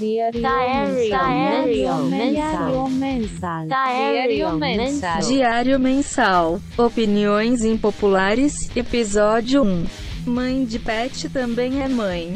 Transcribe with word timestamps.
Diário 0.00 0.40
mensal. 2.06 3.66
Diário 3.66 4.50
mensal. 4.58 5.20
Diário 5.28 5.78
mensal. 5.78 6.60
Opiniões 6.78 7.62
impopulares. 7.64 8.74
Episódio 8.74 9.62
1. 9.62 9.84
Mãe 10.24 10.64
de 10.64 10.78
pet 10.78 11.28
também 11.28 11.82
é 11.82 11.88
mãe. 11.88 12.34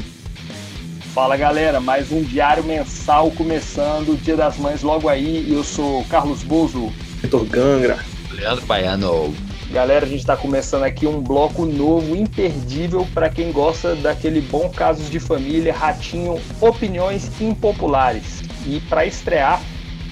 Fala 1.14 1.38
galera, 1.38 1.80
mais 1.80 2.13
um 2.13 2.22
diário 2.22 2.65
mensal 2.65 3.31
começando, 3.31 4.21
Dia 4.22 4.37
das 4.37 4.58
Mães 4.58 4.83
logo 4.83 5.08
aí. 5.08 5.51
Eu 5.51 5.65
sou 5.65 6.04
Carlos 6.04 6.42
Bozo. 6.42 6.92
Vitor 7.22 7.46
Gangra. 7.46 7.99
Leandro 8.33 8.67
Baiano. 8.67 9.35
Galera, 9.71 10.04
a 10.04 10.08
gente 10.08 10.21
está 10.21 10.37
começando 10.37 10.85
aqui 10.85 11.06
um 11.06 11.21
bloco 11.21 11.65
novo, 11.65 12.15
imperdível 12.15 13.06
para 13.12 13.28
quem 13.28 13.51
gosta 13.51 13.97
daquele 13.97 14.40
bom 14.40 14.69
casos 14.69 15.10
de 15.10 15.19
família, 15.19 15.72
ratinho, 15.72 16.41
opiniões 16.60 17.41
impopulares. 17.41 18.42
E 18.66 18.80
para 18.89 19.05
estrear, 19.05 19.61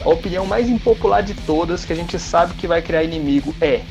a 0.01 0.09
opinião 0.09 0.45
mais 0.45 0.69
impopular 0.69 1.23
de 1.23 1.35
todas, 1.35 1.85
que 1.85 1.93
a 1.93 1.97
gente 1.97 2.19
sabe 2.19 2.55
que 2.55 2.67
vai 2.67 2.83
criar 2.83 3.05
inimigo, 3.05 3.55
é: 3.61 3.83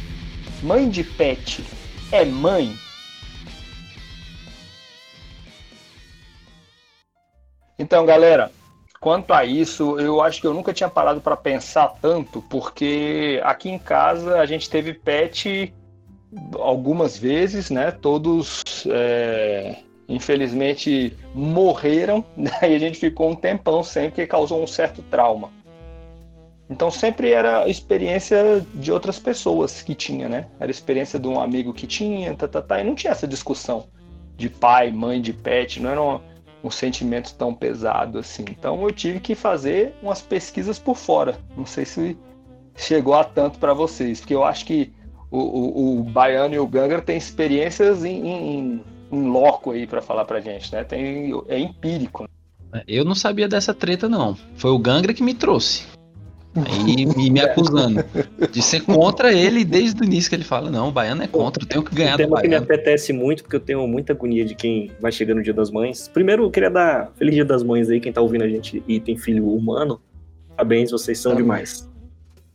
mãe 0.62 0.90
de 0.90 1.04
pet 1.04 1.64
é 2.12 2.26
mãe? 2.26 2.76
Então, 7.80 8.06
galera, 8.06 8.52
quanto 9.02 9.34
a 9.34 9.44
isso, 9.44 10.00
eu 10.00 10.22
acho 10.22 10.40
que 10.40 10.46
eu 10.46 10.54
nunca 10.54 10.72
tinha 10.72 10.88
parado 10.88 11.20
para 11.20 11.36
pensar 11.36 11.88
tanto, 12.00 12.40
porque 12.44 13.42
aqui 13.44 13.68
em 13.68 13.80
casa 13.80 14.40
a 14.40 14.46
gente 14.46 14.70
teve 14.70 14.94
pet 14.94 15.74
algumas 16.60 17.18
vezes, 17.18 17.72
né? 17.72 17.90
Todos, 17.90 18.64
é, 18.88 19.78
infelizmente, 20.08 21.18
morreram, 21.34 22.24
né? 22.38 22.52
e 22.62 22.76
a 22.76 22.80
gente 22.80 23.00
ficou 23.00 23.32
um 23.32 23.36
tempão 23.36 23.84
sem, 23.84 24.12
que 24.12 24.26
causou 24.28 24.62
um 24.64 24.68
certo 24.68 25.02
trauma. 25.02 25.50
Então 26.70 26.92
sempre 26.92 27.32
era 27.32 27.68
experiência 27.68 28.66
de 28.76 28.94
outras 28.94 29.20
pessoas 29.20 29.82
que 29.82 29.96
tinha, 29.96 30.30
né? 30.30 30.48
Era 30.60 30.70
experiência 30.70 31.20
de 31.20 31.28
um 31.28 31.42
amigo 31.42 31.74
que 31.74 31.88
tinha, 31.88 32.36
tá, 32.36 32.48
tá, 32.48 32.62
tá, 32.62 32.80
e 32.80 32.84
não 32.84 32.94
tinha 32.94 33.12
essa 33.12 33.28
discussão 33.28 33.88
de 34.38 34.48
pai, 34.48 34.92
mãe, 34.92 35.20
de 35.20 35.34
pet, 35.34 35.82
não 35.82 35.90
era 35.90 36.02
uma 36.02 36.31
um 36.64 36.70
sentimento 36.70 37.34
tão 37.36 37.54
pesado 37.54 38.20
assim. 38.20 38.46
Então 38.50 38.82
eu 38.84 38.92
tive 38.92 39.20
que 39.20 39.36
fazer 39.36 39.94
umas 40.02 40.22
pesquisas 40.22 40.78
por 40.78 40.96
fora. 40.96 41.38
Não 41.56 41.66
sei 41.66 41.86
se 41.86 42.18
chegou 42.76 43.14
a 43.14 43.24
tanto 43.24 43.60
para 43.60 43.74
vocês, 43.74 44.20
porque 44.20 44.36
eu 44.36 44.44
acho 44.44 44.66
que 44.66 44.94
o, 45.30 45.40
o, 45.40 46.00
o 46.00 46.04
Baiano 46.04 46.54
e 46.54 46.60
o 46.60 46.68
Gangra 46.68 47.02
têm 47.02 47.18
experiências 47.18 48.04
em, 48.04 48.28
em, 48.28 48.84
em 49.12 49.30
loco 49.30 49.72
aí 49.72 49.88
para 49.88 50.02
falar 50.02 50.26
pra 50.26 50.42
gente, 50.42 50.72
né? 50.74 50.84
Tem, 50.84 51.32
é 51.48 51.58
empírico. 51.58 52.28
Eu 52.88 53.04
não 53.04 53.16
sabia 53.16 53.48
dessa 53.48 53.74
treta, 53.74 54.08
não. 54.08 54.36
Foi 54.56 54.72
o 54.72 54.80
Gangra 54.80 55.14
que 55.14 55.24
me 55.24 55.34
trouxe. 55.34 55.86
Aí 56.54 57.06
me, 57.06 57.30
me 57.30 57.40
acusando 57.40 58.04
de 58.52 58.62
ser 58.62 58.82
contra 58.82 59.32
ele 59.32 59.64
desde 59.64 60.02
o 60.02 60.04
início 60.04 60.30
que 60.30 60.36
ele 60.36 60.44
fala, 60.44 60.70
não, 60.70 60.90
o 60.90 60.92
baiano 60.92 61.24
é 61.24 61.28
contra, 61.28 61.64
eu 61.64 61.68
tenho 61.68 61.84
que 61.84 61.96
ganhar 61.96 62.16
um 62.16 62.18
do 62.18 62.36
que 62.36 62.42
me 62.44 62.50
baiano. 62.50 62.64
apetece 62.66 63.14
muito, 63.14 63.44
porque 63.44 63.56
eu 63.56 63.60
tenho 63.62 63.88
muita 63.88 64.12
agonia 64.14 64.44
de 64.44 64.54
quem 64.54 64.92
vai 65.00 65.12
chegando 65.14 65.38
no 65.38 65.44
Dia 65.44 65.54
das 65.54 65.72
Mães. 65.72 66.10
Primeiro, 66.10 66.44
eu 66.44 66.52
queria 66.52 66.70
dar 66.70 67.12
Feliz 67.18 67.36
Dia 67.36 67.46
das 67.46 67.64
Mães 67.64 67.90
aí, 67.90 68.00
quem 68.02 68.12
tá 68.12 68.20
ouvindo 68.22 68.44
a 68.44 68.50
gente 68.50 68.84
e 68.88 69.00
tem 69.00 69.16
filho 69.18 69.48
humano. 69.48 70.02
Parabéns, 70.56 70.92
vocês 70.92 71.18
são 71.20 71.32
Amém. 71.32 71.44
demais. 71.44 71.90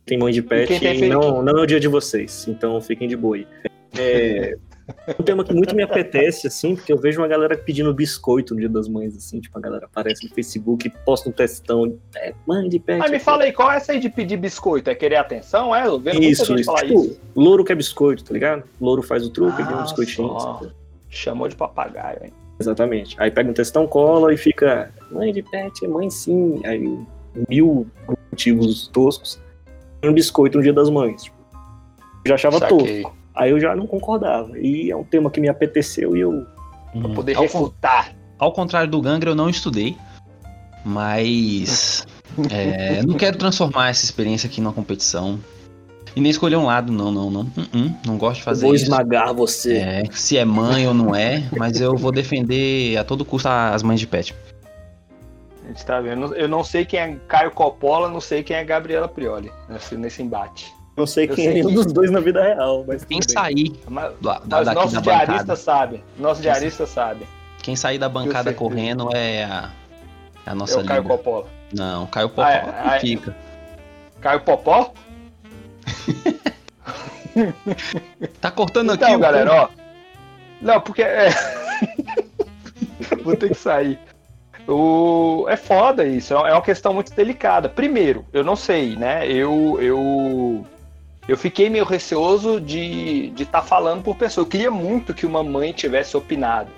Tem 0.05 0.17
mãe 0.17 0.31
de 0.31 0.39
E 0.39 0.43
pet 0.43 0.73
e 0.73 0.79
filho- 0.79 1.09
não, 1.19 1.41
não 1.41 1.57
é 1.59 1.61
o 1.63 1.65
dia 1.65 1.79
de 1.79 1.87
vocês, 1.87 2.45
então 2.47 2.79
fiquem 2.79 3.07
de 3.07 3.17
boa 3.17 3.35
aí. 3.37 3.47
É, 3.97 4.55
um 5.19 5.23
tema 5.23 5.43
que 5.43 5.53
muito 5.53 5.75
me 5.75 5.83
apetece, 5.83 6.47
assim, 6.47 6.75
porque 6.75 6.91
eu 6.93 6.97
vejo 6.97 7.19
uma 7.21 7.27
galera 7.27 7.57
pedindo 7.57 7.93
biscoito 7.93 8.53
no 8.53 8.59
Dia 8.59 8.69
das 8.69 8.87
Mães, 8.87 9.15
assim, 9.15 9.39
tipo, 9.39 9.57
a 9.57 9.61
galera 9.61 9.85
aparece 9.85 10.27
no 10.27 10.33
Facebook, 10.33 10.89
posta 11.05 11.29
um 11.29 11.31
textão, 11.31 11.97
é, 12.15 12.33
mãe 12.47 12.67
de 12.69 12.79
pet. 12.79 12.99
Mas 12.99 13.11
me 13.11 13.19
fala 13.19 13.43
aí, 13.43 13.51
qual 13.51 13.71
é 13.71 13.77
essa 13.77 13.91
aí 13.91 13.99
de 13.99 14.09
pedir 14.09 14.37
biscoito? 14.37 14.89
É 14.89 14.95
querer 14.95 15.17
atenção? 15.17 15.75
É? 15.75 15.85
Eu 15.87 15.99
vejo 15.99 16.17
muita 16.17 16.31
Isso, 16.31 16.45
gente 16.45 16.61
isso. 16.61 16.65
falar 16.65 16.81
Tipo, 16.85 17.01
isso. 17.05 17.19
louro 17.35 17.63
quer 17.63 17.75
biscoito, 17.75 18.23
tá 18.23 18.33
ligado? 18.33 18.63
Louro 18.79 19.01
faz 19.03 19.25
o 19.25 19.29
truque, 19.29 19.61
ele 19.61 19.67
deu 19.67 19.77
um 19.77 19.79
Ah, 19.79 19.83
biscoitinho. 19.83 20.37
Chamou 21.09 21.47
de 21.47 21.55
papagaio, 21.55 22.19
hein? 22.25 22.33
Exatamente. 22.59 23.15
Aí 23.19 23.29
pega 23.29 23.49
um 23.49 23.53
textão, 23.53 23.85
cola 23.87 24.33
e 24.33 24.37
fica. 24.37 24.91
Mãe 25.11 25.31
de 25.31 25.43
pet, 25.43 25.85
é 25.85 25.87
mãe 25.87 26.09
sim. 26.09 26.59
Aí 26.65 26.97
mil 27.47 27.87
motivos 28.31 28.87
toscos. 28.87 29.39
Um 30.03 30.13
biscoito 30.13 30.57
no 30.57 30.63
dia 30.63 30.73
das 30.73 30.89
mães. 30.89 31.25
Eu 32.25 32.29
já 32.29 32.35
achava 32.35 32.59
Saquei. 32.59 33.01
tosco. 33.03 33.16
Aí 33.37 33.51
eu 33.51 33.59
já 33.59 33.75
não 33.75 33.85
concordava. 33.87 34.57
E 34.59 34.89
é 34.91 34.95
um 34.95 35.03
tema 35.03 35.29
que 35.29 35.39
me 35.39 35.47
apeteceu 35.49 36.15
e 36.15 36.21
eu. 36.21 36.45
Pra 36.91 37.09
Hum, 37.09 37.13
poder 37.13 37.35
ao, 37.37 37.43
con- 37.47 37.59
refutar. 37.59 38.15
ao 38.39 38.51
contrário 38.51 38.89
do 38.89 38.99
Gangra, 39.01 39.29
eu 39.29 39.35
não 39.35 39.49
estudei, 39.49 39.95
mas 40.85 42.05
é, 42.49 43.03
não 43.05 43.15
quero 43.15 43.37
transformar 43.37 43.89
essa 43.89 44.03
experiência 44.05 44.47
aqui 44.47 44.61
numa 44.61 44.73
competição. 44.73 45.39
E 46.15 46.21
nem 46.21 46.31
escolher 46.31 46.55
um 46.55 46.65
lado, 46.65 46.91
não, 46.91 47.11
não, 47.11 47.29
não. 47.29 47.41
Hum, 47.41 47.65
hum, 47.75 47.93
não 48.05 48.17
gosto 48.17 48.37
de 48.39 48.43
fazer 48.43 48.65
vou 48.65 48.73
isso. 48.73 48.85
esmagar 48.85 49.33
você. 49.35 49.77
É, 49.77 50.03
se 50.11 50.35
é 50.37 50.43
mãe 50.45 50.87
ou 50.87 50.93
não 50.93 51.13
é, 51.13 51.43
mas 51.55 51.79
eu 51.79 51.95
vou 51.95 52.11
defender 52.11 52.97
a 52.97 53.03
todo 53.03 53.23
custo 53.23 53.47
as 53.47 53.83
mães 53.83 53.99
de 53.99 54.07
pet. 54.07 54.33
A 55.63 55.67
gente 55.67 55.85
tá 55.85 55.99
vendo. 56.01 56.33
Eu 56.33 56.47
não 56.47 56.63
sei 56.63 56.85
quem 56.85 56.99
é 56.99 57.15
Caio 57.27 57.51
Coppola, 57.51 58.09
não 58.09 58.21
sei 58.21 58.41
quem 58.41 58.55
é 58.55 58.63
Gabriela 58.63 59.07
Prioli 59.07 59.51
nesse, 59.69 59.95
nesse 59.95 60.23
embate. 60.23 60.73
Não 60.97 61.05
sei 61.05 61.25
Eu 61.29 61.35
quem 61.35 61.45
sei 61.45 61.47
é 61.47 61.53
nenhum 61.53 61.69
que- 61.69 61.75
dos 61.75 61.93
dois 61.93 62.09
na 62.11 62.19
vida 62.19 62.41
real, 62.41 62.83
mas. 62.87 63.05
Quem 63.05 63.21
sair 63.21 63.71
Mas, 63.87 64.11
da, 64.19 64.39
da, 64.39 64.57
mas 64.57 64.65
daqui 64.65 64.75
nosso 64.81 64.95
da 64.95 65.01
diarista 65.01 65.31
bancada, 65.33 65.55
sabe. 65.55 66.03
Nosso 66.17 66.41
diarista 66.41 66.85
sabe. 66.87 67.27
quem 67.61 67.75
sair 67.75 67.99
da 67.99 68.09
bancada 68.09 68.51
correndo 68.53 69.09
é 69.15 69.43
a, 69.43 69.69
é 70.45 70.49
a 70.49 70.51
É 70.51 70.55
nossa 70.55 70.79
o 70.79 70.85
Caio. 70.85 71.03
Coppola. 71.03 71.45
Não, 71.71 72.07
Caio 72.07 72.29
Popó 72.29 72.41
Ah, 72.41 72.51
é, 72.51 72.59
que 72.61 72.69
ah, 72.69 72.95
é. 72.95 72.99
fica. 72.99 73.35
Caio 74.19 74.41
Popó? 74.41 74.91
Tá 78.41 78.49
cortando 78.49 78.91
aqui 78.93 79.03
Então, 79.03 79.15
o 79.15 79.19
galera, 79.19 79.53
ó. 79.53 79.69
Não, 80.61 80.81
porque 80.81 81.03
é. 81.03 81.29
Vou 83.23 83.35
ter 83.35 83.49
que 83.49 83.55
sair. 83.55 83.99
O... 84.67 85.45
É 85.47 85.55
foda 85.55 86.03
isso, 86.05 86.33
é 86.33 86.51
uma 86.51 86.61
questão 86.61 86.93
muito 86.93 87.13
delicada. 87.13 87.69
Primeiro, 87.69 88.25
eu 88.33 88.43
não 88.43 88.55
sei, 88.55 88.95
né? 88.95 89.27
Eu 89.31 89.77
eu 89.79 90.65
eu 91.27 91.37
fiquei 91.37 91.69
meio 91.69 91.85
receoso 91.85 92.59
de 92.61 93.29
de 93.31 93.43
estar 93.43 93.61
falando 93.61 94.03
por 94.03 94.15
pessoa. 94.15 94.43
Eu 94.45 94.49
queria 94.49 94.71
muito 94.71 95.13
que 95.13 95.25
uma 95.25 95.43
mãe 95.43 95.71
tivesse 95.71 96.15
opinado. 96.15 96.69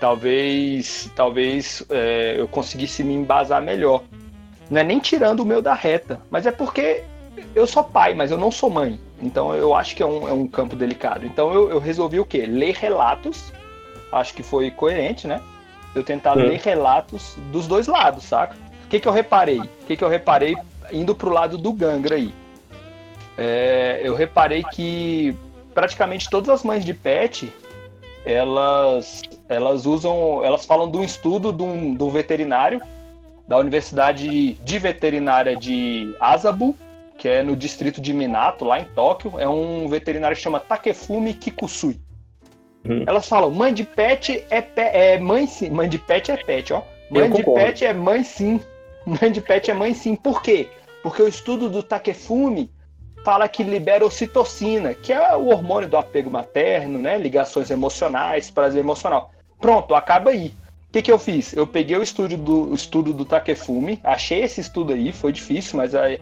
Talvez 0.00 1.10
talvez 1.14 1.84
é, 1.90 2.34
eu 2.38 2.48
conseguisse 2.48 3.02
me 3.02 3.14
embasar 3.14 3.62
melhor. 3.62 4.02
Não 4.70 4.80
é 4.80 4.84
nem 4.84 4.98
tirando 4.98 5.40
o 5.40 5.44
meu 5.46 5.62
da 5.62 5.74
reta, 5.74 6.20
mas 6.30 6.46
é 6.46 6.50
porque 6.50 7.04
eu 7.54 7.66
sou 7.66 7.84
pai, 7.84 8.14
mas 8.14 8.30
eu 8.30 8.38
não 8.38 8.50
sou 8.50 8.68
mãe. 8.70 8.98
Então 9.22 9.54
eu 9.54 9.74
acho 9.74 9.94
que 9.94 10.02
é 10.02 10.06
um, 10.06 10.28
é 10.28 10.32
um 10.32 10.46
campo 10.46 10.74
delicado. 10.76 11.24
Então 11.24 11.52
eu, 11.52 11.70
eu 11.70 11.78
resolvi 11.78 12.18
o 12.20 12.24
quê? 12.24 12.44
Ler 12.46 12.74
relatos. 12.74 13.52
Acho 14.12 14.34
que 14.34 14.42
foi 14.42 14.70
coerente, 14.70 15.26
né? 15.26 15.40
Eu 15.94 16.02
tentar 16.04 16.36
Hum. 16.36 16.42
ler 16.48 16.60
relatos 16.60 17.36
dos 17.50 17.66
dois 17.66 17.86
lados, 17.86 18.24
saca? 18.24 18.56
O 18.84 18.88
que, 18.88 19.00
que 19.00 19.08
eu 19.08 19.12
reparei? 19.12 19.60
O 19.60 19.68
que, 19.86 19.96
que 19.96 20.04
eu 20.04 20.08
reparei 20.08 20.56
indo 20.92 21.14
pro 21.14 21.30
lado 21.30 21.56
do 21.56 21.72
Gangra 21.72 22.16
aí? 22.16 22.32
É, 23.36 24.00
eu 24.02 24.14
reparei 24.14 24.62
que 24.72 25.36
praticamente 25.74 26.30
todas 26.30 26.48
as 26.48 26.62
mães 26.62 26.84
de 26.84 26.94
pet 26.94 27.52
elas 28.24 29.22
elas 29.48 29.86
usam 29.86 30.44
elas 30.44 30.64
falam 30.64 30.88
de 30.88 30.96
um 30.96 31.02
estudo 31.02 31.52
de 31.52 31.62
um, 31.62 31.96
de 31.96 32.02
um 32.02 32.10
veterinário 32.10 32.80
da 33.48 33.58
Universidade 33.58 34.54
de 34.54 34.78
Veterinária 34.78 35.56
de 35.56 36.14
Asabu 36.20 36.76
que 37.18 37.28
é 37.28 37.42
no 37.42 37.56
distrito 37.56 38.00
de 38.00 38.12
Minato, 38.12 38.64
lá 38.64 38.80
em 38.80 38.84
Tóquio. 38.84 39.38
É 39.38 39.48
um 39.48 39.88
veterinário 39.88 40.36
que 40.36 40.42
chama 40.42 40.60
Takefumi 40.60 41.34
Kikusui. 41.34 42.00
Uhum. 42.84 43.04
Elas 43.06 43.28
falam, 43.28 43.50
mãe 43.50 43.72
de 43.72 43.84
pet 43.84 44.44
é, 44.50 44.60
pe 44.60 44.82
é 44.82 45.18
mãe 45.18 45.46
sim. 45.46 45.70
Mãe 45.70 45.88
de 45.88 45.98
pet 45.98 46.30
é 46.30 46.36
pet, 46.36 46.72
ó. 46.72 46.82
Mãe 47.10 47.30
de 47.30 47.42
pet 47.42 47.84
é 47.84 47.92
mãe 47.92 48.22
sim. 48.22 48.60
Mãe 49.06 49.30
de 49.30 49.40
pet 49.40 49.70
é 49.70 49.74
mãe 49.74 49.94
sim. 49.94 50.16
Por 50.16 50.42
quê? 50.42 50.68
Porque 51.02 51.22
o 51.22 51.28
estudo 51.28 51.68
do 51.68 51.82
Takefumi 51.82 52.70
fala 53.24 53.48
que 53.48 53.62
libera 53.62 54.04
ocitocina, 54.04 54.92
que 54.92 55.12
é 55.12 55.34
o 55.34 55.46
hormônio 55.46 55.88
do 55.88 55.96
apego 55.96 56.30
materno, 56.30 56.98
né? 56.98 57.16
Ligações 57.16 57.70
emocionais, 57.70 58.50
prazer 58.50 58.80
emocional. 58.80 59.32
Pronto, 59.58 59.94
acaba 59.94 60.30
aí. 60.30 60.48
O 60.88 60.92
que, 60.92 61.02
que 61.02 61.10
eu 61.10 61.18
fiz? 61.18 61.54
Eu 61.54 61.66
peguei 61.66 61.96
o 61.96 62.02
estudo 62.02 62.36
do, 62.36 62.70
o 62.70 62.74
estudo 62.74 63.12
do 63.12 63.24
Takefumi, 63.24 63.98
achei 64.04 64.42
esse 64.42 64.60
estudo 64.60 64.92
aí, 64.92 65.10
foi 65.10 65.32
difícil, 65.32 65.78
mas 65.78 65.94
aí 65.94 66.20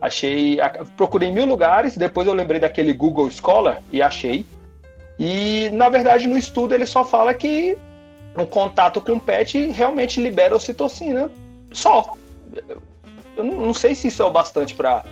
achei. 0.00 0.58
Procurei 0.96 1.30
mil 1.30 1.44
lugares, 1.44 1.96
depois 1.96 2.26
eu 2.26 2.32
lembrei 2.32 2.60
daquele 2.60 2.92
Google 2.92 3.30
Scholar 3.30 3.82
e 3.92 4.00
achei. 4.00 4.46
E 5.18 5.68
na 5.72 5.88
verdade 5.88 6.26
no 6.26 6.38
estudo 6.38 6.74
ele 6.74 6.86
só 6.86 7.04
fala 7.04 7.34
que 7.34 7.76
o 8.36 8.46
contato 8.46 9.00
com 9.00 9.12
o 9.12 9.20
pet 9.20 9.58
realmente 9.72 10.20
libera 10.20 10.56
ocitocina. 10.56 11.30
Só. 11.72 12.14
Eu 13.36 13.44
não 13.44 13.74
sei 13.74 13.94
se 13.94 14.08
isso 14.08 14.22
é 14.22 14.24
o 14.24 14.30
bastante 14.30 14.74
para. 14.74 15.04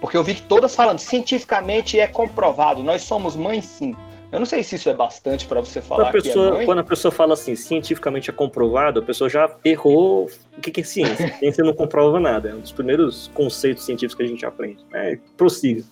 Porque 0.00 0.16
eu 0.16 0.22
vi 0.22 0.34
que 0.34 0.42
todas 0.42 0.74
falando, 0.74 0.98
cientificamente 0.98 1.98
é 1.98 2.06
comprovado, 2.06 2.82
nós 2.82 3.02
somos 3.02 3.34
mães 3.34 3.64
sim. 3.64 3.94
Eu 4.30 4.40
não 4.40 4.46
sei 4.46 4.62
se 4.62 4.74
isso 4.74 4.88
é 4.90 4.94
bastante 4.94 5.46
para 5.46 5.60
você 5.60 5.80
Quando 5.80 5.88
falar 5.88 6.08
a, 6.08 6.12
pessoa, 6.12 6.56
que 6.56 6.62
é 6.62 6.64
quando 6.66 6.78
a 6.80 6.84
pessoa 6.84 7.12
fala 7.12 7.34
assim, 7.34 7.54
cientificamente 7.54 8.28
é 8.28 8.32
comprovado, 8.32 9.00
a 9.00 9.02
pessoa 9.02 9.30
já 9.30 9.54
errou 9.64 10.28
o 10.58 10.60
que 10.60 10.70
que 10.70 10.80
é 10.80 10.84
ciência. 10.84 11.32
Ciência 11.38 11.64
não 11.64 11.72
comprova 11.72 12.18
nada. 12.18 12.50
É 12.50 12.54
um 12.54 12.60
dos 12.60 12.72
primeiros 12.72 13.30
conceitos 13.34 13.84
científicos 13.84 14.16
que 14.16 14.22
a 14.24 14.26
gente 14.26 14.44
aprende. 14.44 14.84
É, 14.92 15.18
prossiga. 15.36 15.84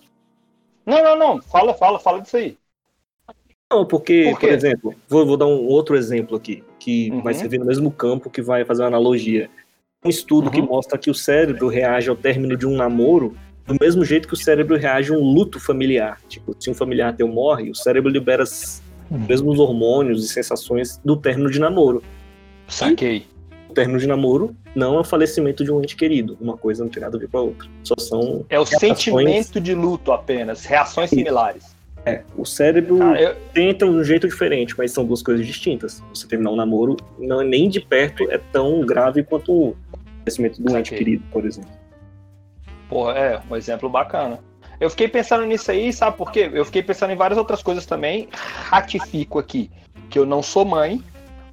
Não, 0.85 1.01
não, 1.03 1.17
não. 1.17 1.41
Fala, 1.41 1.73
fala, 1.73 1.97
fala 1.97 2.21
disso 2.21 2.37
aí. 2.37 2.57
Não, 3.71 3.85
porque, 3.85 4.25
Por 4.31 4.39
por, 4.41 4.49
exemplo, 4.49 4.95
vou, 5.07 5.25
vou 5.25 5.37
dar 5.37 5.47
um 5.47 5.65
outro 5.65 5.95
exemplo 5.95 6.37
aqui, 6.37 6.63
que 6.77 7.09
Uhum. 7.11 7.23
vai 7.23 7.33
servir 7.33 7.57
no 7.57 7.65
mesmo 7.65 7.89
campo, 7.89 8.29
que 8.29 8.41
vai 8.41 8.63
fazer 8.63 8.83
uma 8.83 8.89
analogia. 8.89 9.49
Um 10.03 10.09
estudo 10.09 10.51
que 10.51 10.59
Uhum. 10.61 10.67
mostra 10.67 10.99
que 10.99 11.09
o 11.09 11.15
cérebro 11.15 11.67
reage 11.67 12.09
ao 12.09 12.15
término 12.15 12.55
de 12.55 12.67
um 12.67 12.75
namoro 12.75 13.35
do 13.67 13.75
mesmo 13.79 14.05
jeito 14.05 14.27
que 14.27 14.33
o 14.33 14.37
cérebro 14.37 14.77
reage 14.77 15.11
a 15.11 15.17
um 15.17 15.21
luto 15.23 15.59
familiar. 15.59 16.19
Tipo, 16.27 16.55
se 16.59 16.69
um 16.69 16.73
familiar 16.73 17.15
teu 17.15 17.27
morre, 17.27 17.69
o 17.69 17.75
cérebro 17.75 18.09
libera 18.11 18.43
os 18.43 18.81
mesmos 19.27 19.59
hormônios 19.59 20.23
e 20.25 20.27
sensações 20.27 20.99
do 21.03 21.15
término 21.17 21.49
de 21.49 21.59
namoro. 21.59 22.03
Saquei. 22.67 23.25
O 23.69 23.73
término 23.73 23.99
de 23.99 24.07
namoro 24.07 24.55
não 24.75 24.95
é 24.95 24.99
o 24.99 25.03
falecimento 25.03 25.63
de 25.63 25.71
um 25.71 25.81
ente 25.81 25.95
querido. 25.95 26.37
Uma 26.39 26.55
coisa 26.57 26.83
não 26.83 26.89
tem 26.89 27.01
nada 27.01 27.17
a 27.17 27.19
ver 27.19 27.27
com 27.27 27.37
a 27.37 27.41
outra. 27.41 27.67
Só 27.83 27.95
são. 27.99 28.45
É 28.49 28.59
o 28.59 28.63
Reações- 28.63 28.79
sentimento 28.79 29.59
de 29.59 29.73
luto 29.73 30.11
apenas, 30.11 30.63
reações 30.65 31.11
Isso. 31.11 31.19
similares. 31.19 31.75
É, 32.05 32.21
o 32.37 32.45
cérebro 32.45 32.99
Cara, 32.99 33.19
eu, 33.19 33.35
tenta 33.51 33.85
de 33.85 33.91
um 33.91 34.03
jeito 34.03 34.27
diferente, 34.27 34.75
mas 34.77 34.91
são 34.91 35.03
duas 35.03 35.23
coisas 35.23 35.45
distintas. 35.45 36.03
Você 36.13 36.27
terminar 36.27 36.51
um 36.51 36.55
namoro, 36.55 36.95
não, 37.17 37.41
nem 37.41 37.67
de 37.67 37.81
perto 37.81 38.29
é 38.31 38.37
tão 38.51 38.81
grave 38.81 39.23
quanto 39.23 39.51
o 39.51 39.75
falecimento 40.19 40.61
de 40.61 40.71
um 40.71 40.77
ente 40.77 40.93
querido, 40.93 41.23
por 41.31 41.45
exemplo. 41.45 41.71
Pô, 42.89 43.11
é, 43.11 43.41
um 43.49 43.55
exemplo 43.55 43.89
bacana. 43.89 44.39
Eu 44.79 44.89
fiquei 44.89 45.07
pensando 45.07 45.45
nisso 45.45 45.71
aí, 45.71 45.91
sabe 45.93 46.17
por 46.17 46.31
quê? 46.31 46.49
Eu 46.53 46.65
fiquei 46.65 46.83
pensando 46.83 47.11
em 47.11 47.15
várias 47.15 47.37
outras 47.37 47.63
coisas 47.63 47.85
também. 47.85 48.27
Ratifico 48.31 49.39
aqui 49.39 49.71
que 50.09 50.19
eu 50.19 50.25
não 50.25 50.43
sou 50.43 50.65
mãe, 50.65 51.03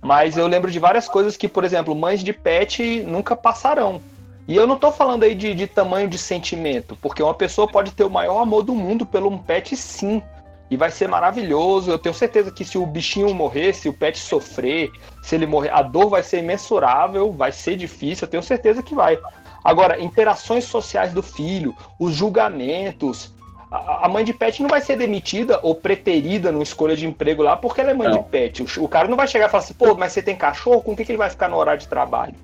mas 0.00 0.36
eu 0.36 0.46
lembro 0.46 0.70
de 0.70 0.78
várias 0.78 1.08
coisas 1.08 1.36
que, 1.36 1.48
por 1.48 1.64
exemplo, 1.64 1.94
mães 1.94 2.22
de 2.22 2.32
pet 2.32 3.02
nunca 3.02 3.36
passarão. 3.36 4.00
E 4.46 4.56
eu 4.56 4.66
não 4.66 4.76
tô 4.76 4.90
falando 4.90 5.22
aí 5.22 5.34
de, 5.34 5.54
de 5.54 5.66
tamanho 5.66 6.08
de 6.08 6.18
sentimento, 6.18 6.96
porque 7.00 7.22
uma 7.22 7.34
pessoa 7.34 7.68
pode 7.68 7.92
ter 7.92 8.04
o 8.04 8.10
maior 8.10 8.42
amor 8.42 8.62
do 8.62 8.74
mundo 8.74 9.06
pelo 9.06 9.30
um 9.30 9.38
pet, 9.38 9.76
sim. 9.76 10.20
E 10.68 10.76
vai 10.76 10.90
ser 10.90 11.06
maravilhoso. 11.06 11.90
Eu 11.90 11.98
tenho 11.98 12.14
certeza 12.14 12.50
que 12.50 12.64
se 12.64 12.78
o 12.78 12.86
bichinho 12.86 13.32
morrer, 13.34 13.74
se 13.74 13.88
o 13.88 13.92
pet 13.92 14.18
sofrer, 14.18 14.90
se 15.22 15.34
ele 15.34 15.46
morrer, 15.46 15.70
a 15.70 15.82
dor 15.82 16.08
vai 16.08 16.22
ser 16.22 16.38
imensurável, 16.38 17.30
vai 17.30 17.52
ser 17.52 17.76
difícil, 17.76 18.24
eu 18.24 18.30
tenho 18.30 18.42
certeza 18.42 18.82
que 18.82 18.94
vai. 18.94 19.18
Agora, 19.64 20.00
interações 20.00 20.64
sociais 20.64 21.12
do 21.12 21.22
filho, 21.22 21.74
os 21.98 22.14
julgamentos. 22.14 23.32
A 23.70 24.06
a 24.06 24.08
mãe 24.08 24.24
de 24.24 24.34
pet 24.34 24.60
não 24.60 24.68
vai 24.68 24.80
ser 24.82 24.96
demitida 24.96 25.58
ou 25.62 25.74
preterida 25.74 26.52
numa 26.52 26.62
escolha 26.62 26.94
de 26.94 27.06
emprego 27.06 27.42
lá 27.42 27.56
porque 27.56 27.80
ela 27.80 27.90
é 27.90 27.94
mãe 27.94 28.08
Não. 28.08 28.18
de 28.18 28.24
pet. 28.28 28.62
O, 28.62 28.84
o 28.84 28.88
cara 28.88 29.08
não 29.08 29.16
vai 29.16 29.26
chegar 29.26 29.46
e 29.46 29.48
falar 29.50 29.62
assim, 29.62 29.72
pô, 29.74 29.94
mas 29.94 30.12
você 30.12 30.20
tem 30.20 30.36
cachorro? 30.36 30.82
Com 30.82 30.92
o 30.92 30.96
que, 30.96 31.04
que 31.04 31.12
ele 31.12 31.16
vai 31.18 31.30
ficar 31.30 31.48
no 31.48 31.56
horário 31.56 31.80
de 31.80 31.88
trabalho? 31.88 32.34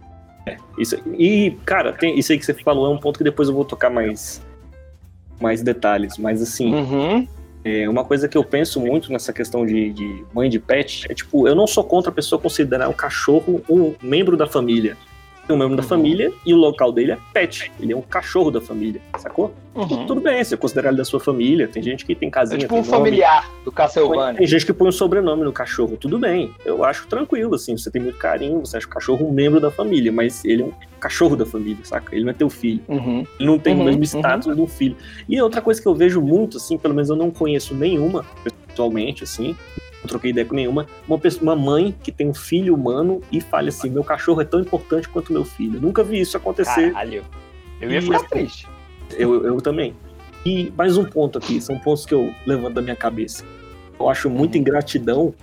Isso, 0.78 0.96
e, 1.18 1.50
cara, 1.66 1.92
tem, 1.92 2.18
isso 2.18 2.32
aí 2.32 2.38
que 2.38 2.46
você 2.46 2.54
falou 2.54 2.86
é 2.86 2.88
um 2.88 2.98
ponto 2.98 3.18
que 3.18 3.24
depois 3.24 3.48
eu 3.50 3.54
vou 3.54 3.66
tocar 3.66 3.90
mais, 3.90 4.40
mais 5.38 5.60
detalhes. 5.62 6.16
Mas, 6.16 6.40
assim, 6.40 6.74
Uhum. 6.74 7.28
é 7.64 7.86
uma 7.86 8.02
coisa 8.04 8.26
que 8.26 8.38
eu 8.38 8.42
penso 8.44 8.80
muito 8.80 9.12
nessa 9.12 9.30
questão 9.30 9.66
de, 9.66 9.90
de 9.92 10.24
mãe 10.32 10.48
de 10.48 10.58
pet 10.58 11.06
é, 11.10 11.14
tipo, 11.14 11.46
eu 11.46 11.54
não 11.54 11.66
sou 11.66 11.84
contra 11.84 12.10
a 12.10 12.14
pessoa 12.14 12.40
considerar 12.40 12.88
o 12.88 12.94
cachorro 12.94 13.62
um 13.68 13.94
membro 14.00 14.34
da 14.36 14.46
família. 14.46 14.96
É 15.48 15.52
um 15.52 15.56
membro 15.56 15.76
da 15.76 15.82
Uhum. 15.82 15.88
família 15.88 16.32
e 16.44 16.52
o 16.52 16.56
local 16.56 16.92
dele 16.92 17.12
é 17.12 17.18
pet. 17.32 17.72
Ele 17.80 17.92
é 17.92 17.96
um 17.96 18.02
cachorro 18.02 18.50
da 18.50 18.60
família, 18.60 19.00
sacou? 19.18 19.54
uhum. 19.74 20.06
Tudo 20.06 20.20
bem, 20.20 20.42
você 20.44 20.56
considerar 20.56 20.88
ele 20.88 20.98
da 20.98 21.04
sua 21.04 21.18
família. 21.20 21.66
Tem 21.66 21.82
gente 21.82 22.04
que 22.04 22.14
tem 22.14 22.28
É 22.28 22.30
casinha, 22.30 22.58
tipo 22.58 22.74
tem 22.74 22.82
um 22.82 22.84
nome. 22.84 22.96
familiar 22.98 23.48
do 23.64 23.72
Castlevania. 23.72 24.34
Tem 24.38 24.46
gente 24.46 24.66
que 24.66 24.72
põe 24.72 24.88
um 24.88 24.92
sobrenome 24.92 25.44
no 25.44 25.52
cachorro, 25.52 25.96
tudo 25.96 26.18
bem. 26.18 26.52
Eu 26.66 26.84
acho 26.84 27.06
tranquilo, 27.06 27.54
assim, 27.54 27.76
você 27.78 27.90
tem 27.90 28.02
muito 28.02 28.18
carinho, 28.18 28.60
você 28.60 28.76
acha 28.76 28.86
o 28.86 28.90
cachorro 28.90 29.26
um 29.26 29.32
membro 29.32 29.58
da 29.60 29.70
família, 29.70 30.12
mas 30.12 30.44
ele 30.44 30.62
é 30.62 30.66
um 30.66 30.72
cachorro 31.00 31.34
da 31.36 31.46
família, 31.46 31.78
saca? 31.84 32.14
Ele 32.14 32.24
não 32.24 32.30
é 32.30 32.34
teu 32.34 32.50
filho. 32.50 32.80
Uhum. 32.88 33.24
Ele 33.38 33.48
não 33.48 33.58
tem 33.58 33.74
Uhum, 33.74 33.82
o 33.82 33.84
mesmo 33.84 34.00
uhum. 34.00 34.04
status 34.04 34.54
do 34.54 34.66
filho. 34.66 34.96
E 35.28 35.40
outra 35.40 35.60
coisa 35.62 35.80
que 35.80 35.88
eu 35.88 35.94
vejo 35.94 36.20
muito, 36.20 36.56
assim, 36.58 36.76
pelo 36.76 36.92
menos 36.94 37.08
eu 37.08 37.16
não 37.16 37.30
conheço 37.30 37.74
nenhuma, 37.74 38.24
pessoalmente, 38.68 39.24
assim, 39.24 39.56
não 40.00 40.08
troquei 40.08 40.30
ideia 40.30 40.46
com 40.46 40.54
nenhuma, 40.54 40.86
uma, 41.06 41.18
pessoa, 41.18 41.42
uma 41.42 41.56
mãe 41.56 41.94
que 42.02 42.12
tem 42.12 42.28
um 42.28 42.34
filho 42.34 42.74
humano 42.74 43.20
e 43.32 43.40
fala 43.40 43.68
assim: 43.68 43.90
meu 43.90 44.04
cachorro 44.04 44.40
é 44.40 44.44
tão 44.44 44.60
importante 44.60 45.08
quanto 45.08 45.32
meu 45.32 45.44
filho. 45.44 45.76
Eu 45.76 45.82
nunca 45.82 46.04
vi 46.04 46.20
isso 46.20 46.36
acontecer. 46.36 46.92
Caralho. 46.92 47.24
Eu 47.80 47.90
ia 47.90 48.02
ficar 48.02 48.20
triste. 48.24 48.66
Eu, 49.16 49.44
eu 49.44 49.60
também. 49.60 49.94
E 50.44 50.72
mais 50.76 50.96
um 50.96 51.04
ponto 51.04 51.38
aqui, 51.38 51.60
são 51.60 51.78
pontos 51.78 52.06
que 52.06 52.14
eu 52.14 52.32
levanto 52.46 52.74
da 52.74 52.82
minha 52.82 52.96
cabeça. 52.96 53.44
Eu 53.98 54.08
acho 54.08 54.30
muita 54.30 54.56
ingratidão 54.56 55.34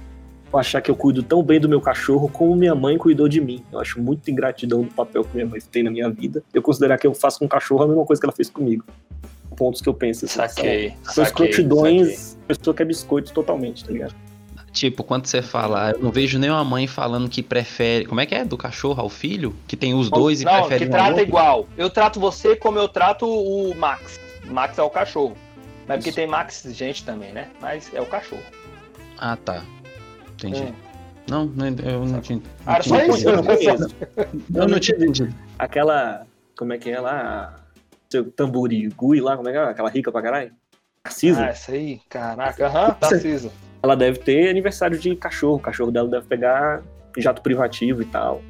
eu 0.55 0.59
achar 0.59 0.81
que 0.81 0.89
eu 0.89 0.95
cuido 0.95 1.21
tão 1.21 1.43
bem 1.43 1.59
do 1.59 1.67
meu 1.67 1.81
cachorro 1.81 2.29
como 2.29 2.55
minha 2.55 2.73
mãe 2.73 2.97
cuidou 2.97 3.27
de 3.27 3.41
mim. 3.41 3.63
Eu 3.71 3.79
acho 3.79 4.01
muita 4.01 4.31
ingratidão 4.31 4.83
do 4.83 4.93
papel 4.93 5.23
que 5.23 5.35
minha 5.35 5.45
mãe 5.45 5.59
tem 5.69 5.83
na 5.83 5.91
minha 5.91 6.09
vida. 6.09 6.41
Eu 6.53 6.61
considerar 6.61 6.97
que 6.97 7.05
eu 7.05 7.13
faço 7.13 7.39
com 7.39 7.45
o 7.45 7.49
cachorro 7.49 7.83
a 7.83 7.87
mesma 7.87 8.05
coisa 8.05 8.21
que 8.21 8.25
ela 8.25 8.33
fez 8.33 8.49
comigo. 8.49 8.85
Pontos 9.57 9.81
que 9.81 9.89
eu 9.89 9.93
penso. 9.93 10.25
assim, 10.25 10.35
Saquei. 10.35 10.89
São, 11.03 11.13
são 11.13 11.25
saquei, 11.25 11.49
escrotidões, 11.49 12.37
a 12.43 12.47
pessoa 12.47 12.73
quer 12.73 12.85
biscoito 12.85 13.33
totalmente, 13.33 13.83
tá 13.83 13.91
ligado? 13.91 14.15
Tipo, 14.75 15.06
quando 15.06 15.25
você 15.25 15.42
fala, 15.42 15.92
eu 15.92 16.00
não 16.00 16.12
vejo 16.12 16.38
nenhuma 16.38 16.62
mãe 16.66 16.86
falando 16.86 17.30
que 17.30 17.42
prefere. 17.42 18.06
Como 18.06 18.19
é 18.19 18.25
que 18.25 18.36
é? 18.36 18.44
Do 18.44 18.57
cachorro 18.57 19.01
ao 19.01 19.07
filho? 19.10 19.56
Que 19.66 19.77
tem 19.77 19.94
os 19.94 20.10
dois 20.10 20.42
e 20.42 20.44
Não, 20.45 20.51
prefere 20.68 20.86
que 20.86 20.92
um 20.92 20.94
ao 20.94 20.98
trata 21.00 21.12
outro? 21.12 21.25
igual. 21.27 21.68
Eu 21.77 21.89
trato 21.89 22.19
você 22.19 22.57
como 22.57 22.77
eu 22.77 22.89
trato 22.89 23.25
o 23.25 23.74
Max. 23.74 24.19
Max 24.44 24.77
é 24.77 24.83
o 24.83 24.89
cachorro. 24.89 25.38
Mas 25.88 25.98
porque 26.00 26.10
Isso. 26.10 26.16
tem 26.18 26.27
Max 26.27 26.63
gente 26.72 27.06
também, 27.06 27.31
né? 27.31 27.48
Mas 27.62 27.89
é 27.94 28.01
o 28.01 28.06
cachorro. 28.06 28.44
Ah, 29.18 29.38
tá. 29.38 29.63
Entendi. 30.33 30.62
Hum. 30.62 30.74
Não, 31.30 31.45
não, 31.45 31.68
eu 31.68 32.06
não 32.06 32.19
tinha. 32.19 32.42
Ah, 32.66 32.83
só 32.83 32.95
não 32.95 33.01
tinha- 33.06 33.16
isso? 33.18 33.30
Eu 33.30 33.36
não 33.38 33.44
conheço. 33.45 33.95
Eu 34.54 34.68
não 34.68 34.80
tinha 34.80 34.98
entendido. 34.98 35.33
Aquela. 35.57 36.27
Como 36.57 36.74
é 36.74 36.77
que 36.77 36.89
é 36.92 37.00
lá? 37.00 37.56
Seu 38.10 38.30
tamburi 38.30 38.89
gui 38.89 39.22
lá, 39.22 39.38
como 39.38 39.48
é 39.48 39.54
que 39.54 39.57
é? 39.57 39.63
Aquela 39.63 39.89
rica 39.89 40.12
pra 40.12 40.22
caralho? 40.22 40.51
Narcisa. 41.06 41.45
Ah, 41.45 41.48
essa 41.48 41.72
aí, 41.72 42.01
caraca. 42.10 42.66
Aham, 42.68 42.88
tá 42.94 43.07
Tarcisa. 43.10 43.51
Ela 43.85 43.95
deve 43.95 44.19
ter 44.19 44.49
aniversário 44.49 44.97
de 44.97 45.15
cachorro. 45.15 45.55
O 45.57 45.59
cachorro 45.59 45.91
dela 45.91 46.09
deve 46.09 46.25
pegar 46.25 46.83
jato 47.17 47.41
privativo 47.41 48.01
e 48.01 48.05
tal. 48.05 48.41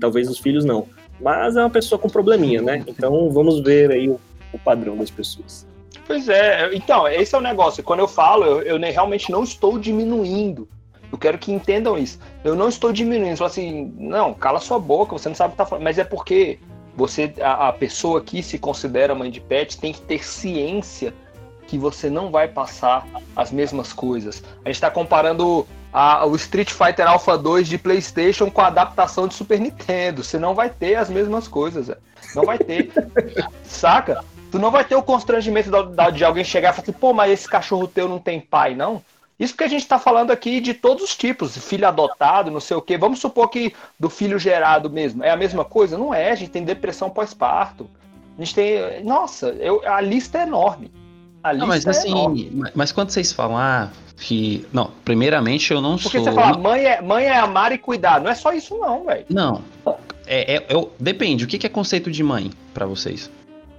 Talvez 0.00 0.28
os 0.28 0.38
filhos 0.38 0.64
não. 0.64 0.86
Mas 1.20 1.56
é 1.56 1.60
uma 1.60 1.70
pessoa 1.70 1.98
com 1.98 2.08
probleminha, 2.08 2.62
né? 2.62 2.82
Então 2.86 3.30
vamos 3.30 3.60
ver 3.60 3.90
aí 3.90 4.08
o, 4.08 4.20
o 4.52 4.58
padrão 4.58 4.96
das 4.96 5.10
pessoas. 5.10 5.66
Pois 6.06 6.28
é, 6.28 6.74
então, 6.74 7.08
esse 7.08 7.34
é 7.34 7.38
o 7.38 7.40
negócio. 7.40 7.82
Quando 7.82 8.00
eu 8.00 8.08
falo, 8.08 8.44
eu, 8.44 8.62
eu 8.62 8.78
realmente 8.78 9.30
não 9.32 9.42
estou 9.42 9.78
diminuindo. 9.78 10.68
Eu 11.10 11.18
quero 11.18 11.38
que 11.38 11.52
entendam 11.52 11.98
isso. 11.98 12.18
Eu 12.44 12.54
não 12.54 12.68
estou 12.68 12.92
diminuindo. 12.92 13.42
Assim, 13.44 13.92
não, 13.98 14.34
cala 14.34 14.60
sua 14.60 14.78
boca, 14.78 15.12
você 15.12 15.28
não 15.28 15.36
sabe 15.36 15.50
o 15.50 15.52
que 15.52 15.58
tá 15.58 15.66
falando. 15.66 15.84
Mas 15.84 15.98
é 15.98 16.04
porque 16.04 16.58
você, 16.96 17.32
a, 17.40 17.68
a 17.68 17.72
pessoa 17.72 18.20
que 18.20 18.42
se 18.42 18.58
considera 18.58 19.14
mãe 19.14 19.30
de 19.30 19.40
pet 19.40 19.78
tem 19.78 19.92
que 19.92 20.02
ter 20.02 20.24
ciência 20.24 21.12
que 21.74 21.78
você 21.78 22.08
não 22.08 22.30
vai 22.30 22.46
passar 22.46 23.04
as 23.34 23.50
mesmas 23.50 23.92
coisas. 23.92 24.42
A 24.64 24.68
gente 24.68 24.76
está 24.76 24.90
comparando 24.90 25.66
a- 25.92 26.24
o 26.24 26.36
Street 26.36 26.70
Fighter 26.70 27.08
Alpha 27.08 27.36
2 27.36 27.66
de 27.66 27.76
PlayStation 27.76 28.48
com 28.48 28.60
a 28.60 28.68
adaptação 28.68 29.26
de 29.26 29.34
Super 29.34 29.58
Nintendo. 29.58 30.22
Você 30.22 30.38
não 30.38 30.54
vai 30.54 30.70
ter 30.70 30.94
as 30.94 31.10
mesmas 31.10 31.48
coisas. 31.48 31.86
Zé. 31.86 31.96
Não 32.36 32.44
vai 32.44 32.58
ter. 32.58 32.92
Saca? 33.64 34.24
Tu 34.52 34.58
não 34.58 34.70
vai 34.70 34.84
ter 34.84 34.94
o 34.94 35.02
constrangimento 35.02 35.68
de 36.12 36.24
alguém 36.24 36.44
chegar 36.44 36.70
e 36.70 36.72
falar 36.72 36.84
assim, 36.84 36.92
pô, 36.92 37.12
mas 37.12 37.32
esse 37.32 37.48
cachorro 37.48 37.88
teu 37.88 38.08
não 38.08 38.20
tem 38.20 38.40
pai, 38.40 38.76
não? 38.76 39.02
Isso 39.38 39.56
que 39.56 39.64
a 39.64 39.68
gente 39.68 39.84
tá 39.88 39.98
falando 39.98 40.30
aqui 40.30 40.60
de 40.60 40.74
todos 40.74 41.02
os 41.02 41.16
tipos, 41.16 41.56
filho 41.58 41.88
adotado, 41.88 42.52
não 42.52 42.60
sei 42.60 42.76
o 42.76 42.82
quê. 42.82 42.96
Vamos 42.96 43.18
supor 43.18 43.48
que 43.48 43.74
do 43.98 44.08
filho 44.08 44.38
gerado 44.38 44.88
mesmo. 44.88 45.24
É 45.24 45.30
a 45.30 45.36
mesma 45.36 45.64
coisa? 45.64 45.98
Não 45.98 46.14
é, 46.14 46.30
a 46.30 46.34
gente 46.36 46.52
tem 46.52 46.62
depressão 46.62 47.10
pós-parto. 47.10 47.90
A 48.38 48.44
gente 48.44 48.54
tem. 48.54 49.02
Nossa, 49.02 49.48
eu, 49.48 49.82
a 49.84 50.00
lista 50.00 50.38
é 50.38 50.42
enorme. 50.42 50.90
Não, 51.52 51.66
mas 51.66 51.86
é 51.86 51.90
assim, 51.90 52.70
mas- 52.74 52.92
quando 52.92 53.10
vocês 53.10 53.32
falam 53.32 53.56
ah, 53.58 53.90
que. 54.16 54.66
Não, 54.72 54.90
primeiramente 55.04 55.72
eu 55.72 55.80
não 55.80 55.98
Porque 55.98 56.18
sou. 56.18 56.24
você 56.24 56.32
fala, 56.32 56.56
mãe 56.56 56.84
é, 56.84 57.02
mãe 57.02 57.24
é 57.26 57.36
amar 57.38 57.72
e 57.72 57.78
cuidar. 57.78 58.20
Não 58.20 58.30
é 58.30 58.34
só 58.34 58.52
isso, 58.52 58.78
não, 58.78 59.04
velho. 59.04 59.26
Não. 59.28 59.62
É, 60.26 60.56
é- 60.56 60.66
eu- 60.70 60.90
depende. 60.98 61.44
O 61.44 61.46
que 61.48 61.58
que 61.58 61.66
é 61.66 61.68
conceito 61.68 62.10
de 62.10 62.22
mãe 62.22 62.50
pra 62.72 62.86
vocês? 62.86 63.30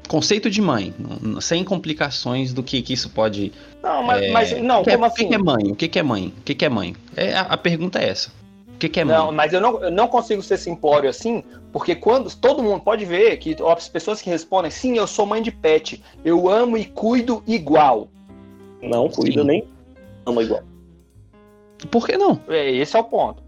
Conceito 0.07 0.51
de 0.51 0.61
mãe, 0.61 0.93
sem 1.41 1.63
complicações 1.63 2.53
do 2.53 2.61
que, 2.61 2.79
que 2.83 2.93
isso 2.93 3.09
pode. 3.09 3.51
Não, 3.81 4.03
mas, 4.03 4.21
é, 4.21 4.31
mas 4.31 4.61
não, 4.61 4.81
o 4.81 4.83
que 4.83 4.91
é, 4.91 4.93
como 4.93 5.07
O 5.07 5.09
que 5.09 5.21
assim? 5.21 5.29
que 5.29 5.33
é 5.35 5.37
mãe? 5.39 5.71
O 5.71 5.75
que 5.75 5.87
que 5.87 5.97
é 5.99 6.03
mãe? 6.03 6.33
O 6.37 6.41
que 6.43 6.53
que 6.53 6.65
é 6.65 6.69
mãe? 6.69 6.95
É, 7.15 7.33
a, 7.33 7.41
a 7.41 7.57
pergunta 7.57 7.97
é 7.97 8.09
essa. 8.09 8.29
O 8.75 8.77
que 8.77 8.87
que 8.87 8.99
é 8.99 9.03
mãe? 9.03 9.17
Não, 9.17 9.31
mas 9.31 9.51
eu 9.51 9.59
não, 9.59 9.83
eu 9.83 9.89
não 9.89 10.07
consigo 10.07 10.43
ser 10.43 10.57
simplório 10.57 11.09
assim, 11.09 11.43
porque 11.75 11.93
quando 11.93 12.33
todo 12.33 12.63
mundo 12.63 12.79
pode 12.79 13.03
ver 13.03 13.35
que 13.35 13.53
ó, 13.59 13.73
as 13.73 13.89
pessoas 13.89 14.21
que 14.21 14.29
respondem, 14.29 14.71
sim, 14.71 14.95
eu 14.97 15.05
sou 15.05 15.25
mãe 15.25 15.41
de 15.41 15.51
pet, 15.51 16.01
eu 16.23 16.47
amo 16.47 16.77
e 16.77 16.85
cuido 16.85 17.43
igual. 17.45 18.07
Não 18.81 19.09
cuida 19.09 19.41
Sim. 19.41 19.47
nem 19.47 19.67
ama 20.25 20.41
igual. 20.41 20.63
Por 21.91 22.07
que 22.07 22.15
não? 22.15 22.39
É, 22.47 22.71
esse 22.71 22.95
é 22.95 22.99
o 23.01 23.03
ponto. 23.03 23.43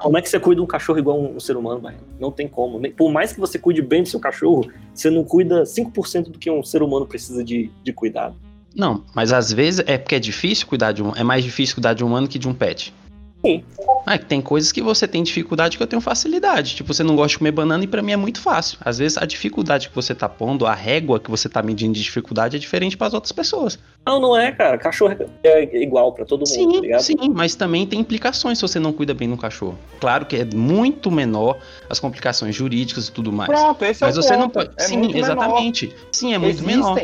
Como 0.00 0.16
é 0.16 0.22
que 0.22 0.30
você 0.30 0.40
cuida 0.40 0.62
um 0.62 0.66
cachorro 0.66 0.98
igual 0.98 1.20
um, 1.20 1.36
um 1.36 1.38
ser 1.38 1.54
humano, 1.54 1.82
velho? 1.82 1.98
Não 2.18 2.32
tem 2.32 2.48
como. 2.48 2.80
Por 2.92 3.12
mais 3.12 3.34
que 3.34 3.38
você 3.38 3.58
cuide 3.58 3.82
bem 3.82 4.04
do 4.04 4.08
seu 4.08 4.20
cachorro, 4.20 4.66
você 4.94 5.10
não 5.10 5.22
cuida 5.22 5.64
5% 5.64 6.30
do 6.30 6.38
que 6.38 6.50
um 6.50 6.62
ser 6.62 6.82
humano 6.82 7.06
precisa 7.06 7.44
de, 7.44 7.70
de 7.84 7.92
cuidado. 7.92 8.36
Não, 8.74 9.04
mas 9.14 9.34
às 9.34 9.52
vezes 9.52 9.84
é 9.86 9.98
porque 9.98 10.14
é 10.14 10.18
difícil 10.18 10.66
cuidar 10.66 10.92
de 10.92 11.02
um. 11.02 11.14
É 11.14 11.22
mais 11.22 11.44
difícil 11.44 11.74
cuidar 11.74 11.92
de 11.92 12.02
um 12.02 12.06
humano 12.06 12.26
que 12.26 12.38
de 12.38 12.48
um 12.48 12.54
pet. 12.54 12.94
Sim. 13.44 13.64
Ah, 14.04 14.18
que 14.18 14.26
tem 14.26 14.40
coisas 14.40 14.70
que 14.72 14.82
você 14.82 15.06
tem 15.08 15.22
dificuldade 15.22 15.76
que 15.76 15.82
eu 15.82 15.86
tenho 15.86 16.02
facilidade. 16.02 16.74
Tipo, 16.74 16.92
você 16.92 17.02
não 17.02 17.16
gosta 17.16 17.30
de 17.30 17.38
comer 17.38 17.52
banana 17.52 17.82
e 17.84 17.86
pra 17.86 18.02
mim 18.02 18.12
é 18.12 18.16
muito 18.16 18.40
fácil. 18.40 18.78
Às 18.84 18.98
vezes 18.98 19.16
a 19.16 19.24
dificuldade 19.24 19.88
que 19.88 19.94
você 19.94 20.14
tá 20.14 20.28
pondo, 20.28 20.66
a 20.66 20.74
régua 20.74 21.18
que 21.18 21.30
você 21.30 21.48
tá 21.48 21.62
medindo 21.62 21.94
de 21.94 22.02
dificuldade 22.02 22.56
é 22.56 22.58
diferente 22.58 22.96
para 22.96 23.06
as 23.06 23.14
outras 23.14 23.32
pessoas. 23.32 23.78
Não, 24.06 24.20
não 24.20 24.36
é, 24.36 24.52
cara. 24.52 24.76
Cachorro 24.78 25.16
é 25.44 25.82
igual 25.82 26.12
pra 26.12 26.24
todo 26.24 26.40
mundo, 26.40 26.48
tá 26.48 26.54
Sim, 26.54 26.80
ligado? 26.80 27.00
sim, 27.02 27.16
mas 27.34 27.54
também 27.54 27.86
tem 27.86 28.00
implicações 28.00 28.58
se 28.58 28.62
você 28.62 28.78
não 28.78 28.92
cuida 28.92 29.14
bem 29.14 29.28
do 29.30 29.36
cachorro. 29.36 29.78
Claro 30.00 30.26
que 30.26 30.36
é 30.36 30.44
muito 30.44 31.10
menor 31.10 31.58
as 31.88 31.98
complicações 32.00 32.54
jurídicas 32.54 33.08
e 33.08 33.12
tudo 33.12 33.32
mais. 33.32 33.50
Pronto, 33.50 33.82
esse 33.84 34.02
Mas 34.02 34.16
é 34.16 34.20
o 34.20 34.22
você 34.22 34.28
ponto. 34.34 34.40
não 34.40 34.50
pode. 34.50 34.70
É 34.76 34.82
Sim, 34.82 34.98
muito 34.98 35.14
menor. 35.14 35.26
exatamente. 35.26 35.94
Sim, 36.12 36.34
é 36.34 36.38
muito 36.38 36.62
menor. 36.64 36.98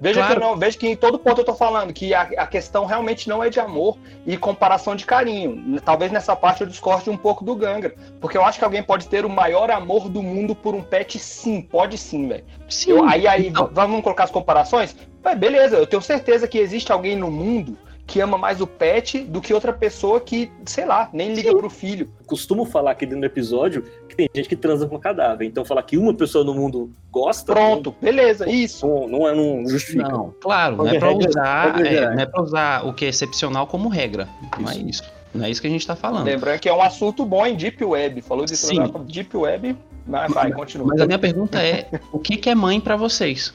Veja, 0.00 0.20
Claro. 0.20 0.34
que 0.34 0.40
não, 0.40 0.56
veja 0.56 0.78
que 0.78 0.88
em 0.88 0.96
todo 0.96 1.18
ponto 1.18 1.40
eu 1.40 1.44
tô 1.44 1.54
falando 1.54 1.92
que 1.92 2.14
a, 2.14 2.22
a 2.22 2.46
questão 2.46 2.86
realmente 2.86 3.28
não 3.28 3.44
é 3.44 3.50
de 3.50 3.60
amor 3.60 3.98
e 4.26 4.36
comparação 4.36 4.96
de 4.96 5.04
carinho. 5.04 5.80
Talvez 5.84 6.10
nessa 6.10 6.34
parte 6.34 6.62
eu 6.62 6.66
discorde 6.66 7.10
um 7.10 7.16
pouco 7.16 7.44
do 7.44 7.54
Ganga. 7.54 7.94
Porque 8.20 8.36
eu 8.38 8.44
acho 8.44 8.58
que 8.58 8.64
alguém 8.64 8.82
pode 8.82 9.08
ter 9.08 9.24
o 9.24 9.28
maior 9.30 9.70
amor 9.70 10.08
do 10.08 10.22
mundo 10.22 10.54
por 10.54 10.74
um 10.74 10.82
pet, 10.82 11.18
sim. 11.18 11.60
Pode 11.60 11.98
sim, 11.98 12.26
velho. 12.28 12.44
Sim. 12.68 12.98
Aí, 13.08 13.26
aí, 13.26 13.48
Então. 13.48 13.68
vamos 13.72 14.02
colocar 14.02 14.24
as 14.24 14.30
comparações? 14.30 14.96
Beleza, 15.38 15.76
eu 15.76 15.86
tenho 15.86 16.00
certeza 16.00 16.48
que 16.48 16.58
existe 16.58 16.90
alguém 16.90 17.14
no 17.16 17.30
mundo 17.30 17.76
que 18.06 18.18
ama 18.20 18.36
mais 18.36 18.60
o 18.60 18.66
pet 18.66 19.20
do 19.20 19.40
que 19.40 19.54
outra 19.54 19.72
pessoa 19.72 20.18
que, 20.20 20.50
sei 20.66 20.84
lá, 20.84 21.08
nem 21.12 21.32
liga 21.32 21.54
pro 21.54 21.70
filho. 21.70 22.10
Costumo 22.26 22.64
falar 22.64 22.90
aqui 22.90 23.06
dentro 23.06 23.20
do 23.20 23.26
episódio 23.26 23.84
tem 24.28 24.42
gente 24.42 24.48
que 24.48 24.56
transa 24.56 24.86
com 24.86 24.98
cadáver. 24.98 25.46
Então 25.46 25.64
falar 25.64 25.82
que 25.82 25.96
uma 25.96 26.12
pessoa 26.14 26.44
no 26.44 26.54
mundo 26.54 26.90
gosta. 27.10 27.52
Pronto, 27.52 27.94
beleza, 28.00 28.48
isso. 28.48 28.86
Não, 28.86 29.08
não, 29.08 29.28
é, 29.28 29.34
não 29.34 29.68
justifica. 29.68 30.08
Não, 30.08 30.34
claro, 30.40 30.76
não 30.76 30.88
é 30.88 30.98
pra 30.98 31.08
regra- 31.08 31.28
usar, 31.28 31.86
é, 31.86 32.10
não 32.14 32.20
é 32.20 32.26
pra 32.26 32.42
usar 32.42 32.86
o 32.86 32.92
que 32.94 33.04
é 33.04 33.08
excepcional 33.08 33.66
como 33.66 33.88
regra. 33.88 34.28
Não 34.58 34.70
é 34.70 34.76
isso. 34.76 35.02
Não 35.34 35.44
é 35.44 35.50
isso 35.50 35.60
que 35.60 35.66
a 35.68 35.70
gente 35.70 35.86
tá 35.86 35.94
falando. 35.94 36.24
Lembrando 36.24 36.58
que 36.58 36.68
é 36.68 36.74
um 36.74 36.82
assunto 36.82 37.24
bom 37.24 37.46
em 37.46 37.54
Deep 37.54 37.84
Web. 37.84 38.20
Falou 38.22 38.44
de 38.44 38.56
Sim. 38.56 38.74
transar 38.74 38.88
com 38.92 39.04
Deep 39.04 39.36
Web, 39.36 39.76
mas 40.06 40.32
vai, 40.32 40.50
continua. 40.52 40.88
Mas 40.88 41.00
a 41.00 41.06
minha 41.06 41.18
pergunta 41.20 41.62
é: 41.62 41.88
o 42.12 42.18
que, 42.18 42.36
que 42.36 42.50
é 42.50 42.54
mãe 42.54 42.80
pra 42.80 42.96
vocês? 42.96 43.54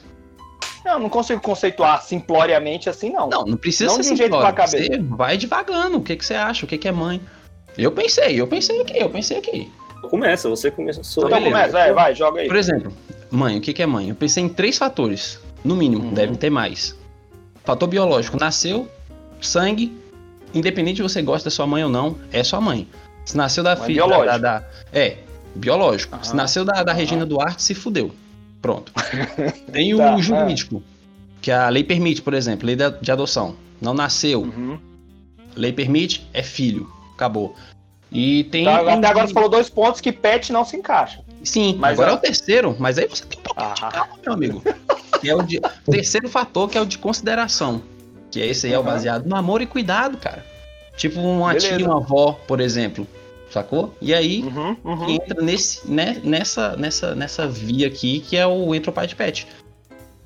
Não, 0.84 1.00
não 1.00 1.08
consigo 1.10 1.40
conceituar 1.40 2.00
simploriamente 2.02 2.88
assim, 2.88 3.10
não. 3.12 3.28
Não, 3.28 3.44
não 3.44 3.56
precisa 3.56 3.90
Não 3.90 3.96
ser 3.96 4.02
de 4.02 4.12
um 4.12 4.16
jeito 4.16 4.32
simplório. 4.32 4.54
com 4.54 4.62
a 4.62 4.64
cabeça. 4.66 4.86
Você 4.94 4.98
vai 5.02 5.36
devagando. 5.36 5.98
O 5.98 6.00
que, 6.02 6.16
que 6.16 6.24
você 6.24 6.34
acha? 6.34 6.64
O 6.64 6.68
que, 6.68 6.78
que 6.78 6.86
é 6.88 6.92
mãe? 6.92 7.20
Eu 7.76 7.92
pensei, 7.92 8.40
eu 8.40 8.46
pensei 8.46 8.80
aqui, 8.80 8.96
eu 8.98 9.10
pensei 9.10 9.36
aqui. 9.36 9.70
Começa, 10.02 10.48
você 10.48 10.70
começa. 10.70 11.02
Sou 11.02 11.26
então 11.26 11.38
beleza. 11.38 11.56
começa, 11.56 11.72
vai, 11.72 11.92
vai, 11.92 12.14
joga 12.14 12.40
aí. 12.40 12.46
Por 12.48 12.56
exemplo, 12.56 12.92
mãe, 13.30 13.58
o 13.58 13.60
que, 13.60 13.72
que 13.72 13.82
é 13.82 13.86
mãe? 13.86 14.08
Eu 14.08 14.14
pensei 14.14 14.42
em 14.44 14.48
três 14.48 14.78
fatores, 14.78 15.40
no 15.64 15.74
mínimo, 15.76 16.04
Uhum. 16.04 16.14
devem 16.14 16.36
ter 16.36 16.50
mais. 16.50 16.96
Fator 17.64 17.88
biológico, 17.88 18.38
nasceu, 18.38 18.88
sangue, 19.40 19.96
independente 20.54 20.96
de 20.96 21.02
você 21.02 21.20
gosta 21.22 21.46
da 21.48 21.50
sua 21.50 21.66
mãe 21.66 21.82
ou 21.82 21.90
não, 21.90 22.16
é 22.32 22.44
sua 22.44 22.60
mãe. 22.60 22.86
Se 23.24 23.36
nasceu 23.36 23.64
da 23.64 23.74
Mãe 23.74 23.86
filha. 23.86 24.02
da- 24.02 24.06
biológica. 24.08 24.38
da- 24.38 24.64
é, 24.92 25.16
biológico. 25.54 26.14
Aham. 26.14 26.24
Se 26.24 26.36
nasceu 26.36 26.64
da, 26.64 26.84
da 26.84 26.92
Aham. 26.92 26.98
Regina 27.00 27.26
Duarte, 27.26 27.62
se 27.62 27.74
fudeu. 27.74 28.12
Pronto. 28.62 28.92
Tem 29.72 29.92
o 29.94 29.98
Tá, 29.98 30.14
é. 30.14 30.22
jurídico, 30.22 30.82
que 31.42 31.50
a 31.50 31.68
lei 31.68 31.82
permite, 31.82 32.22
por 32.22 32.34
exemplo, 32.34 32.64
lei 32.66 32.76
de 32.76 33.10
adoção. 33.10 33.56
Não 33.80 33.92
nasceu, 33.92 34.42
Uhum. 34.42 34.78
lei 35.56 35.72
permite, 35.72 36.26
é 36.32 36.42
filho. 36.42 36.88
Acabou. 37.14 37.56
E 38.12 38.44
tem. 38.44 38.64
Tá, 38.64 38.82
um- 38.82 38.88
até 38.88 39.06
agora 39.08 39.26
você 39.26 39.32
falou 39.34 39.48
dois 39.48 39.68
pontos 39.68 40.00
que 40.00 40.12
pet 40.12 40.52
não 40.52 40.64
se 40.64 40.76
encaixa. 40.76 41.20
Sim, 41.42 41.76
Mas, 41.78 41.92
agora 41.92 42.12
ó. 42.12 42.14
é 42.14 42.18
o 42.18 42.20
terceiro, 42.20 42.76
mas 42.78 42.98
aí 42.98 43.06
você 43.08 43.24
tem 43.24 43.38
um 43.38 43.42
pouquinho 43.42 43.74
de 43.74 43.84
Ah. 43.84 43.90
calma, 43.90 44.12
meu 44.24 44.32
amigo. 44.34 44.62
Que 45.20 45.30
é 45.30 45.34
o 45.34 45.42
de- 45.42 45.60
terceiro 45.90 46.28
fator, 46.28 46.68
que 46.68 46.76
é 46.76 46.80
o 46.80 46.86
de 46.86 46.98
consideração. 46.98 47.82
Que 48.30 48.40
é 48.42 48.46
esse 48.46 48.66
aí, 48.66 48.72
é 48.72 48.78
o 48.78 48.80
Aham. 48.82 48.90
baseado 48.90 49.26
no 49.26 49.36
amor 49.36 49.62
e 49.62 49.66
cuidado, 49.66 50.18
cara. 50.18 50.44
Tipo 50.96 51.20
uma 51.20 51.48
Beleza. 51.52 51.76
tia, 51.76 51.86
uma 51.86 51.98
avó, 51.98 52.38
por 52.46 52.60
exemplo. 52.60 53.06
Sacou? 53.50 53.94
E 54.02 54.12
aí 54.12 54.42
Uhum, 54.42 54.76
uhum. 54.84 55.10
entra 55.10 55.40
nesse, 55.42 55.88
né, 55.90 56.20
nessa, 56.24 56.76
nessa, 56.76 57.14
nessa 57.14 57.46
via 57.46 57.86
aqui, 57.86 58.20
que 58.20 58.36
é 58.36 58.46
o 58.46 58.74
entra 58.74 58.90
o 58.90 58.94
pai 58.94 59.06
de 59.06 59.14
pet. 59.14 59.46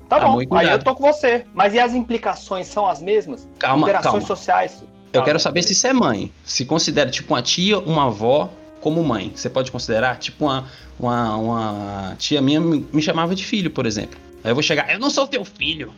Tá 0.09 0.17
Amor 0.17 0.45
bom, 0.45 0.55
e 0.57 0.59
aí 0.59 0.69
eu 0.71 0.79
tô 0.79 0.93
com 0.95 1.03
você. 1.03 1.45
Mas 1.53 1.73
e 1.73 1.79
as 1.79 1.93
implicações 1.93 2.67
são 2.67 2.85
as 2.87 3.01
mesmas? 3.01 3.47
Calma, 3.59 3.83
Interações 3.87 4.11
calma. 4.23 4.27
sociais. 4.27 4.83
Eu 5.13 5.23
quero 5.23 5.39
saber 5.39 5.63
se 5.63 5.73
isso 5.73 5.87
é 5.87 5.93
mãe. 5.93 6.31
Se 6.43 6.65
considera 6.65 7.09
tipo 7.09 7.33
uma 7.33 7.41
tia, 7.41 7.79
uma 7.79 8.05
avó 8.05 8.49
como 8.79 9.03
mãe. 9.03 9.31
Você 9.35 9.49
pode 9.49 9.71
considerar? 9.71 10.17
Tipo 10.17 10.45
uma, 10.45 10.65
uma, 10.99 11.37
uma 11.37 12.15
tia 12.17 12.41
minha 12.41 12.59
me 12.59 13.01
chamava 13.01 13.35
de 13.35 13.45
filho, 13.45 13.69
por 13.69 13.85
exemplo. 13.85 14.19
Aí 14.43 14.51
eu 14.51 14.55
vou 14.55 14.63
chegar, 14.63 14.91
eu 14.91 14.99
não 14.99 15.09
sou 15.09 15.27
teu 15.27 15.45
filho. 15.45 15.93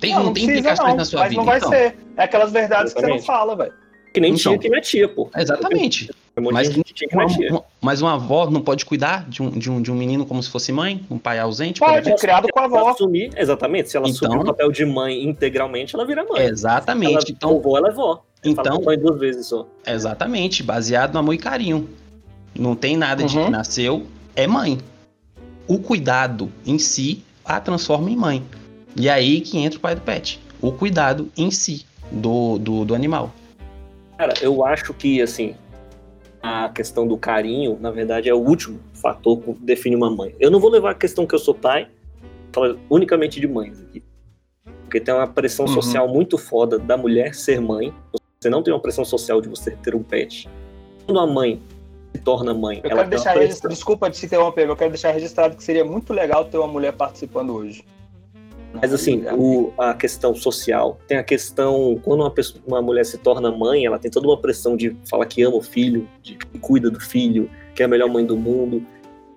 Tem, 0.00 0.12
não, 0.14 0.24
tem 0.24 0.32
precisa, 0.32 0.52
implicações 0.52 0.88
não, 0.90 0.96
na 0.96 1.04
sua 1.04 1.20
mas 1.20 1.28
vida. 1.30 1.40
não 1.40 1.46
vai 1.46 1.58
então. 1.58 1.68
ser. 1.70 1.96
É 2.16 2.24
aquelas 2.24 2.52
verdades 2.52 2.92
que 2.92 2.98
Exatamente. 2.98 3.22
você 3.22 3.30
não 3.30 3.36
fala, 3.36 3.56
velho. 3.56 3.72
Que 4.14 4.20
nem 4.20 4.32
Então. 4.32 4.52
tia 4.52 4.58
que 4.58 4.68
não 4.70 4.78
é 4.78 4.80
tia, 4.80 5.08
pô. 5.08 5.28
Exatamente. 5.36 6.08
Um 6.38 6.50
Mas 6.52 6.72
de 6.72 6.82
de 6.82 6.94
que 7.06 7.14
não 7.16 7.24
Uma, 7.26 7.32
é 7.32 7.36
tia. 7.36 7.50
uma- 7.50 7.64
mas 7.80 8.00
uma 8.00 8.14
avó 8.14 8.48
não 8.50 8.60
pode 8.60 8.84
cuidar 8.84 9.28
de 9.28 9.42
um, 9.42 9.50
de, 9.50 9.70
um, 9.70 9.82
de 9.82 9.90
um 9.90 9.94
menino 9.94 10.24
como 10.24 10.40
se 10.42 10.48
fosse 10.50 10.70
mãe? 10.72 11.04
Um 11.10 11.18
pai 11.18 11.38
ausente? 11.40 11.80
Pode, 11.80 11.98
exemplo? 11.98 12.18
criado 12.20 12.48
com 12.48 12.60
a 12.60 12.64
Ela 12.64 12.78
avó. 12.80 12.88
assumir, 12.90 13.30
exatamente. 13.36 13.90
Se 13.90 13.96
ela 13.96 14.08
Então- 14.08 14.28
assumir 14.28 14.42
o 14.42 14.46
papel 14.46 14.70
de 14.72 14.84
mãe 14.84 15.24
integralmente, 15.24 15.94
ela 15.96 16.06
vira 16.06 16.24
mãe. 16.24 16.42
Exatamente. 16.46 17.12
Ela, 17.14 17.24
Então, 17.28 17.50
vovó, 17.60 17.76
ela 17.78 17.88
é 17.88 17.92
vó. 17.92 18.22
então 18.44 18.80
mãe 18.82 18.96
duas 18.98 19.18
vezes 19.18 19.46
só. 19.46 19.66
exatamente. 19.86 20.62
Baseado 20.62 21.12
no 21.14 21.18
amor 21.20 21.34
e 21.34 21.38
carinho. 21.38 21.88
Não 22.56 22.76
tem 22.76 22.96
nada 22.96 23.24
de 23.24 23.36
Uhum. 23.36 23.46
que 23.46 23.50
nasceu, 23.50 24.06
é 24.36 24.46
mãe. 24.46 24.78
O 25.66 25.78
cuidado 25.78 26.50
em 26.64 26.78
si 26.78 27.24
a 27.44 27.58
transforma 27.60 28.10
em 28.10 28.16
mãe. 28.16 28.42
E 28.96 29.08
aí 29.10 29.40
que 29.40 29.58
entra 29.58 29.76
o 29.78 29.82
pai 29.82 29.94
do 29.96 30.00
pet. 30.02 30.40
O 30.60 30.70
cuidado 30.70 31.30
em 31.36 31.50
si 31.50 31.84
do, 32.12 32.58
do, 32.58 32.84
do 32.84 32.94
animal. 32.94 33.32
Cara, 34.18 34.34
eu 34.40 34.64
acho 34.64 34.92
que, 34.94 35.20
assim, 35.20 35.54
a 36.42 36.68
questão 36.68 37.06
do 37.06 37.16
carinho, 37.16 37.78
na 37.80 37.90
verdade, 37.90 38.28
é 38.28 38.34
o 38.34 38.38
último 38.38 38.78
fator 38.92 39.38
que 39.40 39.52
define 39.54 39.96
uma 39.96 40.10
mãe. 40.10 40.34
Eu 40.38 40.50
não 40.50 40.60
vou 40.60 40.70
levar 40.70 40.90
a 40.90 40.94
questão 40.94 41.26
que 41.26 41.34
eu 41.34 41.38
sou 41.38 41.54
pai, 41.54 41.88
falar 42.52 42.76
unicamente 42.88 43.40
de 43.40 43.48
mães 43.48 43.80
aqui. 43.80 44.02
Porque 44.82 45.00
tem 45.00 45.12
uma 45.12 45.26
pressão 45.26 45.66
Uhum. 45.66 45.72
social 45.72 46.06
muito 46.08 46.38
foda 46.38 46.78
da 46.78 46.96
mulher 46.96 47.34
ser 47.34 47.60
mãe. 47.60 47.92
Você 48.40 48.48
não 48.48 48.62
tem 48.62 48.72
uma 48.72 48.80
pressão 48.80 49.04
social 49.04 49.40
de 49.40 49.48
você 49.48 49.72
ter 49.72 49.94
um 49.94 50.02
pet. 50.02 50.48
Quando 51.06 51.18
a 51.18 51.26
mãe 51.26 51.60
se 52.14 52.20
torna 52.22 52.54
mãe, 52.54 52.80
Eu 52.84 52.90
ela 52.90 53.00
quero 53.00 53.10
deixar 53.10 53.32
registrado, 53.36 53.74
desculpa 53.74 54.08
de 54.08 54.16
se 54.16 54.26
interromper, 54.26 54.68
eu 54.68 54.76
quero 54.76 54.90
deixar 54.90 55.10
registrado 55.10 55.56
que 55.56 55.64
seria 55.64 55.84
muito 55.84 56.12
legal 56.12 56.44
ter 56.44 56.58
uma 56.58 56.68
mulher 56.68 56.92
participando 56.92 57.54
hoje. 57.54 57.84
Mas 58.80 58.92
assim, 58.92 59.22
o- 59.36 59.72
a 59.78 59.94
questão 59.94 60.34
social, 60.34 60.98
tem 61.06 61.16
a 61.18 61.22
questão, 61.22 61.98
quando 62.02 62.20
uma, 62.20 62.30
pessoa- 62.30 62.62
uma 62.66 62.82
mulher 62.82 63.04
se 63.04 63.18
torna 63.18 63.50
mãe, 63.50 63.86
ela 63.86 63.98
tem 63.98 64.10
toda 64.10 64.26
uma 64.26 64.36
pressão 64.36 64.76
de 64.76 64.96
falar 65.08 65.26
que 65.26 65.42
ama 65.42 65.56
o 65.56 65.62
filho, 65.62 66.08
de 66.22 66.34
que 66.36 66.58
cuida 66.58 66.90
do 66.90 67.00
filho, 67.00 67.48
que 67.74 67.82
é 67.82 67.86
a 67.86 67.88
melhor 67.88 68.08
mãe 68.08 68.24
do 68.24 68.36
mundo. 68.36 68.84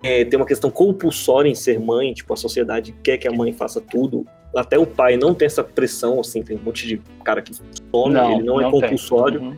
É, 0.03 0.24
tem 0.25 0.39
uma 0.39 0.46
questão 0.46 0.70
compulsória 0.70 1.50
em 1.50 1.56
ser 1.56 1.79
mãe, 1.79 2.13
tipo, 2.13 2.34
a 2.34 2.38
sociedade 2.38 2.94
quer 3.03 3.17
que 3.17 3.27
a 3.27 3.32
mãe 3.32 3.51
faça 3.53 3.82
tudo. 3.82 4.25
Até 4.56 4.77
o 4.77 4.86
pai 4.86 5.17
não 5.17 5.34
tem 5.34 5.46
essa 5.46 5.63
pressão, 5.63 6.20
assim, 6.20 6.41
tem 6.41 6.58
um 6.58 6.62
monte 6.62 6.88
de 6.88 7.01
cara 7.24 7.41
que 7.41 7.53
some, 7.53 8.15
ele 8.34 8.44
não, 8.44 8.60
é 8.60 8.63
tem. 8.63 8.72
compulsório 8.72 9.41
Uhum. 9.41 9.58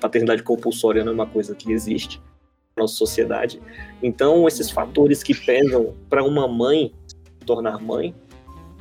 paternidade 0.00 0.42
compulsória 0.42 1.04
não 1.04 1.12
é 1.12 1.14
uma 1.14 1.26
coisa 1.26 1.54
que 1.54 1.70
existe 1.72 2.20
na 2.76 2.82
nossa 2.84 2.94
sociedade. 2.94 3.60
Então, 4.02 4.48
esses 4.48 4.70
fatores 4.70 5.22
que 5.22 5.34
pesam 5.34 5.94
para 6.08 6.24
uma 6.24 6.48
mãe 6.48 6.92
se 7.06 7.46
tornar 7.46 7.78
mãe, 7.80 8.14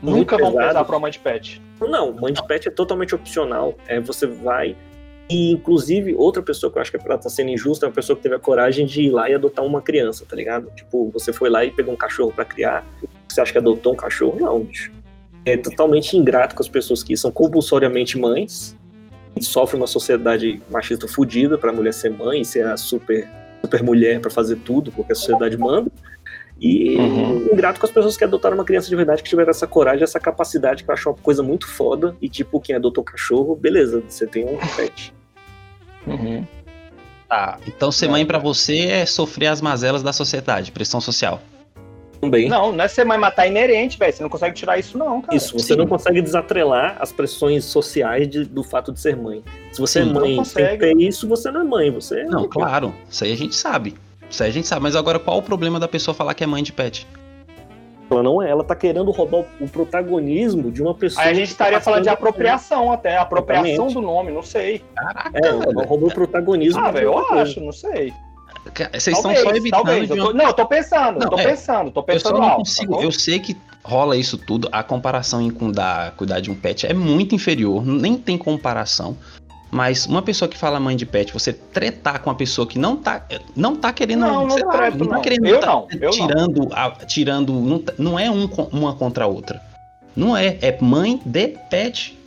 Nunca 0.01 0.37
vão 0.37 0.51
pesado. 0.51 0.67
pesar 0.67 0.85
pra 0.85 0.97
uma 0.97 1.11
de 1.11 1.19
pet. 1.19 1.61
não, 1.79 2.13
mãe 2.13 2.33
de 2.33 2.45
pet 2.47 2.67
é 2.67 2.71
totalmente 2.71 3.13
opcional. 3.13 3.75
É 3.87 3.99
você 3.99 4.25
vai 4.25 4.75
e 5.31 5.51
inclusive 5.51 6.13
outra 6.13 6.43
pessoa 6.43 6.69
que 6.69 6.77
eu 6.77 6.81
acho 6.81 6.91
que 6.91 6.97
ela 6.97 7.17
tá 7.17 7.29
sendo 7.29 7.51
injusta 7.51 7.85
é 7.85 7.87
uma 7.87 7.95
pessoa 7.95 8.17
que 8.17 8.21
teve 8.21 8.35
a 8.35 8.39
coragem 8.39 8.85
de 8.85 9.03
ir 9.03 9.11
lá 9.11 9.29
e 9.29 9.33
adotar 9.33 9.63
uma 9.63 9.81
criança, 9.81 10.25
tá 10.27 10.35
ligado? 10.35 10.69
Tipo, 10.75 11.09
você 11.09 11.31
foi 11.31 11.49
lá 11.49 11.63
e 11.63 11.71
pegou 11.71 11.93
um 11.93 11.97
cachorro 11.97 12.33
para 12.33 12.43
criar. 12.43 12.85
Você 13.29 13.39
acha 13.39 13.51
que 13.53 13.57
adotou 13.57 13.93
um 13.93 13.95
cachorro? 13.95 14.37
Não, 14.37 14.59
bicho. 14.59 14.91
É 15.45 15.55
totalmente 15.55 16.17
ingrato 16.17 16.53
com 16.53 16.61
as 16.61 16.67
pessoas 16.67 17.01
que 17.01 17.15
são 17.15 17.31
compulsoriamente 17.31 18.17
mães. 18.17 18.77
e 19.33 19.41
Sofre 19.41 19.77
uma 19.77 19.87
sociedade 19.87 20.61
machista 20.69 21.07
fodida 21.07 21.57
pra 21.57 21.71
mulher 21.71 21.93
ser 21.93 22.09
mãe, 22.09 22.43
ser 22.43 22.67
a 22.67 22.75
super 22.75 23.25
super 23.63 23.83
mulher 23.83 24.19
pra 24.19 24.29
fazer 24.29 24.57
tudo, 24.57 24.91
porque 24.91 25.13
a 25.13 25.15
sociedade 25.15 25.57
manda. 25.57 25.89
E 26.61 26.95
Uhum. 26.95 27.49
ingrato 27.53 27.79
com 27.79 27.85
as 27.87 27.91
pessoas 27.91 28.15
que 28.15 28.23
adotaram 28.23 28.55
uma 28.55 28.63
criança 28.63 28.87
de 28.87 28.95
verdade, 28.95 29.23
que 29.23 29.29
tiveram 29.29 29.49
essa 29.49 29.65
coragem, 29.65 30.03
essa 30.03 30.19
capacidade, 30.19 30.83
que 30.83 30.91
eu 30.91 30.93
acho 30.93 31.09
uma 31.09 31.15
coisa 31.17 31.41
muito 31.41 31.67
foda. 31.67 32.15
E, 32.21 32.29
tipo, 32.29 32.59
quem 32.61 32.75
adotou 32.75 33.03
cachorro, 33.03 33.55
beleza, 33.55 34.03
você 34.07 34.27
tem 34.27 34.45
um 34.45 34.57
pet. 34.75 35.11
Uhum. 36.05 36.45
Tá. 37.27 37.57
Então 37.65 37.91
ser 37.91 38.09
mãe 38.09 38.25
pra 38.25 38.37
você 38.37 38.85
é 38.87 39.05
sofrer 39.05 39.47
as 39.47 39.59
mazelas 39.61 40.03
da 40.03 40.13
sociedade, 40.13 40.71
pressão 40.71 41.01
social. 41.01 41.41
Também. 42.19 42.47
Não, 42.47 42.71
não 42.71 42.83
é 42.83 42.87
ser 42.87 43.03
mãe 43.05 43.17
matar 43.17 43.47
inerente, 43.47 43.97
velho. 43.97 44.13
Você 44.13 44.21
não 44.21 44.29
consegue 44.29 44.53
tirar 44.53 44.77
isso, 44.77 44.95
não, 44.95 45.19
cara. 45.21 45.35
Isso, 45.35 45.53
você 45.57 45.73
Sim. 45.73 45.75
não 45.77 45.87
consegue 45.87 46.21
desatrelar 46.21 46.95
as 46.99 47.11
pressões 47.11 47.65
sociais 47.65 48.29
de- 48.29 48.45
do 48.45 48.63
fato 48.63 48.91
de 48.91 48.99
ser 48.99 49.15
mãe. 49.17 49.43
Se 49.71 49.79
você 49.81 50.03
Sim, 50.03 50.09
é 50.09 50.13
não 50.13 50.21
mãe 50.21 50.29
sem 50.29 50.37
consegue. 50.37 50.77
ter 50.77 50.97
isso, 50.97 51.27
você 51.27 51.49
não 51.49 51.61
é 51.61 51.63
mãe, 51.63 51.89
você 51.89 52.19
é 52.19 52.25
Não, 52.25 52.47
claro. 52.47 52.93
Isso 53.09 53.23
aí 53.23 53.31
a 53.33 53.37
gente 53.37 53.55
sabe. 53.55 53.95
Isso 54.31 54.41
aí 54.43 54.49
a 54.49 54.53
gente 54.53 54.67
sabe. 54.67 54.81
Mas 54.81 54.95
agora 54.95 55.19
qual 55.19 55.37
o 55.37 55.41
problema 55.43 55.79
da 55.79 55.87
pessoa 55.87 56.15
falar 56.15 56.33
que 56.33 56.43
é 56.43 56.47
mãe 56.47 56.63
de 56.63 56.71
pet? 56.73 57.05
Ela 58.09 58.23
não 58.23 58.41
é, 58.41 58.49
ela 58.49 58.63
tá 58.63 58.75
querendo 58.75 59.09
roubar 59.11 59.45
o 59.59 59.69
protagonismo 59.69 60.69
de 60.69 60.81
uma 60.81 60.93
pessoa. 60.93 61.23
Aí 61.23 61.31
a 61.31 61.33
gente 61.33 61.47
tá 61.47 61.51
estaria 61.65 61.79
falando 61.79 62.03
de 62.03 62.09
apropriação 62.09 62.91
até, 62.91 63.17
apropriação 63.17 63.67
Exatamente. 63.69 63.93
do 63.93 64.01
nome, 64.01 64.31
não 64.31 64.43
sei. 64.43 64.83
Caraca, 64.95 65.31
É, 65.33 65.47
ela 65.47 65.85
roubou 65.85 66.09
o 66.09 66.13
protagonismo. 66.13 66.81
Ah, 66.81 66.87
de 66.87 66.93
velho, 66.93 67.05
eu 67.05 67.13
coisa. 67.13 67.41
acho, 67.43 67.61
não 67.61 67.71
sei. 67.71 68.11
Vocês 68.93 69.15
estão 69.17 69.33
só 69.33 69.49
evitando 69.51 69.83
talvez. 69.85 70.09
de 70.09 70.17
Eu 70.17 70.25
tô- 70.25 70.33
Não, 70.33 70.45
eu 70.45 70.53
tô 70.53 70.65
pensando, 70.67 71.19
Não, 71.19 71.29
tô 71.29 71.39
é. 71.39 71.43
pensando, 71.45 71.89
tô 71.91 71.99
Eu 72.01 72.03
só 72.03 72.29
pensando 72.29 72.37
não 72.37 72.43
alto. 72.43 72.57
consigo. 72.57 72.97
tá 72.97 73.03
eu 73.03 73.11
sei 73.13 73.39
que 73.39 73.55
rola 73.83 74.17
isso 74.17 74.37
tudo. 74.37 74.67
A 74.73 74.83
comparação 74.83 75.41
em 75.41 75.49
cuidar, 75.49 76.11
cuidar 76.11 76.41
de 76.41 76.51
um 76.51 76.55
pet 76.55 76.85
é 76.85 76.93
muito 76.93 77.33
inferior. 77.33 77.83
Nem 77.85 78.17
tem 78.17 78.37
comparação. 78.37 79.17
Mas 79.71 80.05
uma 80.05 80.21
pessoa 80.21 80.49
que 80.49 80.57
fala 80.57 80.79
mãe 80.81 80.97
de 80.97 81.05
pet, 81.05 81.31
você 81.33 81.53
tretar 81.53 82.19
com 82.21 82.29
uma 82.29 82.35
pessoa 82.35 82.67
que 82.67 82.77
não 82.77 82.97
tá, 82.97 83.25
não 83.55 83.75
tá 83.75 83.93
querendo. 83.93 84.19
Não, 84.19 84.45
não 84.45 84.57
lá, 84.57 84.71
treto, 84.73 84.97
não 84.97 85.07
tá 85.07 85.15
não. 85.15 85.21
querendo. 85.21 85.47
Eu 85.47 85.59
tá 85.61 85.67
não, 85.67 85.87
eu 85.91 85.99
não. 86.01 86.11
tirando, 86.11 86.67
a- 86.73 86.91
tirando. 87.05 87.53
Não, 87.53 87.79
tá- 87.79 87.93
não 87.97 88.19
é 88.19 88.29
um, 88.29 88.49
uma 88.73 88.93
contra 88.93 89.23
a 89.23 89.27
outra. 89.27 89.61
Não 90.13 90.35
é. 90.35 90.57
É 90.61 90.77
mãe 90.81 91.21
de 91.25 91.47
pet. 91.69 92.19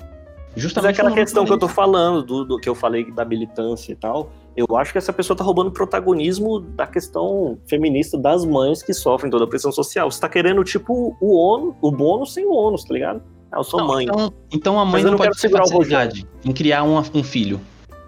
Mas 0.54 0.62
Justamente 0.62 0.92
é 0.92 1.02
aquela 1.02 1.12
questão 1.12 1.44
que 1.44 1.52
eu 1.52 1.58
tô 1.58 1.68
falando, 1.68 2.22
do, 2.22 2.44
do 2.44 2.58
que 2.58 2.68
eu 2.68 2.74
falei 2.74 3.10
da 3.12 3.24
militância 3.24 3.92
e 3.92 3.96
tal. 3.96 4.30
Eu 4.56 4.76
acho 4.76 4.92
que 4.92 4.98
essa 4.98 5.12
pessoa 5.12 5.36
tá 5.36 5.42
roubando 5.42 5.70
protagonismo 5.70 6.60
da 6.60 6.86
questão 6.86 7.58
feminista 7.66 8.16
das 8.16 8.44
mães 8.44 8.82
que 8.82 8.94
sofrem 8.94 9.30
toda 9.30 9.44
a 9.44 9.48
pressão 9.48 9.72
social. 9.72 10.10
Você 10.10 10.20
tá 10.20 10.28
querendo, 10.28 10.62
tipo, 10.62 11.16
o 11.20 11.34
ônus, 11.36 11.74
o 11.82 11.90
bônus 11.90 12.32
sem 12.32 12.46
o 12.46 12.52
ônus, 12.52 12.84
tá 12.84 12.94
ligado? 12.94 13.20
Ah, 13.54 13.60
eu 13.60 13.64
sou 13.64 13.80
Não, 13.80 13.86
mãe. 13.86 14.04
Então, 14.04 14.32
então 14.52 14.80
a 14.80 14.84
mãe 14.84 14.94
Mas 14.94 15.04
não 15.04 15.10
não 15.12 15.18
pode 15.18 15.40
ter 15.40 15.48
facilidade 15.48 16.26
em 16.44 16.52
criar 16.52 16.82
uma- 16.82 17.04
um 17.14 17.22
filho. 17.22 17.60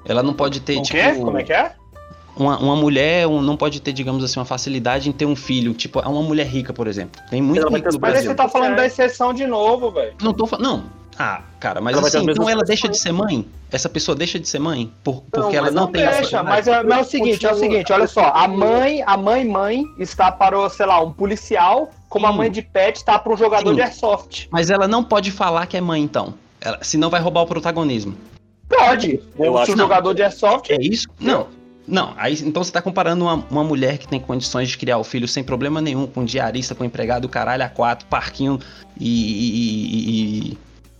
Ela 0.05 0.23
não 0.23 0.35
pode 0.35 0.61
ter, 0.61 0.79
O 0.79 0.83
tipo. 0.83 0.99
quê? 0.99 1.15
Como 1.15 1.38
é 1.38 1.43
que 1.45 1.53
é? 1.53 1.73
Uma, 2.37 2.59
uma 2.59 2.76
mulher 2.76 3.26
um- 3.26 3.41
não 3.41 3.57
pode 3.57 3.81
ter, 3.81 3.93
digamos 3.93 4.23
assim, 4.23 4.38
uma 4.38 4.45
facilidade 4.45 5.09
em 5.09 5.12
ter 5.12 5.25
um 5.25 5.35
filho. 5.37 5.73
Tipo, 5.73 6.00
é 6.00 6.07
uma 6.09 6.23
mulher 6.23 6.47
rica, 6.47 6.73
por 6.73 6.87
exemplo. 6.87 7.21
Tem 7.31 7.41
muito 7.41 7.67
rico 7.69 7.88
Mas 8.00 8.17
aí 8.17 8.23
você 8.25 8.35
tá 8.35 8.49
falando 8.49 8.76
da 8.76 8.85
exceção 8.87 9.33
de 9.33 9.47
novo, 9.47 9.91
velho. 9.91 10.15
Não 10.21 10.35
tô 10.35 10.47
falando. 10.47 10.67
Não. 10.67 10.85
Ah, 11.18 11.40
cara, 11.58 11.80
mas 11.80 11.96
Ela 11.96 12.06
assim, 12.08 12.18
as 12.18 12.25
então 12.25 12.49
ela 12.49 12.62
deixa 12.62 12.88
de 12.88 12.99
ser 12.99 13.11
mãe? 13.12 13.46
Essa 13.73 13.88
pessoa 13.88 14.14
deixa 14.14 14.38
de 14.38 14.46
ser 14.46 14.58
mãe? 14.58 14.92
Por- 15.02 15.23
porque 15.23 15.38
Não, 15.40 15.50
ela 15.54 15.62
mas 15.66 15.75
não, 15.75 15.82
não 15.85 15.92
tem 15.92 16.02
essa 16.02 16.20
Deixa, 16.20 16.42
facilidade? 16.44 16.49
mas 16.56 16.68
é, 16.68 16.82
mas 16.82 16.99
é 16.99 17.00
o 17.00 17.04
seguinte, 17.04 17.46
é 17.46 17.52
o 17.52 17.58
seguinte, 17.58 17.92
olha 17.92 18.06
só, 18.06 18.26
a 18.35 18.46
mãe, 18.46 19.02
a 19.06 19.16
mãe 19.16 19.44
mãe 19.44 19.85
está 19.99 20.30
para, 20.30 20.58
o, 20.58 20.68
sei 20.68 20.85
lá, 20.87 21.00
um 21.02 21.11
policial, 21.12 21.90
como 22.08 22.26
a 22.26 22.30
Sim. 22.32 22.37
mãe 22.37 22.50
de 22.50 22.61
pet 22.62 22.96
está 22.96 23.18
para 23.18 23.32
um 23.32 23.37
jogador 23.37 23.70
Sim. 23.70 23.76
de 23.76 23.82
airsoft. 23.82 24.46
Mas 24.50 24.68
ela 24.70 24.87
não 24.87 25.02
pode 25.02 25.30
falar 25.30 25.66
que 25.66 25.76
é 25.76 25.80
mãe, 25.80 26.02
então. 26.02 26.35
Ela, 26.61 26.78
senão 26.82 27.08
vai 27.08 27.20
roubar 27.20 27.42
o 27.42 27.46
protagonismo. 27.46 28.14
Pode. 28.68 29.20
Eu 29.38 29.52
Se 29.54 29.58
acho 29.58 29.62
o 29.62 29.64
que 29.66 29.70
não. 29.80 29.85
jogador 29.85 30.12
de 30.14 30.23
airsoft. 30.23 30.70
É 30.70 30.76
isso? 30.80 31.08
Não. 31.18 31.46
Não, 31.88 32.12
aí 32.16 32.35
então 32.42 32.64
você 32.64 32.73
tá 32.73 32.82
comparando 32.82 33.25
uma, 33.25 33.44
uma 33.49 33.62
mulher 33.62 33.96
que 33.96 34.08
tem 34.08 34.18
condições 34.18 34.68
de 34.68 34.76
criar 34.76 34.99
o 34.99 35.04
filho 35.04 35.28
sem 35.28 35.44
problema 35.44 35.80
nenhum, 35.80 36.04
com 36.04 36.25
diarista, 36.25 36.75
com 36.75 36.85
empregado, 36.85 37.28
caralho, 37.28 37.62
a 37.62 37.68
quatro, 37.68 38.06
parquinho 38.08 38.58
e, 38.99 39.08
e- 39.08 40.50
e 40.52 40.58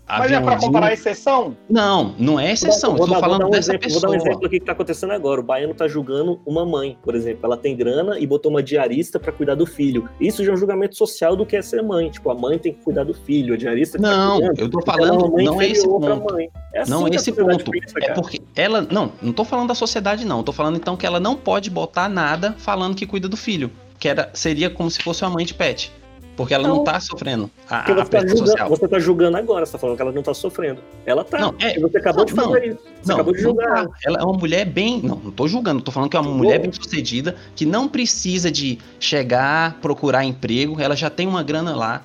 Mas 0.09 0.21
é 0.21 0.29
pra 0.29 0.37
aviãozinho. 0.39 0.61
comparar 0.73 0.87
a 0.87 0.93
exceção? 0.93 1.57
Não, 1.69 2.15
não 2.19 2.39
é 2.39 2.53
exceção. 2.53 2.95
Vou 2.97 3.07
vou 3.07 3.19
falando 3.19 3.47
um 3.47 3.51
dessa 3.51 3.71
exemplo, 3.73 3.81
pessoa. 3.89 4.01
Vou 4.01 4.11
dar 4.11 4.17
um 4.17 4.21
exemplo 4.21 4.47
aqui 4.47 4.61
que 4.61 4.65
tá 4.67 4.73
acontecendo 4.73 5.13
agora. 5.13 5.41
O 5.41 5.45
baiano 5.45 5.75
tá 5.75 5.89
julgando 5.89 6.41
uma 6.47 6.65
mãe, 6.65 6.97
por 7.03 7.15
exemplo. 7.15 7.41
Ela 7.45 7.57
tem 7.57 7.77
grana 7.77 8.19
e 8.19 8.27
botou 8.27 8.51
uma 8.51 8.63
diarista 8.63 9.19
pra 9.19 9.33
cuidar 9.33 9.57
do 9.57 9.67
filho. 9.67 10.09
Isso 10.21 10.45
já 10.45 10.53
é 10.53 10.55
um 10.55 10.57
julgamento 10.57 10.97
social 10.97 11.35
do 11.35 11.45
que 11.45 11.57
é 11.57 11.63
ser 11.63 11.83
mãe. 11.83 12.09
Tipo, 12.11 12.31
a 12.31 12.35
mãe 12.35 12.59
tem 12.59 12.73
que 12.73 12.83
cuidar 12.85 13.05
do 13.05 13.15
filho, 13.15 13.55
a 13.55 13.57
diarista 13.57 13.99
que 13.99 14.05
tá 14.05 14.11
Não, 14.11 14.37
cuidando, 14.39 14.59
eu 14.61 14.71
tô 14.71 14.79
é 14.79 14.83
falando, 14.85 15.33
mãe 15.33 15.45
não 15.45 15.61
é 15.61 15.69
esse 15.69 15.85
ponto. 15.89 16.33
mãe. 16.33 16.51
É 16.73 16.81
assim 16.81 16.91
Não 16.91 17.07
é 17.07 17.11
esse 17.11 17.33
ponto. 17.33 17.71
pensa, 17.71 17.95
É 18.01 18.13
porque 18.13 18.41
ela. 18.55 18.83
Não, 18.91 19.13
não 19.21 19.33
tô 19.33 19.45
falando 19.45 19.69
da 19.69 19.75
sociedade, 19.75 20.25
não. 20.25 20.43
Tô 20.43 20.53
falando 20.53 20.77
então 20.77 20.97
que 20.97 21.05
ela 21.07 21.19
não 21.19 21.35
pode 21.35 21.69
botar 21.69 22.09
nada 22.09 22.55
falando 22.59 22.95
que 22.95 23.07
cuida 23.07 23.29
do 23.29 23.37
filho. 23.37 23.71
Que 23.99 24.09
era, 24.09 24.31
seria 24.35 24.69
como 24.71 24.91
se 24.91 25.03
fosse 25.03 25.25
uma 25.25 25.31
mãe 25.31 25.45
de 25.45 25.55
pet. 25.55 25.91
Porque 26.37 26.53
ela 26.53 26.69
não, 26.69 26.77
Não. 26.77 26.85
tá 26.85 27.01
sofrendo 27.01 27.51
a, 27.69 27.79
Porque 27.79 27.93
a 27.93 28.05
você 28.05 28.11
tá, 28.11 28.29
social. 28.37 28.69
você 28.69 28.87
tá 28.89 28.99
julgando 28.99 29.37
agora, 29.39 29.65
você 29.65 29.73
tá 29.73 29.79
falando 29.79 29.97
que 29.97 30.03
ela 30.03 30.13
não 30.13 30.23
tá 30.23 30.35
sofrendo. 30.35 30.83
Ela 31.07 31.25
tá. 31.25 31.39
Não, 31.39 31.55
é- 31.59 31.77
E 31.79 31.81
você 31.81 31.97
acabou 31.97 32.19
não, 32.21 32.27
de 32.27 32.35
fazer 32.35 32.67
isso. 32.69 32.79
Você 33.03 33.09
Não, 33.09 33.15
acabou 33.15 33.33
de 33.35 33.43
não 33.43 33.51
julgar. 33.51 33.87
tá. 33.87 33.93
Ela 34.05 34.19
é 34.21 34.23
uma 34.23 34.35
mulher 34.35 34.67
bem. 34.67 35.01
Não, 35.03 35.17
não 35.17 35.31
tô 35.31 35.49
julgando, 35.49 35.81
tô 35.83 35.91
falando 35.91 36.11
que 36.11 36.17
é 36.17 36.21
uma 36.21 36.25
Julgou. 36.29 36.45
mulher 36.45 36.59
bem 36.59 36.71
sucedida, 36.71 37.35
que 37.55 37.65
não 37.65 37.89
precisa 37.89 38.51
de 38.51 38.79
chegar, 39.01 39.79
procurar 39.81 40.25
emprego, 40.25 40.79
ela 40.81 40.95
já 40.95 41.09
tem 41.09 41.27
uma 41.27 41.43
grana 41.43 41.75
lá. 41.75 42.03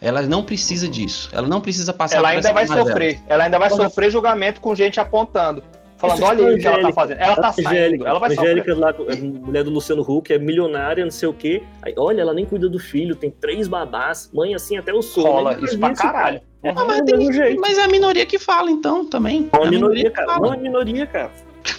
Ela 0.00 0.22
não 0.22 0.42
precisa 0.44 0.86
disso. 0.88 1.28
Ela 1.32 1.46
não 1.48 1.60
precisa 1.60 1.92
passar 1.92 2.18
Ela 2.18 2.28
ainda 2.28 2.52
vai 2.52 2.66
sofrer. 2.66 3.20
Ela 3.28 3.44
ainda 3.44 3.58
vai 3.58 3.68
Mas- 3.68 3.76
sofrer 3.76 4.10
julgamento 4.10 4.60
com 4.60 4.74
gente 4.74 5.00
apontando. 5.00 5.62
Falando, 5.98 6.16
Isso 6.18 6.24
é 6.24 6.28
olha 6.28 6.46
aí 6.48 6.54
o 6.54 6.58
que 6.58 6.66
ela 6.66 6.80
tá 6.82 6.92
fazendo. 6.92 7.18
Ela 7.18 7.36
tá 7.36 7.52
saindo, 7.52 7.68
Angélica, 7.70 8.08
ela 8.08 8.18
vai 8.20 8.30
Angélica 8.30 8.74
lá, 8.76 8.90
a 8.90 9.16
mulher 9.16 9.64
do 9.64 9.70
Luciano 9.70 10.02
Huck, 10.02 10.32
é 10.32 10.38
milionária, 10.38 11.04
não 11.04 11.10
sei 11.10 11.28
o 11.28 11.32
quê. 11.34 11.62
Aí, 11.82 11.92
olha, 11.96 12.20
ela 12.22 12.32
nem 12.32 12.44
cuida 12.46 12.68
do 12.68 12.78
filho, 12.78 13.16
tem 13.16 13.30
três 13.30 13.66
babás, 13.66 14.30
mãe 14.32 14.54
assim 14.54 14.76
até 14.78 14.92
o 14.94 15.02
sou. 15.02 15.24
Rola 15.24 15.58
isso 15.60 15.76
pra 15.78 15.92
caralho. 15.94 16.40
É 16.62 16.70
Ah, 16.70 16.84
mas, 16.86 17.02
tem- 17.02 17.32
jeito. 17.32 17.60
mas 17.60 17.76
é 17.78 17.82
a 17.82 17.88
minoria 17.88 18.24
que 18.26 18.38
fala, 18.38 18.70
então, 18.70 19.04
também. 19.04 19.48
É 19.52 19.56
uma 19.56 19.64
É 19.64 19.68
a 19.68 19.70
minoria, 19.70 20.10
cara. 20.10 20.28
fala. 20.28 20.46
Não 20.46 20.54
é 20.54 20.56
minoria, 20.58 21.06
cara. 21.06 21.30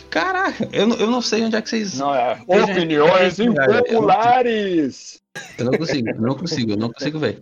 Caraca, 0.09 0.67
eu, 0.73 0.87
não- 0.87 0.97
eu 0.97 1.07
não 1.07 1.21
sei 1.21 1.43
onde 1.43 1.55
é 1.55 1.61
que 1.61 1.69
vocês. 1.69 1.97
Não, 1.97 2.13
é. 2.13 2.37
Opiniões 2.45 3.39
impopulares. 3.39 5.19
Eu 5.57 5.65
não 5.65 5.71
consigo, 5.77 6.09
eu 6.09 6.21
não 6.21 6.35
consigo, 6.35 6.71
eu 6.71 6.77
não 6.77 6.91
consigo 6.91 7.19
ver. 7.19 7.39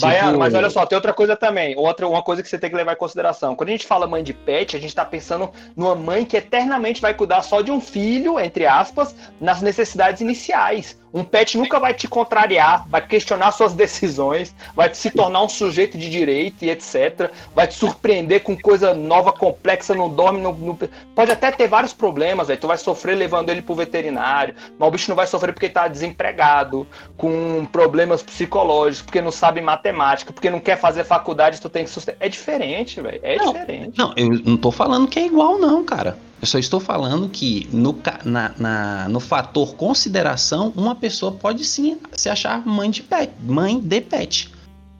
Baiano, 0.00 0.28
Tipo, 0.28 0.38
mas 0.38 0.54
olha 0.54 0.70
só, 0.70 0.84
tem 0.84 0.96
outra 0.96 1.12
coisa 1.12 1.36
também. 1.36 1.76
Outra, 1.76 2.06
uma 2.06 2.22
coisa 2.22 2.42
que 2.42 2.48
você 2.48 2.58
tem 2.58 2.70
que 2.70 2.76
levar 2.76 2.92
em 2.92 2.96
consideração. 2.96 3.54
Quando 3.54 3.70
a 3.70 3.72
gente 3.72 3.86
fala 3.86 4.06
mãe 4.06 4.22
de 4.22 4.32
pet, 4.32 4.76
a 4.76 4.80
gente 4.80 4.94
tá 4.94 5.04
pensando 5.04 5.50
numa 5.76 5.94
mãe 5.94 6.24
que 6.24 6.36
eternamente 6.36 7.00
vai 7.00 7.14
cuidar 7.14 7.42
só 7.42 7.60
de 7.60 7.70
um 7.70 7.80
filho, 7.80 8.38
entre 8.38 8.66
aspas, 8.66 9.14
nas 9.40 9.62
necessidades 9.62 10.20
iniciais. 10.20 10.98
Um 11.16 11.24
pet 11.24 11.56
nunca 11.56 11.80
vai 11.80 11.94
te 11.94 12.06
contrariar, 12.06 12.86
vai 12.90 13.00
questionar 13.00 13.50
suas 13.52 13.72
decisões, 13.72 14.54
vai 14.74 14.92
se 14.92 15.10
tornar 15.10 15.42
um 15.42 15.48
sujeito 15.48 15.96
de 15.96 16.10
direito 16.10 16.62
e 16.62 16.68
etc. 16.68 17.30
Vai 17.54 17.66
te 17.66 17.72
surpreender 17.74 18.42
com 18.42 18.54
coisa 18.54 18.92
nova, 18.92 19.32
complexa, 19.32 19.94
não 19.94 20.10
dorme. 20.10 20.42
Não, 20.42 20.52
não- 20.52 20.78
Pode 21.14 21.32
até 21.32 21.50
ter 21.50 21.68
vários 21.68 21.94
problemas, 21.94 22.48
velho. 22.48 22.60
Tu 22.60 22.66
vai 22.66 22.76
sofrer 22.76 23.14
levando 23.16 23.48
ele 23.48 23.62
pro 23.62 23.74
veterinário, 23.74 24.54
mas 24.78 24.88
o 24.88 24.90
bicho 24.92 25.08
não 25.10 25.16
vai 25.16 25.26
sofrer 25.26 25.54
porque 25.54 25.70
tá 25.70 25.88
desempregado, 25.88 26.86
com 27.16 27.64
problemas 27.72 28.22
psicológicos, 28.22 29.00
porque 29.02 29.22
não 29.22 29.32
sabe 29.32 29.62
matemática, 29.62 30.32
porque 30.34 30.50
não 30.50 30.60
quer 30.60 30.76
fazer 30.78 31.04
faculdade, 31.04 31.60
tu 31.62 31.70
tem 31.70 31.84
que 31.84 31.90
sustentar. 31.90 32.18
É 32.24 32.28
diferente, 32.28 33.00
velho. 33.00 33.20
É 33.22 33.36
Não. 33.36 33.52
diferente. 33.54 33.96
Não, 33.96 34.12
eu 34.16 34.28
não 34.44 34.58
tô 34.58 34.70
falando 34.70 35.08
que 35.08 35.18
é 35.18 35.24
igual, 35.24 35.58
não, 35.58 35.82
cara. 35.82 36.18
Eu 36.46 36.48
só 36.48 36.58
estou 36.60 36.78
falando 36.78 37.28
que 37.28 37.68
no, 37.72 37.98
na, 38.24 38.52
na- 38.56 39.08
no 39.08 39.18
fator 39.18 39.74
consideração, 39.74 40.72
uma 40.76 40.94
pessoa 40.94 41.32
pode 41.32 41.64
sim 41.64 41.98
se 42.12 42.28
achar 42.28 42.64
mãe 42.64 42.88
de 42.88 43.02
pet, 43.02 43.32
mãe 43.42 43.80
de 43.80 44.00
pet. 44.00 44.52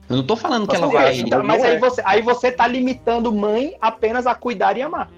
Eu 0.09 0.17
não 0.17 0.23
tô 0.25 0.35
falando 0.35 0.67
que 0.67 0.75
ela 0.75 0.87
Sim, 0.87 0.93
vai. 0.93 1.19
então, 1.19 1.41
mas 1.45 1.63
aí 1.63 1.79
você, 1.79 2.01
aí 2.03 2.21
você 2.21 2.51
tá 2.51 2.67
limitando 2.67 3.31
mãe 3.31 3.75
apenas 3.79 4.27
a 4.27 4.35
cuidar 4.35 4.75
e 4.77 4.81
amar. 4.81 5.09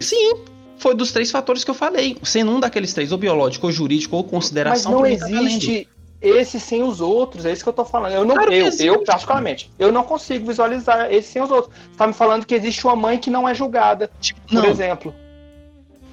Sim, 0.00 0.34
foi 0.76 0.92
dos 0.92 1.12
três 1.12 1.30
fatores 1.30 1.62
que 1.62 1.70
eu 1.70 1.74
falei. 1.74 2.16
Sendo 2.24 2.50
um 2.50 2.58
daqueles 2.58 2.92
três, 2.92 3.12
ou 3.12 3.18
biológico, 3.18 3.66
ou 3.66 3.72
jurídico, 3.72 4.16
ou 4.16 4.22
Mas 4.24 4.30
consideração. 4.32 4.90
não 4.90 5.00
pra 5.02 5.10
mim 5.10 5.18
tá 5.18 5.28
existe 5.30 5.88
esse 6.20 6.58
sem 6.58 6.82
os 6.82 7.00
outros, 7.00 7.46
é 7.46 7.52
isso 7.52 7.62
que 7.62 7.68
eu 7.68 7.72
tô 7.72 7.84
falando. 7.84 8.12
Eu 8.12 8.24
não, 8.24 8.34
Claro 8.34 8.52
eu, 8.52 8.72
eu 8.80 9.04
particularmente, 9.04 9.70
eu 9.78 9.92
não 9.92 10.02
consigo 10.02 10.48
visualizar 10.48 11.12
esse 11.12 11.28
sem 11.30 11.42
os 11.42 11.50
outros. 11.52 11.72
Você 11.92 11.96
tá 11.96 12.08
me 12.08 12.12
falando 12.12 12.44
que 12.44 12.56
existe 12.56 12.84
uma 12.84 12.96
mãe 12.96 13.18
que 13.18 13.30
não 13.30 13.48
é 13.48 13.54
julgada, 13.54 14.10
Tipo, 14.20 14.40
por 14.48 14.54
não, 14.54 14.64
exemplo. 14.66 15.14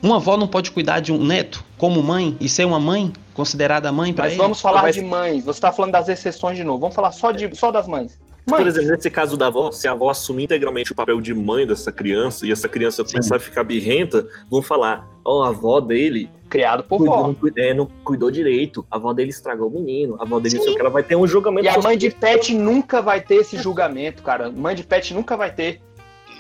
Uma 0.04 0.18
avó 0.18 0.36
não 0.36 0.48
pode 0.48 0.70
cuidar 0.72 1.00
de 1.00 1.12
um 1.14 1.24
neto 1.24 1.64
como 1.78 2.04
mãe 2.04 2.36
e 2.40 2.50
ser 2.50 2.66
uma 2.66 2.80
mãe 2.80 3.12
considerada 3.34 3.92
mãe 3.92 4.14
pra 4.14 4.26
Mas 4.26 4.34
ele. 4.34 4.42
vamos 4.42 4.60
falar 4.62 4.82
Mas- 4.84 4.96
de 4.96 5.02
mães. 5.02 5.46
Você 5.46 5.62
tá 5.62 5.72
falando 5.72 5.94
das 5.94 6.10
exceções 6.10 6.58
de 6.58 6.64
novo. 6.64 6.80
Vamos 6.82 6.96
falar 6.96 7.12
só, 7.14 7.32
de, 7.32 7.56
só 7.56 7.72
das 7.72 7.88
mães. 7.88 8.20
Por 8.46 8.60
Mãe, 8.60 8.68
exemplo, 8.68 8.90
nesse 8.92 9.10
caso 9.10 9.38
da 9.38 9.48
avó, 9.48 9.72
se 9.72 9.88
a 9.88 9.94
avó 9.94 10.10
assumir 10.10 10.44
integralmente 10.44 10.92
o 10.92 10.96
papel 10.96 11.22
de 11.22 11.34
mãe 11.34 11.66
dessa 11.66 11.94
criança 11.94 12.46
e 12.46 12.52
essa 12.52 12.68
criança 12.68 13.02
Sim. 13.06 13.14
começar 13.14 13.38
a 13.38 13.40
ficar 13.40 13.64
birrenta, 13.64 14.28
vão 14.52 14.62
falar: 14.62 15.08
Ó, 15.24 15.44
a 15.44 15.48
avó 15.48 15.80
dele 15.80 16.30
criado 16.50 16.84
por 16.84 16.98
cuidou, 16.98 17.16
vó. 17.18 17.28
não, 17.28 17.34
cuidou, 17.34 17.64
é, 17.64 17.74
não 17.74 17.86
cuidou 18.04 18.30
direito, 18.30 18.86
a 18.92 18.98
avó 18.98 19.14
dele 19.14 19.30
estragou 19.30 19.70
o 19.70 19.72
menino, 19.72 20.18
a 20.20 20.24
avó 20.24 20.42
dele 20.42 20.58
o 20.58 20.62
que, 20.62 20.78
ela 20.80 20.90
vai 20.90 21.02
ter 21.04 21.16
um 21.16 21.26
julgamento 21.26 21.66
E 21.66 21.70
a 21.70 21.82
mãe 21.82 21.98
de 21.98 22.10
pet 22.12 22.54
nunca 22.54 23.02
vai 23.02 23.22
ter 23.22 23.36
esse 23.36 23.58
julgamento, 23.58 24.22
cara. 24.22 24.52
Mãe 24.52 24.76
de 24.76 24.84
pet 24.84 25.14
nunca 25.14 25.38
vai 25.38 25.50
ter. 25.50 25.82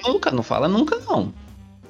Nunca, 0.06 0.30
não 0.30 0.43
fala 0.43 0.67
nunca, 0.67 0.99
não. 1.08 1.34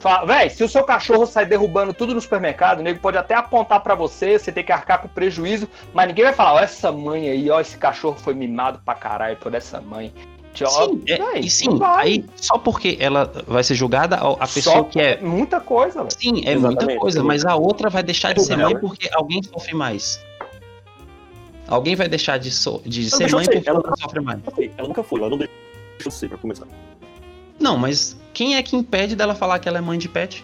Fala, 0.04 0.26
Véi, 0.26 0.50
se 0.50 0.62
o 0.62 0.68
seu 0.68 0.84
cachorro 0.84 1.26
sai 1.26 1.46
derrubando 1.46 1.94
tudo 1.94 2.13
no 2.13 2.20
supermercado, 2.20 2.80
o 2.80 2.84
nego 2.84 3.00
pode 3.00 3.18
até 3.18 3.36
apontar 3.36 3.80
pra 3.80 3.96
você, 3.96 4.38
você 4.38 4.52
tem 4.52 4.62
que 4.62 4.72
arcar 4.74 5.02
com 5.02 5.08
prejuízo, 5.08 5.66
mas 5.94 6.10
ninguém 6.10 6.26
vai 6.26 6.34
falar, 6.34 6.56
ó, 6.56 6.60
essa 6.60 6.92
mãe 6.92 7.30
aí, 7.30 7.50
ó, 7.50 7.62
esse 7.62 7.78
cachorro 7.78 8.18
foi 8.20 8.34
mimado 8.34 8.82
pra 8.84 8.96
caralho 8.96 9.38
por 9.38 9.54
essa 9.56 9.80
mãe. 9.80 10.13
Sim, 10.54 11.02
é, 11.08 11.18
véi, 11.18 11.39
e 11.39 11.50
sim, 11.50 11.78
vai. 11.78 12.04
aí 12.06 12.26
só 12.36 12.58
porque 12.58 12.98
ela 13.00 13.32
vai 13.48 13.63
ser 13.63 13.76
julgada, 13.76 14.18
a 14.18 14.46
pessoa 14.46 14.76
Só 14.76 14.84
que 14.84 15.00
é. 15.00 15.22
muita 15.22 15.62
coisa, 15.62 16.00
velho. 16.04 16.13
Sim, 16.20 16.42
é 16.46 16.54
muita 16.58 16.68
Exatamente. 16.74 17.00
coisa, 17.00 17.24
mas 17.24 17.46
a 17.46 17.56
outra 17.56 17.89
vai 17.89 18.04
deixar 18.04 18.34
de 18.34 18.42
ser 18.44 18.58
mãe 18.58 18.74
né? 18.74 18.80
porque 18.82 19.10
alguém 19.13 19.42
sofre 19.42 19.74
mais. 19.74 20.22
Alguém 21.66 21.96
vai 21.96 22.10
deixar 22.10 22.38
de, 22.38 22.52
so- 22.52 22.82
de 22.86 23.10
ser 23.10 23.32
mãe 23.32 23.46
porque 23.46 23.70
ela- 23.70 23.78
outra 23.78 23.96
sofre 23.96 24.20
mais. 24.20 24.39
Ela 24.46 24.54
foi, 24.54 24.72
Ela 24.78 24.88
nunca 24.89 25.02
foi, 25.02 25.20
ela 25.22 25.30
não 25.30 25.38
deixou 25.38 25.56
de 26.08 26.13
ser, 26.13 26.28
pra 26.28 26.38
começar. 26.38 26.68
Não, 27.60 27.78
mas 27.78 28.16
quem 28.34 28.56
é 28.56 28.63
que 28.63 28.76
impede 28.76 29.16
dela 29.16 29.36
falar 29.36 29.60
que 29.60 29.68
ela 29.68 29.78
é 29.78 29.82
mãe 29.82 29.98
de 29.98 30.10
pet? 30.10 30.44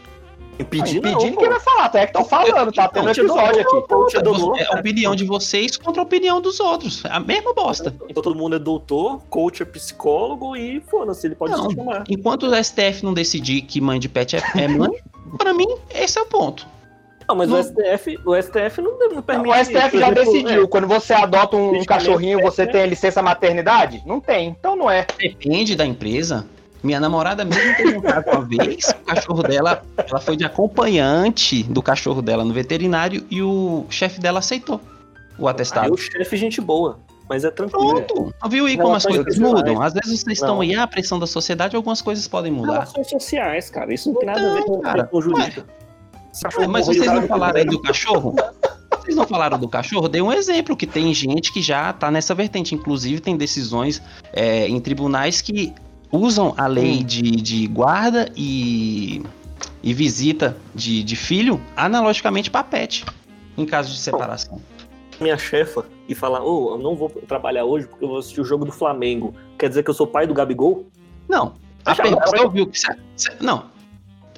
Impedir 0.59 1.01
não, 1.01 1.17
ninguém 1.17 1.33
pô. 1.35 1.47
vai 1.49 1.59
falar, 1.61 1.85
até 1.85 2.01
que 2.01 2.07
estão 2.07 2.25
falando, 2.25 2.73
tá 2.73 2.91
é 2.93 3.01
do 3.01 3.09
episódio 3.09 3.61
aqui. 3.61 3.87
coach 3.87 4.17
é 4.17 4.61
É 4.61 4.75
a 4.75 4.79
opinião 4.79 5.15
de 5.15 5.23
vocês 5.23 5.77
contra 5.77 6.01
a 6.01 6.03
opinião 6.03 6.41
dos 6.41 6.59
outros. 6.59 7.05
É 7.05 7.11
a 7.13 7.19
mesma 7.19 7.53
bosta. 7.53 7.95
Então 8.09 8.21
todo 8.21 8.35
mundo 8.35 8.57
é 8.57 8.59
doutor, 8.59 9.21
coach 9.29 9.63
é 9.63 9.65
psicólogo 9.65 10.57
e 10.57 10.81
foda-se, 10.81 11.27
ele 11.27 11.35
pode 11.35 11.53
Não. 11.53 11.69
se 11.69 11.75
chamar. 11.77 12.03
Enquanto 12.09 12.43
o 12.47 12.63
STF 12.63 13.05
não 13.05 13.13
decidir 13.13 13.61
que 13.61 13.79
mãe 13.79 14.01
de 14.01 14.09
pet 14.09 14.35
é, 14.35 14.43
é 14.57 14.67
mãe, 14.67 14.91
pra 15.39 15.53
mim, 15.53 15.67
esse 15.95 16.19
é 16.19 16.21
o 16.21 16.25
ponto. 16.25 16.67
Não, 17.25 17.35
mas 17.35 17.47
Não. 17.47 17.57
o 17.57 17.63
STF, 17.63 18.19
o 18.25 18.41
STF 18.41 18.81
não, 18.81 18.99
não 19.13 19.21
permite. 19.21 19.49
O 19.49 19.63
STF 19.63 19.97
já 19.97 20.09
exemplo, 20.09 20.13
decidiu, 20.15 20.63
é, 20.63 20.67
quando 20.67 20.87
você 20.87 21.13
adota 21.13 21.55
um 21.55 21.71
Medicamento 21.71 22.05
cachorrinho, 22.05 22.41
você 22.41 22.65
né? 22.65 22.71
tem 22.73 22.85
licença 22.87 23.21
maternidade? 23.21 24.03
Não 24.05 24.19
tem, 24.19 24.49
então 24.49 24.75
não 24.75 24.91
é. 24.91 25.07
Depende 25.17 25.73
da 25.73 25.85
empresa. 25.85 26.45
Minha 26.81 26.99
namorada 26.99 27.43
mesmo 27.43 27.75
teve 27.75 27.97
um 27.97 28.01
caso 28.01 28.25
uma 28.29 28.41
vez, 28.41 28.89
o 28.89 29.05
cachorro 29.05 29.43
dela, 29.43 29.83
ela 29.97 30.19
foi 30.19 30.37
de 30.37 30.45
acompanhante 30.45 31.63
do 31.63 31.81
cachorro 31.81 32.21
dela 32.21 32.45
no 32.45 32.53
veterinário 32.53 33.25
e 33.29 33.41
o 33.41 33.85
chefe 33.89 34.19
dela 34.19 34.39
aceitou 34.39 34.79
o 35.37 35.47
Aí 35.47 35.51
atestado. 35.51 35.93
o 35.93 35.97
chefe, 35.97 36.37
gente 36.37 36.61
boa, 36.61 36.99
mas 37.27 37.43
é 37.43 37.51
tranquilo. 37.51 38.01
Pronto. 38.01 38.33
Viu 38.49 38.65
aí 38.65 38.77
como 38.77 38.95
as 38.95 39.05
coisas 39.05 39.37
mudam? 39.37 39.81
Às 39.81 39.93
vezes 39.93 40.21
vocês 40.21 40.37
estão 40.37 40.55
Não. 40.55 40.61
aí, 40.61 40.75
a 40.75 40.87
pressão 40.87 41.19
da 41.19 41.27
sociedade, 41.27 41.75
algumas 41.75 42.01
coisas 42.01 42.27
podem 42.27 42.51
mudar. 42.51 42.73
Relações 42.73 43.09
sociais, 43.09 43.69
cara, 43.69 43.93
isso 43.93 44.11
não 44.11 44.19
tem 44.19 44.25
nada 44.27 44.51
a 44.51 44.53
ver 44.55 44.63
com, 44.63 44.79
cara, 44.79 45.03
com 45.05 45.19
cachorro 45.21 45.65
É, 46.59 46.67
mas 46.67 46.85
vocês 46.87 47.05
não 47.05 47.27
falaram 47.27 47.57
aí 47.57 47.65
do 47.65 47.81
cachorro? 47.81 48.35
Vocês 48.99 49.15
não 49.15 49.25
falaram 49.25 49.57
do 49.57 49.67
cachorro? 49.67 50.07
Dei 50.07 50.21
um 50.21 50.31
exemplo 50.31 50.77
que 50.77 50.85
tem 50.85 51.13
gente 51.13 51.51
que 51.51 51.61
já 51.61 51.91
tá 51.91 52.11
nessa 52.11 52.35
vertente. 52.35 52.75
Inclusive, 52.75 53.19
tem 53.19 53.35
decisões 53.35 54.01
é, 54.33 54.67
em 54.67 54.79
tribunais 54.79 55.41
que 55.41 55.73
usam 56.11 56.53
a 56.57 56.67
lei 56.67 57.03
de, 57.03 57.21
de 57.21 57.67
guarda 57.67 58.29
e, 58.35 59.21
e 59.83 59.93
visita 59.93 60.57
de, 60.73 61.03
de 61.03 61.15
filho 61.15 61.61
analogicamente 61.75 62.49
para 62.49 62.63
pet, 62.63 63.05
em 63.57 63.65
caso 63.65 63.91
de 63.91 63.99
separação. 63.99 64.61
minha 65.19 65.37
chefa 65.37 65.85
e 66.07 66.15
falar, 66.15 66.43
ô, 66.43 66.71
eu 66.71 66.77
não 66.77 66.95
vou 66.95 67.09
trabalhar 67.27 67.65
hoje 67.65 67.87
porque 67.87 68.03
eu 68.03 68.09
vou 68.09 68.17
assistir 68.17 68.41
o 68.41 68.45
jogo 68.45 68.65
do 68.65 68.71
Flamengo. 68.71 69.33
Quer 69.57 69.69
dizer 69.69 69.83
que 69.83 69.89
eu 69.89 69.93
sou 69.93 70.07
pai 70.07 70.25
do 70.25 70.33
Gabigol? 70.33 70.87
Não. 71.27 71.53
A 71.85 71.93
você 71.93 72.43
ouviu 72.43 72.67
que 72.67 72.79
Não. 73.39 73.65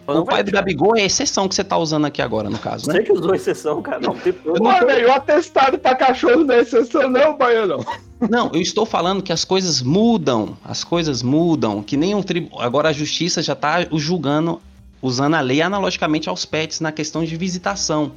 Não 0.08 0.22
O 0.22 0.26
pai 0.26 0.44
do 0.44 0.52
Gabigol 0.52 0.96
é 0.98 1.02
a 1.02 1.06
exceção 1.06 1.48
que 1.48 1.56
você 1.56 1.64
tá 1.64 1.78
usando 1.78 2.06
aqui 2.06 2.22
agora, 2.22 2.50
no 2.50 2.58
caso, 2.58 2.88
né? 2.88 2.96
Sei 2.96 3.04
que 3.04 3.14
usou 3.14 3.34
exceção, 3.36 3.82
cara. 3.82 4.00
Não, 4.02 4.14
tem- 4.16 4.34
eu 4.44 4.54
Pô, 4.56 4.64
não 4.64 4.80
tô- 4.80 4.86
velho, 4.86 5.08
o 5.08 5.12
atestado 5.12 5.78
pra 5.80 5.96
cachorro 5.96 6.44
não 6.44 6.56
é 6.56 6.60
exceção, 6.62 7.10
não, 7.10 7.38
Baiano. 7.38 7.86
Não, 8.30 8.52
eu 8.54 8.62
estou 8.62 8.86
falando 8.86 9.22
que 9.24 9.32
as 9.32 9.46
coisas 9.46 9.82
mudam, 9.82 10.58
as 10.66 10.84
coisas 10.84 11.24
mudam, 11.24 11.82
que 11.82 11.96
nem 11.96 12.14
um 12.14 12.22
tribunal. 12.24 12.62
Agora 12.62 12.90
a 12.90 12.94
justiça 12.94 13.42
já 13.42 13.54
está 13.54 13.86
julgando, 13.94 14.62
usando 15.02 15.36
a 15.36 15.42
lei 15.42 15.62
analogicamente 15.62 16.28
aos 16.30 16.46
pets 16.46 16.80
na 16.82 16.92
questão 16.92 17.24
de 17.24 17.36
visitação. 17.38 18.12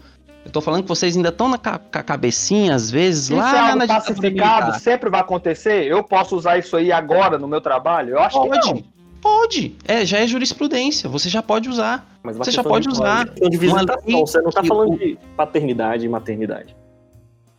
Eu 0.44 0.50
tô 0.50 0.60
falando 0.60 0.82
que 0.82 0.88
vocês 0.88 1.16
ainda 1.16 1.30
estão 1.30 1.48
na 1.48 1.56
ca- 1.56 1.78
ca- 1.78 2.02
cabecinha, 2.02 2.74
às 2.74 2.90
vezes, 2.90 3.24
Isso 3.30 3.32
é 3.34 3.36
lá 3.40 3.66
algo 3.68 3.78
na 3.78 3.86
pacificado, 3.86 4.78
sempre 4.78 5.08
vai 5.08 5.20
acontecer? 5.20 5.86
Eu 5.86 6.02
posso 6.04 6.36
usar 6.36 6.58
isso 6.58 6.76
aí 6.76 6.92
agora 6.92 7.38
no 7.38 7.48
meu 7.48 7.62
trabalho? 7.62 8.10
Eu 8.10 8.18
acho 8.20 8.42
que 8.42 8.48
não. 8.50 8.84
Pode. 9.24 9.74
É, 9.88 10.04
já 10.04 10.18
é 10.18 10.26
jurisprudência, 10.26 11.08
você 11.08 11.30
já 11.30 11.42
pode 11.42 11.66
usar. 11.66 12.06
Mas 12.22 12.36
Você 12.36 12.50
já 12.50 12.62
pode 12.62 12.86
de- 12.86 12.92
usar 12.92 13.24
de 13.24 13.56
visitação, 13.56 14.20
você 14.26 14.40
não 14.42 14.50
tá 14.50 14.60
que 14.60 14.68
falando 14.68 14.98
de 14.98 15.16
paternidade 15.34 16.04
e 16.04 16.08
maternidade. 16.10 16.76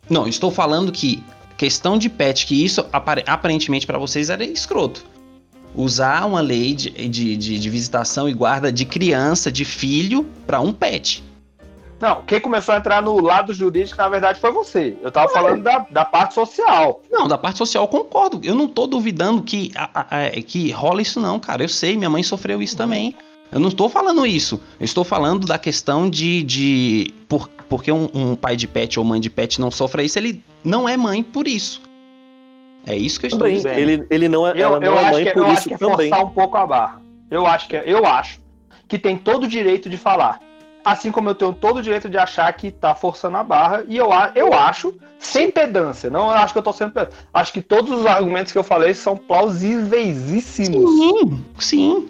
Não, 0.07 0.27
estou 0.27 0.51
falando 0.51 0.91
que 0.91 1.23
questão 1.57 1.97
de 1.97 2.07
pet, 2.07 2.45
que 2.45 2.63
isso 2.63 2.85
apare- 2.93 3.23
aparentemente 3.25 3.87
para 3.87 3.97
vocês 3.97 4.29
era 4.29 4.43
escroto. 4.45 5.03
Usar 5.73 6.25
uma 6.27 6.39
lei 6.39 6.75
de, 6.75 6.91
de, 7.09 7.35
de- 7.35 7.59
de 7.59 7.69
visitação 7.71 8.29
e 8.29 8.33
guarda 8.33 8.71
de 8.71 8.85
criança, 8.85 9.51
de 9.51 9.65
filho, 9.65 10.23
para 10.45 10.61
um 10.61 10.71
pet. 10.71 11.23
Não, 11.99 12.21
quem 12.23 12.39
começou 12.41 12.75
a 12.75 12.77
entrar 12.77 13.01
no 13.01 13.19
lado 13.21 13.53
jurídico, 13.53 13.97
na 13.97 14.09
verdade, 14.09 14.39
foi 14.39 14.51
você. 14.51 14.97
Eu 15.01 15.11
tava 15.11 15.29
falando 15.31 15.63
da, 15.63 15.79
da 15.89 16.03
parte 16.03 16.33
social. 16.33 17.01
Não, 17.09 17.27
da 17.27 17.37
parte 17.37 17.57
social 17.57 17.85
eu 17.85 17.87
concordo. 17.87 18.41
Eu 18.43 18.53
não 18.53 18.67
tô 18.67 18.85
duvidando 18.85 19.41
que, 19.41 19.71
a- 19.75 20.05
a- 20.09 20.29
que 20.41 20.71
rola 20.71 21.01
isso, 21.01 21.19
não, 21.21 21.39
cara. 21.39 21.63
Eu 21.63 21.69
sei, 21.69 21.95
minha 21.95 22.09
mãe 22.09 22.21
sofreu 22.21 22.61
isso 22.61 22.75
também. 22.75 23.15
Eu 23.51 23.59
não 23.61 23.69
estou 23.69 23.87
falando 23.87 24.25
isso. 24.25 24.59
Eu 24.79 24.83
estou 24.83 25.03
falando 25.05 25.47
da 25.47 25.57
questão 25.57 26.09
de. 26.09 26.43
de 26.43 27.13
por, 27.29 27.47
porque 27.69 27.91
um, 27.91 28.09
um 28.13 28.35
pai 28.35 28.57
de 28.57 28.67
pet 28.67 28.99
ou 28.99 29.05
mãe 29.05 29.21
de 29.21 29.29
pet 29.29 29.61
não 29.61 29.71
sofre 29.71 30.03
isso, 30.03 30.19
ele 30.19 30.43
não 30.63 30.89
é 30.89 30.97
mãe 30.97 31.23
por 31.23 31.47
isso. 31.47 31.81
É 32.85 32.95
isso 32.95 33.19
que 33.19 33.25
eu 33.25 33.29
estou 33.29 33.39
Também, 33.39 33.55
dizendo. 33.55 33.79
ele, 33.79 34.05
ele 34.09 34.27
não 34.29 34.45
é, 34.45 34.51
Eu, 34.51 34.55
ela 34.67 34.79
não 34.79 34.87
eu 34.87 34.95
é 34.95 34.99
acho 35.01 35.11
mãe 35.13 35.23
que, 35.25 35.31
por 35.31 35.39
eu 35.39 35.45
acho 35.45 35.53
isso 35.59 35.67
que 35.69 35.73
é 35.73 35.77
também. 35.77 36.09
forçar 36.09 36.25
um 36.25 36.29
pouco 36.29 36.57
a 36.57 36.67
barra. 36.67 37.01
Eu 37.31 37.47
acho 37.47 37.67
que 37.67 37.75
é- 37.77 37.83
eu 37.87 38.05
acho 38.05 38.39
que 38.87 38.99
tem 38.99 39.17
todo 39.17 39.45
o 39.45 39.47
direito 39.47 39.89
de 39.89 39.97
falar. 39.97 40.39
Assim 40.85 41.11
como 41.11 41.27
eu 41.29 41.35
tenho 41.35 41.51
todo 41.51 41.77
o 41.77 41.81
direito 41.81 42.07
de 42.07 42.17
achar 42.17 42.53
que 42.53 42.69
tá 42.69 42.93
forçando 42.93 43.35
a 43.37 43.43
barra. 43.43 43.83
E 43.87 43.97
eu, 43.97 44.13
a- 44.13 44.31
eu 44.35 44.53
acho, 44.53 44.93
sem 45.17 45.49
pedância, 45.49 46.11
não 46.11 46.25
eu 46.27 46.35
acho 46.37 46.53
que 46.53 46.59
eu 46.59 46.63
tô 46.63 46.71
sendo 46.71 46.91
pedância. 46.91 47.17
Acho 47.33 47.51
que 47.51 47.61
todos 47.61 47.91
os 47.99 48.05
argumentos 48.05 48.51
que 48.51 48.57
eu 48.59 48.63
falei 48.63 48.93
são 48.93 49.17
plausíveisíssimos. 49.17 50.89
Sim, 50.91 51.45
sim. 51.57 52.09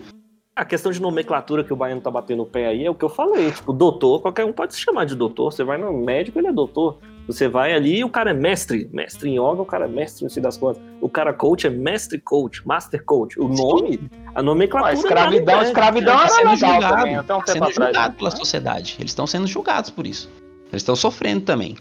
A 0.55 0.63
questão 0.63 0.91
de 0.91 1.01
nomenclatura 1.01 1.63
que 1.63 1.73
o 1.73 1.75
Baiano 1.75 2.01
tá 2.01 2.09
batendo 2.11 2.43
o 2.43 2.45
pé 2.45 2.67
aí 2.67 2.85
é 2.85 2.89
o 2.89 2.95
que 2.95 3.03
eu 3.03 3.09
falei. 3.09 3.51
Tipo, 3.51 3.73
doutor, 3.73 4.21
qualquer 4.21 4.45
um 4.45 4.53
pode 4.53 4.73
se 4.73 4.79
chamar 4.81 5.05
de 5.05 5.15
doutor. 5.15 5.51
Você 5.51 5.63
vai 5.63 5.77
no 5.77 5.91
médico, 5.93 6.39
ele 6.39 6.47
é 6.47 6.51
doutor. 6.53 6.97
Você 7.27 7.47
vai 7.47 7.73
ali 7.73 8.03
o 8.03 8.09
cara 8.09 8.31
é 8.31 8.33
mestre. 8.33 8.87
Mestre 8.93 9.29
em 9.29 9.33
yoga, 9.33 9.61
o 9.61 9.65
cara 9.65 9.85
é 9.85 9.87
mestre, 9.87 10.23
não 10.23 10.29
sei 10.29 10.43
das 10.43 10.57
coisas. 10.57 10.81
O 11.01 11.09
cara 11.09 11.33
coach 11.33 11.65
é 11.65 11.69
mestre 11.69 12.19
coach, 12.19 12.65
master 12.67 13.03
coach. 13.03 13.39
O 13.39 13.47
nome, 13.47 13.99
a 14.35 14.41
nomenclatura. 14.43 14.93
escravidão, 14.93 15.45
nada 15.55 15.55
impede. 15.55 15.65
escravidão 15.69 16.15
Tá 16.17 16.21
era 16.23 16.29
sendo 16.29 16.49
legal 16.51 16.71
julgado, 16.73 16.95
também, 16.97 17.15
até 17.15 17.33
um 17.35 17.39
tá 17.39 17.45
tempo 17.45 17.51
sendo 17.53 17.63
atrás. 17.71 17.93
julgado 17.95 18.15
pela 18.15 18.31
sociedade. 18.31 18.95
Eles 18.99 19.11
estão 19.11 19.25
sendo 19.25 19.47
julgados 19.47 19.89
por 19.89 20.05
isso. 20.05 20.29
Eles 20.71 20.81
estão 20.81 20.95
sofrendo 20.95 21.41
também. 21.41 21.75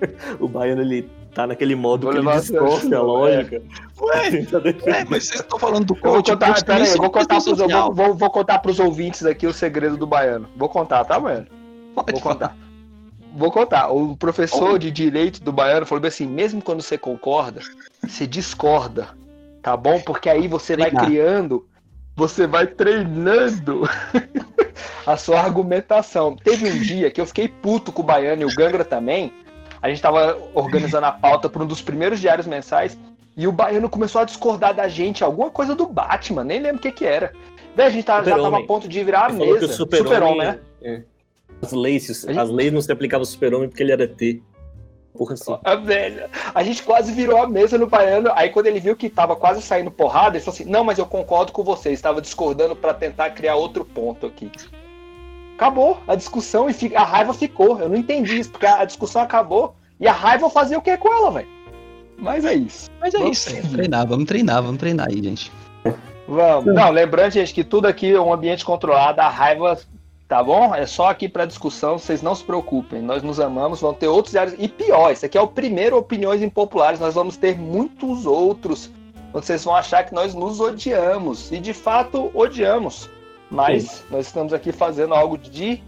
O 0.38 0.46
Baiano, 0.46 0.80
ele 0.82 1.08
tá 1.34 1.44
naquele 1.46 1.74
modo 1.74 2.02
Vou 2.04 2.12
que 2.12 2.18
ele 2.18 2.24
levar 2.26 2.38
a 2.38 2.40
distorce 2.40 2.82
sério. 2.82 2.98
a 2.98 3.02
lógica. 3.02 3.62
Ué, 4.00 4.30
Tenta 4.30 4.60
defender. 4.60 4.90
É, 4.94 5.04
mas 5.04 5.24
vocês 5.26 5.40
estão 5.40 5.58
falando 5.58 5.84
do 5.86 5.94
Eu 5.94 6.00
vou 6.02 6.12
coach. 6.14 6.30
contar, 6.30 6.48
eu 6.86 6.96
vou 6.98 7.10
contar, 7.10 7.40
pros, 7.42 7.58
vou, 7.58 7.94
vou, 7.94 8.14
vou 8.14 8.30
contar 8.30 8.58
pros 8.60 8.78
ouvintes 8.78 9.24
aqui 9.26 9.46
o 9.46 9.52
segredo 9.52 9.96
do 9.96 10.06
baiano. 10.06 10.48
Vou 10.56 10.68
contar, 10.68 11.04
tá, 11.04 11.18
baiano? 11.18 11.46
Pode 11.96 12.12
Vou 12.12 12.20
falar. 12.20 12.34
contar. 12.34 12.56
Vou 13.36 13.50
contar. 13.50 13.88
O 13.88 14.16
professor 14.16 14.78
de 14.78 14.90
direito 14.90 15.42
do 15.42 15.52
baiano 15.52 15.86
falou 15.86 16.00
bem 16.00 16.08
assim: 16.08 16.26
mesmo 16.26 16.62
quando 16.62 16.82
você 16.82 16.98
concorda, 16.98 17.60
você 18.02 18.26
discorda, 18.26 19.08
tá 19.62 19.76
bom? 19.76 20.00
Porque 20.00 20.28
aí 20.28 20.48
você 20.48 20.76
vai 20.76 20.90
criando, 20.90 21.66
você 22.16 22.46
vai 22.46 22.66
treinando 22.66 23.82
a 25.06 25.16
sua 25.16 25.40
argumentação. 25.40 26.36
Teve 26.36 26.70
um 26.70 26.78
dia 26.78 27.10
que 27.10 27.20
eu 27.20 27.26
fiquei 27.26 27.48
puto 27.48 27.92
com 27.92 28.02
o 28.02 28.04
baiano 28.04 28.42
e 28.42 28.44
o 28.44 28.54
Gangra 28.54 28.84
também. 28.84 29.32
A 29.80 29.88
gente 29.88 30.02
tava 30.02 30.36
organizando 30.54 31.06
a 31.06 31.12
pauta 31.12 31.48
para 31.48 31.62
um 31.62 31.66
dos 31.66 31.80
primeiros 31.80 32.20
diários 32.20 32.46
mensais. 32.46 32.98
E 33.36 33.46
o 33.46 33.52
baiano 33.52 33.88
começou 33.88 34.20
a 34.20 34.24
discordar 34.24 34.74
da 34.74 34.88
gente, 34.88 35.22
alguma 35.22 35.48
coisa 35.48 35.72
do 35.72 35.86
Batman, 35.86 36.42
nem 36.42 36.60
lembro 36.60 36.78
o 36.78 36.82
que 36.82 36.90
que 36.90 37.04
era. 37.04 37.32
Daí 37.76 37.86
a 37.86 37.90
gente 37.90 38.04
tava, 38.04 38.28
já 38.28 38.36
tava 38.36 38.58
a 38.58 38.66
ponto 38.66 38.88
de 38.88 39.04
virar 39.04 39.26
a 39.26 39.32
mesa. 39.32 39.68
super-homem... 39.68 40.10
Super-Homem, 40.10 40.38
né? 40.38 40.58
é. 40.82 41.02
As 41.62 41.72
leis, 41.72 42.06
gente- 42.06 42.38
as 42.38 42.50
leis 42.50 42.72
não 42.72 42.80
se 42.80 42.90
aplicavam 42.92 43.22
ao 43.22 43.26
super-homem 43.26 43.68
porque 43.68 43.82
ele 43.82 43.92
era 43.92 44.06
T. 44.06 44.42
Porra 45.16 45.34
assim. 45.34 45.56
A 45.64 45.74
velha. 45.74 46.30
A 46.54 46.62
gente 46.62 46.82
quase 46.82 47.12
virou 47.12 47.42
a 47.42 47.48
mesa 47.48 47.76
no 47.76 47.86
baiano. 47.88 48.30
Aí 48.34 48.50
quando 48.50 48.66
ele 48.66 48.78
viu 48.78 48.94
que 48.94 49.08
tava 49.10 49.34
quase 49.34 49.60
saindo 49.60 49.90
porrada, 49.90 50.36
ele 50.36 50.44
falou 50.44 50.54
assim: 50.54 50.70
Não, 50.70 50.84
mas 50.84 50.98
eu 50.98 51.06
concordo 51.06 51.50
com 51.50 51.64
você. 51.64 51.90
Estava 51.90 52.20
discordando 52.20 52.76
para 52.76 52.94
tentar 52.94 53.30
criar 53.30 53.56
outro 53.56 53.84
ponto 53.84 54.26
aqui. 54.26 54.50
Acabou 55.56 55.98
a 56.06 56.14
discussão 56.14 56.70
e 56.70 56.72
fica- 56.72 57.00
a 57.00 57.04
raiva 57.04 57.34
ficou. 57.34 57.80
Eu 57.80 57.88
não 57.88 57.96
entendi 57.96 58.38
isso, 58.38 58.50
porque 58.50 58.66
a 58.66 58.84
discussão 58.84 59.20
acabou 59.22 59.74
e 59.98 60.06
a 60.06 60.12
raiva 60.12 60.48
fazia 60.48 60.78
o 60.78 60.82
que 60.82 60.96
com 60.96 61.12
ela, 61.12 61.32
velho? 61.32 61.48
Mas 62.16 62.44
é 62.44 62.54
isso. 62.54 62.88
Mas 63.00 63.12
é 63.14 63.18
Vamos 63.18 63.44
isso. 63.46 63.70
treinar, 63.72 64.06
vamos 64.06 64.24
treinar, 64.26 64.62
vamos 64.62 64.78
treinar 64.78 65.08
aí, 65.10 65.20
gente. 65.22 65.50
Vamos. 66.28 66.72
Não, 66.74 66.90
lembrando, 66.90 67.32
gente, 67.32 67.52
que 67.54 67.64
tudo 67.64 67.86
aqui 67.86 68.12
é 68.12 68.20
um 68.20 68.32
ambiente 68.32 68.64
controlado, 68.64 69.20
a 69.20 69.28
raiva, 69.28 69.78
tá 70.28 70.42
bom? 70.42 70.74
É 70.74 70.86
só 70.86 71.08
aqui 71.08 71.28
para 71.28 71.46
discussão, 71.46 71.98
vocês 71.98 72.20
não 72.22 72.34
se 72.34 72.44
preocupem. 72.44 73.00
Nós 73.02 73.22
nos 73.22 73.40
amamos, 73.40 73.80
vão 73.80 73.94
ter 73.94 74.06
outros 74.08 74.32
diários. 74.32 74.54
E 74.58 74.68
pior, 74.68 75.10
esse 75.10 75.24
aqui 75.26 75.38
é 75.38 75.40
o 75.40 75.48
primeiro 75.48 75.96
Opiniões 75.96 76.42
Impopulares, 76.42 77.00
nós 77.00 77.14
vamos 77.14 77.36
ter 77.36 77.58
muitos 77.58 78.26
outros. 78.26 78.90
Onde 79.34 79.44
vocês 79.46 79.64
vão 79.64 79.74
achar 79.74 80.04
que 80.04 80.14
nós 80.14 80.34
nos 80.34 80.58
odiamos. 80.60 81.50
E 81.52 81.58
de 81.58 81.72
fato, 81.74 82.30
odiamos. 82.34 83.10
Mas 83.50 84.04
nós 84.10 84.26
estamos 84.26 84.52
aqui 84.52 84.72
fazendo 84.72 85.14
algo 85.14 85.36
de 85.38 85.82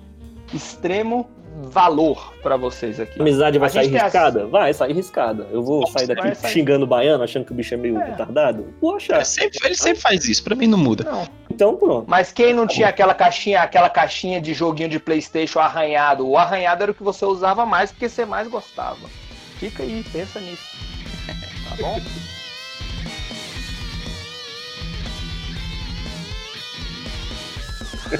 extremo 0.52 1.28
valor 1.64 2.32
para 2.42 2.56
vocês 2.56 2.98
aqui. 3.00 3.18
A 3.18 3.22
amizade 3.22 3.58
vai 3.58 3.68
A 3.68 3.72
sair 3.72 3.88
tem 3.88 3.96
as- 3.98 4.04
riscada? 4.04 4.46
Vai 4.46 4.72
sair 4.72 4.92
riscada. 4.94 5.46
Eu 5.50 5.62
vou 5.62 5.86
sair 5.86 6.06
daqui 6.06 6.34
xingando 6.48 6.84
o 6.84 6.88
baiano, 6.88 7.22
achando 7.24 7.44
que 7.44 7.52
o 7.52 7.54
bicho 7.54 7.74
é 7.74 7.76
meio 7.76 7.98
É. 8.00 8.04
retardado? 8.10 8.66
Vou 8.80 8.96
achar. 8.96 9.16
Ele 9.16 9.24
sempre, 9.24 9.58
ele 9.64 9.74
sempre 9.74 10.00
faz 10.00 10.26
isso, 10.28 10.42
pra 10.44 10.54
mim 10.54 10.66
não 10.66 10.78
muda. 10.78 11.04
Não. 11.04 11.26
Então 11.60 11.76
pronto. 11.76 12.08
Mas 12.08 12.32
quem 12.32 12.54
não 12.54 12.66
tinha 12.66 12.88
aquela 12.88 13.12
caixinha, 13.12 13.60
aquela 13.60 13.90
caixinha 13.90 14.40
de 14.40 14.54
joguinho 14.54 14.88
de 14.88 14.98
Playstation 14.98 15.60
arranhado? 15.60 16.26
O 16.26 16.38
arranhado 16.38 16.84
era 16.84 16.90
o 16.90 16.94
que 16.94 17.02
você 17.02 17.26
usava 17.26 17.66
mais 17.66 17.90
porque 17.92 18.08
você 18.08 18.24
mais 18.24 18.48
gostava. 18.48 19.06
Fica 19.58 19.82
aí, 19.82 20.02
pensa 20.10 20.40
nisso. 20.40 20.64
Tá 21.68 21.76
bom? 21.76 22.00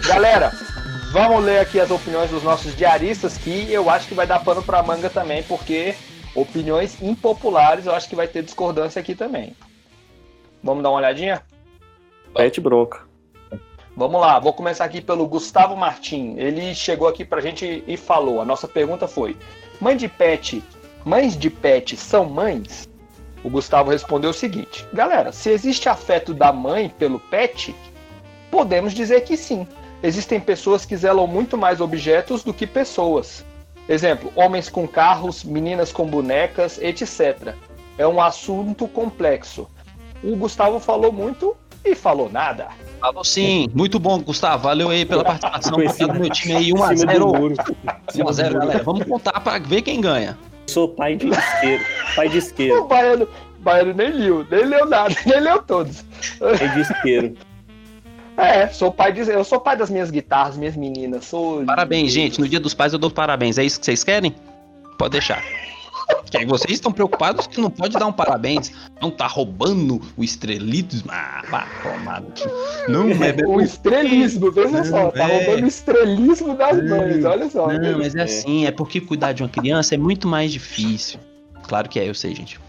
Galera, 0.07 0.53
Vamos 1.11 1.43
ler 1.43 1.59
aqui 1.59 1.81
as 1.81 1.91
opiniões 1.91 2.31
dos 2.31 2.45
nossos 2.45 2.77
diaristas, 2.77 3.37
que 3.37 3.73
eu 3.73 3.91
acho 3.91 4.07
que 4.07 4.15
vai 4.15 4.25
dar 4.25 4.45
pano 4.45 4.63
pra 4.63 4.81
manga 4.81 5.11
também, 5.11 5.43
porque 5.43 5.97
opiniões 6.37 7.03
impopulares 7.03 7.87
eu 7.87 7.95
acho 7.95 8.09
que 8.09 8.15
vai 8.15 8.29
ter 8.29 8.45
discordância 8.45 9.01
aqui 9.01 9.17
também. 9.17 9.57
Vamos 10.63 10.85
dar 10.85 10.91
uma 10.91 10.99
olhadinha? 10.99 11.43
Pet 12.33 12.61
bronca. 12.61 13.10
Vamos 14.01 14.19
lá, 14.19 14.39
vou 14.39 14.55
começar 14.55 14.87
aqui 14.87 14.99
pelo 14.99 15.27
Gustavo 15.27 15.77
Martim. 15.77 16.35
Ele 16.39 16.75
chegou 16.75 17.07
aqui 17.07 17.23
pra 17.23 17.43
gente 17.43 17.85
e 17.87 17.99
falou: 17.99 18.41
a 18.41 18.47
nossa 18.47 18.67
pergunta 18.67 19.07
foi: 19.07 19.37
Mãe 19.79 19.95
de 19.95 20.09
pet, 20.09 20.65
mães 21.05 21.37
de 21.37 21.51
pet 21.51 21.99
são 21.99 22.25
mães? 22.25 22.89
O 23.45 23.51
Gustavo 23.51 23.91
respondeu 23.91 24.31
o 24.31 24.33
seguinte: 24.33 24.87
Galera, 24.91 25.33
se 25.33 25.51
existe 25.51 25.87
afeto 25.87 26.33
da 26.33 26.51
mãe 26.51 26.89
pelo 26.89 27.21
pet, 27.21 27.77
podemos 28.51 28.95
dizer 28.95 29.21
que 29.21 29.37
sim. 29.37 29.69
Existem 30.03 30.41
pessoas 30.41 30.87
que 30.87 30.97
zelam 30.97 31.27
muito 31.27 31.59
mais 31.59 31.79
objetos 31.79 32.43
do 32.43 32.55
que 32.55 32.67
pessoas. 32.67 33.45
Exemplo: 33.87 34.33
homens 34.35 34.71
com 34.71 34.89
carros, 34.89 35.45
meninas 35.45 35.93
com 35.93 36.07
bonecas, 36.07 36.79
etc. 36.79 37.55
É 37.99 38.09
um 38.09 38.19
assunto 38.19 38.89
complexo. 38.89 39.69
O 40.25 40.35
Gustavo 40.37 40.81
falou 40.81 41.13
muito 41.13 41.55
e 41.85 41.95
falou 41.95 42.31
nada. 42.31 42.69
Falou 43.01 43.25
sim. 43.25 43.69
Muito 43.75 43.99
bom, 43.99 44.21
Gustavo. 44.21 44.65
Valeu 44.65 44.91
aí 44.91 45.05
pela 45.07 45.25
participação. 45.25 45.75
Obrigado, 45.75 46.21
meu 46.21 46.31
time 46.31 46.55
aí, 46.57 46.71
Em 46.71 46.97
cima 46.97 47.15
do 47.15 47.27
1x0. 47.27 47.39
muro. 47.39 47.55
1x0, 48.15 48.53
galera. 48.53 48.83
Vamos 48.83 49.07
contar 49.07 49.41
pra 49.41 49.59
ver 49.59 49.83
quem 49.83 50.01
ganha. 50.01 50.37
Sou 50.67 50.89
pai 50.89 51.17
de 51.17 51.29
isqueiro. 51.29 51.85
Pai 52.15 52.29
de 52.29 52.37
O 52.37 52.39
isqueiro. 52.39 52.85
Baiano, 52.87 53.29
Baiano 53.61 53.95
nem 53.95 54.11
leu, 54.13 54.47
nem 54.51 54.65
leu 54.67 54.87
nada, 54.87 55.15
nem 55.27 55.41
leu 55.41 55.63
todos. 55.63 56.05
Pai 56.39 56.69
de 56.75 56.81
isqueiro. 56.81 57.37
É, 58.37 58.69
sou 58.69 58.91
pai 58.93 59.13
de, 59.13 59.21
eu 59.29 59.45
sou 59.45 59.61
pai 59.61 59.77
das 59.77 59.91
minhas 59.91 60.11
guitarras, 60.11 60.57
minhas 60.57 60.77
meninas. 60.77 61.25
Sou 61.27 61.65
Parabéns, 61.65 62.13
gente. 62.13 62.41
No 62.41 62.49
dia 62.49 62.61
dos 62.61 62.73
pais 62.73 62.93
eu 62.93 62.99
dou 62.99 63.11
parabéns. 63.11 63.59
É 63.59 63.65
isso 63.65 63.79
que 63.81 63.85
vocês 63.85 64.03
querem? 64.05 64.35
Pode 64.97 65.13
deixar. 65.13 65.43
Que 66.31 66.39
aí 66.39 66.45
vocês 66.47 66.75
estão 66.75 66.93
preocupados 66.93 67.47
que 67.49 67.61
não 67.61 67.71
pode 67.71 67.99
dar 67.99 68.07
um 68.07 68.13
parabéns. 68.13 68.71
Não 69.03 69.11
tá 69.11 69.27
roubando 69.27 70.01
o 70.17 70.23
estrelismo. 70.23 71.11
Ah, 71.13 71.43
vá 71.51 71.67
tomar. 71.83 72.21
no 72.21 72.29
cu. 72.29 72.91
Não, 72.91 73.09
é 73.11 73.35
O 73.47 73.61
estrelismo, 73.61 74.53
veja 74.53 74.85
só, 74.85 75.11
tá 75.11 75.29
é. 75.29 75.47
roubando 75.47 75.65
o 75.65 75.69
estrelismo 75.69 76.57
das 76.57 76.77
mães, 76.89 77.25
olha 77.25 77.51
só. 77.51 77.67
Não, 77.73 77.99
mas 77.99 78.15
é 78.15 78.21
É. 78.21 78.23
assim, 78.23 78.67
é 78.67 78.71
porque 78.71 79.01
cuidar 79.01 79.33
de 79.33 79.43
uma 79.43 79.49
criança 79.49 79.95
é 79.97 79.99
muito 79.99 80.29
mais 80.29 80.53
difícil. 80.53 81.19
Claro 81.65 81.89
que 81.89 81.99
é, 81.99 82.09
eu 82.09 82.15
sei, 82.15 82.35
gente. 82.35 82.61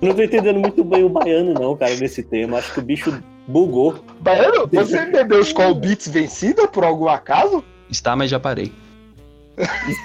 Não 0.00 0.14
tô 0.14 0.22
entendendo 0.22 0.60
muito 0.60 0.84
bem 0.84 1.02
o 1.04 1.08
baiano, 1.08 1.54
não, 1.54 1.76
cara, 1.76 1.94
nesse 1.96 2.22
tema. 2.22 2.58
Acho 2.58 2.72
que 2.74 2.78
o 2.78 2.82
bicho 2.82 3.22
bugou. 3.48 4.04
Baiano, 4.20 4.68
você 4.70 5.06
bebeu 5.06 5.40
Skull 5.40 5.74
Beats 5.74 6.08
vencida 6.08 6.68
por 6.68 6.84
algum 6.84 7.08
acaso? 7.08 7.64
Está, 7.90 8.14
mas 8.14 8.30
já 8.30 8.38
parei. 8.38 8.72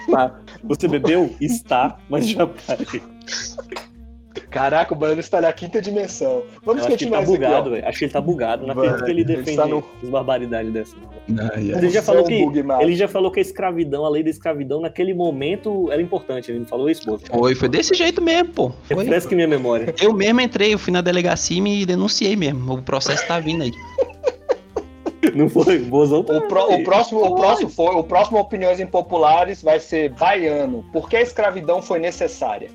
Está. 0.07 0.39
Você 0.63 0.87
bebeu? 0.87 1.33
Está, 1.39 1.97
mas 2.09 2.27
já 2.29 2.45
parei. 2.47 3.01
Caraca, 4.49 4.93
o 4.93 4.97
Baiano 4.97 5.19
está 5.19 5.39
na 5.41 5.51
quinta 5.53 5.81
dimensão. 5.81 6.43
Vamos 6.63 6.81
Eu 6.83 6.87
acho 6.87 6.97
que 6.97 7.05
ele 7.05 7.11
continuar 7.11 7.17
tá 7.17 7.23
aqui, 7.23 7.31
bugado, 7.31 7.69
velho. 7.71 7.87
Acho 7.87 7.99
que 7.99 8.05
ele 8.05 8.11
tá 8.11 8.21
bugado. 8.21 8.65
Não 8.65 8.73
acredito 8.73 9.03
que 9.05 9.11
ele 9.11 9.21
ele 9.21 9.25
defende 9.25 9.49
está 9.51 9.65
no- 9.67 9.83
as 10.01 10.09
barbaridades 10.09 10.73
dessa. 10.73 10.95
não. 11.27 11.49
Ai, 11.53 11.71
Ele 11.71 11.89
já 11.89 12.01
falou 12.01 12.21
é 12.21 12.25
um 12.25 12.51
que 12.51 12.59
ele 12.83 12.95
já 12.95 13.07
falou 13.07 13.29
que 13.31 13.39
a 13.39 13.41
escravidão, 13.41 14.05
a 14.05 14.09
lei 14.09 14.23
da 14.23 14.29
escravidão, 14.31 14.81
naquele 14.81 15.13
momento 15.13 15.91
era 15.91 16.01
importante. 16.01 16.49
Ele 16.51 16.59
não 16.59 16.65
falou 16.65 16.89
isso, 16.89 17.05
Bozo? 17.05 17.23
Foi, 17.29 17.53
foi 17.53 17.69
desse 17.69 17.93
jeito 17.93 18.21
mesmo, 18.21 18.49
pô. 18.53 18.71
Foi. 18.85 19.03
Refresque 19.03 19.35
minha 19.35 19.47
memória. 19.47 19.93
Eu 20.01 20.13
mesmo 20.13 20.41
entrei, 20.41 20.73
eu 20.73 20.79
fui 20.79 20.91
na 20.91 21.01
delegacia 21.01 21.57
e 21.57 21.61
me 21.61 21.85
denunciei 21.85 22.35
mesmo. 22.35 22.73
O 22.73 22.81
processo 22.81 23.27
tá 23.27 23.39
vindo 23.39 23.61
aí. 23.63 23.71
Não 25.35 25.49
foi? 25.49 25.79
Bozão 25.79 26.23
tá 26.23 26.33
O, 26.33 26.41
pró- 26.47 26.67
o 26.69 26.83
próximo, 26.83 27.23
o 27.25 27.35
próximo 27.35 27.69
foi, 27.69 27.95
o 27.95 28.03
próximo 28.03 28.39
opiniões 28.39 28.79
impopulares 28.79 29.61
vai 29.61 29.79
ser 29.79 30.09
baiano. 30.11 30.85
Por 30.93 31.09
que 31.09 31.17
a 31.17 31.21
escravidão 31.21 31.81
foi 31.81 31.99
necessária? 31.99 32.69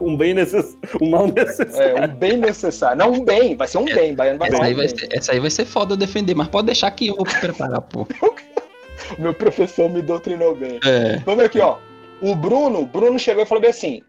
um 0.00 0.16
bem 0.16 0.32
necessário, 0.32 0.78
um 1.02 1.10
mal 1.10 1.26
necessário. 1.26 1.98
É 1.98 2.04
um 2.04 2.08
bem 2.14 2.36
necessário, 2.36 2.96
não 2.96 3.12
um 3.12 3.24
bem, 3.24 3.56
vai 3.56 3.66
ser 3.66 3.78
um 3.78 3.84
bem, 3.84 4.14
baiano 4.14 4.38
vai 4.38 4.48
Essa 4.48 4.56
ser 4.58 4.62
aí 4.64 4.74
vai 4.74 4.86
bem. 4.86 4.96
ser, 4.96 5.08
essa 5.12 5.32
aí 5.32 5.40
vai 5.40 5.50
ser 5.50 5.64
foda 5.64 5.94
eu 5.94 5.96
defender, 5.96 6.34
mas 6.36 6.46
pode 6.48 6.66
deixar 6.66 6.90
que 6.92 7.08
eu 7.08 7.16
vou 7.16 7.24
preparar, 7.26 7.80
pô. 7.82 8.06
Meu 9.18 9.34
professor 9.34 9.90
me 9.90 10.00
doutrinou 10.00 10.54
bem. 10.54 10.78
É. 10.84 11.16
Vamos 11.26 11.40
ver 11.40 11.46
aqui, 11.46 11.60
ó. 11.60 11.78
O 12.22 12.34
Bruno, 12.36 12.86
Bruno 12.86 13.18
chegou 13.18 13.42
e 13.42 13.46
falou 13.46 13.60
bem 13.60 13.70
assim: 13.70 14.00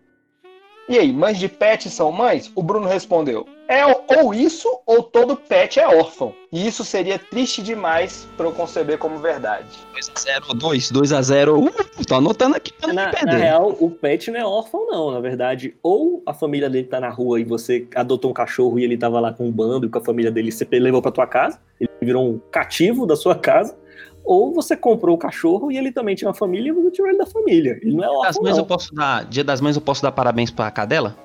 E 0.87 0.97
aí, 0.99 1.11
mães 1.11 1.39
de 1.39 1.49
pet 1.49 1.89
são 1.89 2.11
mães? 2.11 2.51
O 2.55 2.61
Bruno 2.61 2.87
respondeu: 2.87 3.45
É 3.62 3.62
ou 4.07 4.33
isso 4.33 4.67
ou 4.85 5.01
todo 5.03 5.35
pet 5.35 5.79
é 5.79 5.87
órfão. 5.87 6.33
E 6.51 6.67
isso 6.67 6.83
seria 6.83 7.17
triste 7.17 7.61
demais 7.61 8.27
para 8.37 8.45
eu 8.45 8.51
conceber 8.51 8.97
como 8.97 9.17
verdade. 9.17 9.65
2x0, 9.95 10.57
2, 10.57 10.91
2x0. 10.91 11.67
Uh, 11.99 12.05
tô 12.05 12.15
anotando 12.15 12.55
aqui 12.55 12.71
pra 12.73 12.87
não 12.89 12.95
Na, 12.95 13.05
me 13.07 13.11
na 13.11 13.17
perder. 13.17 13.37
real, 13.37 13.75
o 13.79 13.89
pet 13.89 14.29
não 14.31 14.39
é 14.39 14.45
órfão, 14.45 14.85
não. 14.87 15.11
Na 15.11 15.19
verdade, 15.19 15.75
ou 15.81 16.21
a 16.25 16.33
família 16.33 16.69
dele 16.69 16.87
tá 16.87 16.99
na 16.99 17.09
rua 17.09 17.39
e 17.39 17.43
você 17.43 17.87
adotou 17.95 18.31
um 18.31 18.33
cachorro 18.33 18.77
e 18.79 18.83
ele 18.83 18.97
tava 18.97 19.19
lá 19.19 19.33
com 19.33 19.47
um 19.47 19.51
bando 19.51 19.85
e 19.85 19.89
com 19.89 19.97
a 19.97 20.03
família 20.03 20.31
dele 20.31 20.51
você 20.51 20.67
levou 20.79 21.01
pra 21.01 21.11
tua 21.11 21.27
casa, 21.27 21.59
ele 21.79 21.89
virou 22.01 22.27
um 22.29 22.39
cativo 22.51 23.05
da 23.05 23.15
sua 23.15 23.35
casa, 23.35 23.75
ou 24.23 24.53
você 24.53 24.75
comprou 24.77 25.15
o 25.15 25.17
cachorro 25.19 25.71
e 25.71 25.77
ele 25.77 25.91
também 25.91 26.15
tinha 26.15 26.27
uma 26.27 26.33
família 26.33 26.69
e 26.69 26.71
você 26.71 26.91
tirou 26.91 27.09
ele 27.09 27.17
da 27.17 27.25
família. 27.25 27.77
Ele 27.81 27.95
não 27.95 28.03
é 28.03 28.07
Dia 28.07 28.17
das 28.19 28.27
órfão, 28.27 28.43
mães 28.43 28.57
eu 28.57 28.61
não. 28.61 28.67
posso 28.67 28.93
dar, 28.93 29.25
dia 29.25 29.43
das 29.43 29.59
mães 29.61 29.75
eu 29.75 29.81
posso 29.81 30.01
dar 30.01 30.11
parabéns 30.11 30.49
pra 30.51 30.69
cadela? 30.71 31.15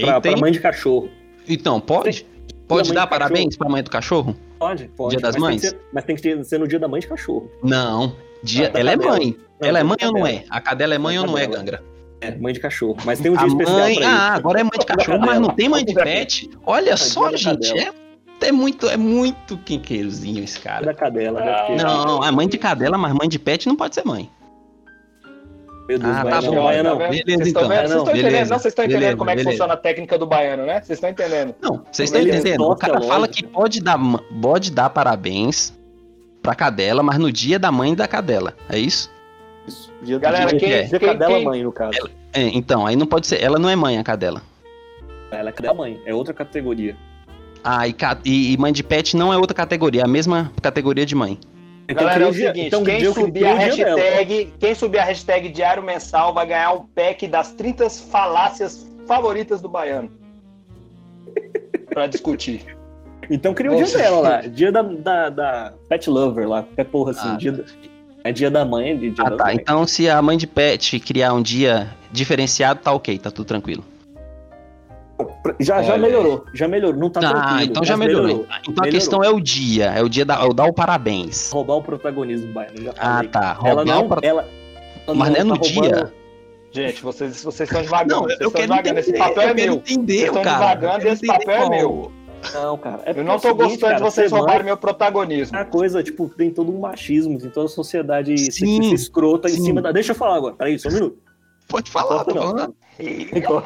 Pra, 0.00 0.20
pra 0.20 0.36
mãe 0.36 0.52
de 0.52 0.60
cachorro. 0.60 1.08
Então, 1.48 1.80
pode? 1.80 2.26
Pode 2.66 2.92
dar 2.92 3.06
parabéns 3.06 3.56
pra 3.56 3.68
mãe 3.68 3.82
do 3.82 3.90
cachorro? 3.90 4.34
Pode, 4.58 4.88
pode. 4.96 5.10
Dia 5.16 5.20
das 5.20 5.36
mas 5.36 5.42
mães? 5.42 5.60
Tem 5.60 5.70
ser, 5.70 5.80
mas 5.92 6.04
tem 6.04 6.16
que 6.16 6.22
ter- 6.22 6.44
ser 6.44 6.58
no 6.58 6.66
dia 6.66 6.78
da 6.78 6.88
mãe 6.88 7.00
de 7.00 7.06
cachorro. 7.06 7.50
Não. 7.62 8.16
Dia, 8.42 8.70
Ah, 8.74 8.78
ela 8.80 8.92
é 8.92 8.96
mãe. 8.96 9.36
Ela 9.60 9.80
é 9.80 9.82
mãe 9.82 9.96
ou 10.04 10.12
não 10.12 10.26
é? 10.26 10.44
A 10.50 10.60
cadela 10.60 10.94
é 10.94 10.98
mãe 10.98 11.18
ou 11.18 11.26
não 11.26 11.36
é. 11.38 11.46
Gangra? 11.46 11.82
É, 12.20 12.34
mãe 12.36 12.52
de 12.54 12.60
cachorro. 12.60 12.96
Mas 13.04 13.20
tem 13.20 13.30
um 13.30 13.34
dia 13.36 13.44
A 13.44 13.48
especial 13.48 13.78
mãe, 13.78 13.96
pra 13.96 14.06
ah, 14.08 14.28
isso. 14.28 14.36
agora 14.36 14.60
é 14.60 14.62
mãe 14.62 14.78
de 14.78 14.86
cachorro, 14.86 15.20
mas 15.20 15.40
não 15.40 15.50
tem 15.50 15.68
mãe 15.68 15.84
de 15.84 15.94
pet. 15.94 16.50
Olha 16.64 16.96
só, 16.96 17.30
gente, 17.36 17.78
é, 17.78 17.92
é 18.40 18.52
muito, 18.52 18.88
é 18.88 18.96
muito 18.96 19.58
quinqueirozinho 19.58 20.42
esse 20.42 20.58
cara. 20.58 20.86
da 20.86 20.94
cadela. 20.94 21.42
Ter- 21.66 21.82
Não, 21.82 22.24
é 22.24 22.30
mãe 22.30 22.48
de 22.48 22.56
cadela, 22.56 22.96
mas 22.96 23.12
mãe 23.12 23.28
de 23.28 23.38
pet 23.38 23.68
não 23.68 23.76
pode 23.76 23.94
ser 23.94 24.04
mãe. 24.06 24.30
Meu 25.88 25.98
Deus, 25.98 26.16
Ah, 26.16 26.24
tá 26.24 26.40
bom, 26.40 26.62
vai 26.62 26.82
Tá? 26.82 26.94
Beleza, 26.94 27.24
Vocês 27.26 27.46
estão 27.46 27.62
então. 27.64 27.68
vendo? 27.68 27.72
É, 27.72 27.86
Vocês 27.86 27.90
não, 27.90 27.98
estão 27.98 28.14
entendendo? 28.14 28.24
beleza, 28.32 28.50
Não, 28.54 28.58
vocês 28.58 28.72
estão 28.72 28.84
entendendo 28.84 29.00
beleza, 29.00 29.16
como 29.18 29.30
é 29.30 29.32
que 29.32 29.36
beleza. 29.36 29.50
funciona 29.50 29.74
a 29.74 29.76
técnica 29.76 30.18
do 30.18 30.26
baiano, 30.26 30.64
né? 30.66 30.74
Vocês 30.80 30.96
estão 30.96 31.10
entendendo. 31.10 31.54
Não, 31.60 31.84
vocês 31.92 32.08
estão 32.10 32.22
entendendo. 32.22 32.62
O 32.64 32.76
cara 32.76 33.00
fala 33.02 33.28
que 33.28 33.42
pode 33.46 33.82
dar, 33.82 33.98
pode 34.40 34.70
dar 34.70 34.88
parabéns 34.90 35.74
pra 36.42 36.54
cadela, 36.54 37.02
mas 37.02 37.18
no 37.18 37.30
dia 37.30 37.58
da 37.58 37.70
mãe 37.70 37.94
da 37.94 38.08
cadela. 38.08 38.54
É 38.68 38.78
isso? 38.78 39.10
Isso. 39.68 39.92
Dia, 40.02 40.18
Galera, 40.18 40.50
dia, 40.50 40.58
quem- 40.58 40.88
dia 40.88 40.98
quem- 40.98 41.08
cadela 41.08 41.34
quem- 41.36 41.44
mãe, 41.44 41.62
no 41.62 41.72
caso. 41.72 41.98
É, 42.32 42.42
então, 42.48 42.86
aí 42.86 42.96
não 42.96 43.06
pode 43.06 43.26
ser. 43.26 43.42
Ela 43.42 43.58
não 43.58 43.68
é 43.68 43.76
mãe, 43.76 43.98
a 43.98 44.02
cadela. 44.04 44.40
Ela 45.30 45.50
é 45.50 45.52
cadela 45.52 45.74
mãe, 45.74 46.00
é 46.06 46.14
outra 46.14 46.32
categoria. 46.32 46.96
Ah, 47.62 47.86
e- 47.88 48.52
e 48.52 48.56
mãe 48.58 48.72
de 48.72 48.82
pet 48.82 49.16
não 49.16 49.32
é 49.32 49.38
outra 49.38 49.54
categoria, 49.54 50.02
é 50.02 50.04
a 50.04 50.08
mesma 50.08 50.52
categoria 50.62 51.04
de 51.06 51.14
mãe. 51.14 51.38
Galera, 51.86 52.24
é 52.24 52.26
o 52.28 52.32
seguinte, 52.32 52.66
então, 52.66 52.82
quem 52.82 53.12
subir 53.12 53.44
a 53.46 53.54
hashtag, 53.54 54.52
quem 54.58 54.74
subir 54.74 54.98
a 54.98 55.04
hashtag 55.04 55.48
diário 55.50 55.82
mensal 55.82 56.32
vai 56.32 56.46
ganhar 56.46 56.72
um 56.72 56.86
pack 56.86 57.26
das 57.28 57.52
30 57.52 57.90
falácias 57.90 58.86
favoritas 59.06 59.60
do 59.60 59.68
baiano. 59.68 60.10
pra 61.92 62.06
discutir. 62.06 62.64
Então 63.30 63.54
cria 63.54 63.72
o 63.72 63.76
dia 63.76 63.86
dela 63.96 64.20
lá. 64.20 64.40
Dia 64.42 64.72
da, 64.72 64.82
da, 64.82 65.28
da 65.30 65.72
pet 65.88 66.10
lover 66.10 66.48
lá. 66.48 66.62
Qualquer 66.62 66.84
porra 66.84 67.10
assim. 67.12 67.28
Ah, 67.28 67.36
dia 67.36 67.52
da- 67.52 67.64
é 68.22 68.32
dia 68.32 68.50
da 68.50 68.64
mãe, 68.64 68.96
de 68.96 69.10
dia 69.10 69.24
Ah, 69.24 69.30
da 69.30 69.36
tá. 69.36 69.44
mãe. 69.44 69.56
Então, 69.56 69.86
se 69.86 70.08
a 70.08 70.20
mãe 70.22 70.36
de 70.36 70.46
pet 70.46 70.98
criar 71.00 71.34
um 71.34 71.42
dia 71.42 71.88
diferenciado, 72.10 72.80
tá 72.80 72.92
ok, 72.92 73.18
tá 73.18 73.30
tudo 73.30 73.46
tranquilo. 73.46 73.84
Já, 75.60 75.82
já 75.82 75.96
melhorou. 75.96 76.44
Já 76.52 76.66
melhorou. 76.66 76.98
Não 77.00 77.08
tá 77.10 77.20
ah, 77.20 77.30
tranquilo. 77.30 77.62
então 77.70 77.84
já 77.84 77.96
melhorou. 77.96 78.26
melhorou. 78.26 78.46
Então 78.62 78.62
a 78.62 78.70
Melhorou. 78.82 78.90
questão 78.92 79.22
é 79.24 79.30
o 79.30 79.40
dia, 79.40 79.86
é 79.86 80.02
o 80.02 80.08
dia 80.08 80.24
da, 80.24 80.34
é 80.36 80.44
o 80.44 80.52
dar 80.52 80.64
o 80.66 80.72
parabéns. 80.72 81.50
Roubar 81.52 81.76
o 81.76 81.82
protagonismo, 81.82 82.52
Baiano. 82.52 82.82
Já 82.82 82.92
Ah, 82.98 83.24
tá. 83.24 83.58
Ela 83.64 83.74
Roubar 83.74 83.84
não, 83.84 84.04
o 84.04 84.08
pra- 84.08 84.20
ela, 84.22 84.48
ela 85.06 85.14
Mas 85.16 85.28
não 85.30 85.36
é 85.36 85.44
no 85.44 85.58
tá 85.58 85.66
roubando- 85.68 85.94
dia. 85.94 86.12
Gente, 86.72 87.02
vocês, 87.02 87.44
vocês 87.44 87.68
estão 87.68 87.82
devagando. 87.82 88.14
Não, 88.14 88.22
vocês 88.24 88.40
eu 88.40 88.48
estão 88.48 88.60
quero 88.60 88.72
devagando. 88.72 88.98
Esse 88.98 89.10
entender, 89.10 89.24
papel 89.28 89.42
é 89.42 89.50
eu 89.50 89.54
quero 89.54 89.70
meu. 89.70 89.74
entender, 89.76 90.12
Vocês 90.14 90.26
estão 90.26 90.42
cara. 90.42 90.74
devagando, 90.74 91.06
Eu 91.06 91.12
esse 91.12 91.26
papel 91.26 91.54
é 91.62 91.68
meu. 91.70 92.12
Não, 92.52 92.76
cara. 92.78 93.02
É 93.06 93.10
Eu 93.12 93.24
não 93.24 93.32
é 93.32 93.34
tô 93.36 93.40
seguinte, 93.42 93.56
gostando 93.62 93.74
de 93.76 93.80
cara, 93.80 93.98
vocês 93.98 94.14
ser 94.28 94.30
mãe 94.32 94.40
roubarem 94.40 94.64
meu 94.64 94.76
protagonismo. 94.76 95.56
É 95.56 95.60
uma 95.60 95.64
coisa, 95.66 96.02
tipo, 96.02 96.28
tem 96.30 96.50
todo 96.50 96.72
um 96.74 96.80
machismo, 96.80 97.38
tem 97.38 97.48
toda 97.48 97.66
a 97.66 97.70
sociedade 97.70 98.36
Sim, 98.36 98.50
sexista 98.50 98.94
escrota 98.94 99.48
em 99.48 99.54
cima 99.54 99.80
da. 99.80 99.92
Deixa 99.92 100.10
eu 100.10 100.16
falar 100.16 100.36
agora, 100.36 100.54
peraí, 100.56 100.76
só 100.78 100.88
um 100.88 100.92
minuto. 100.92 101.18
Pode 101.68 101.90
falar, 101.90 102.24
tô 102.24 102.34
não. 102.34 102.42
falando. 102.42 102.74
Não 103.32 103.50
não. 103.54 103.60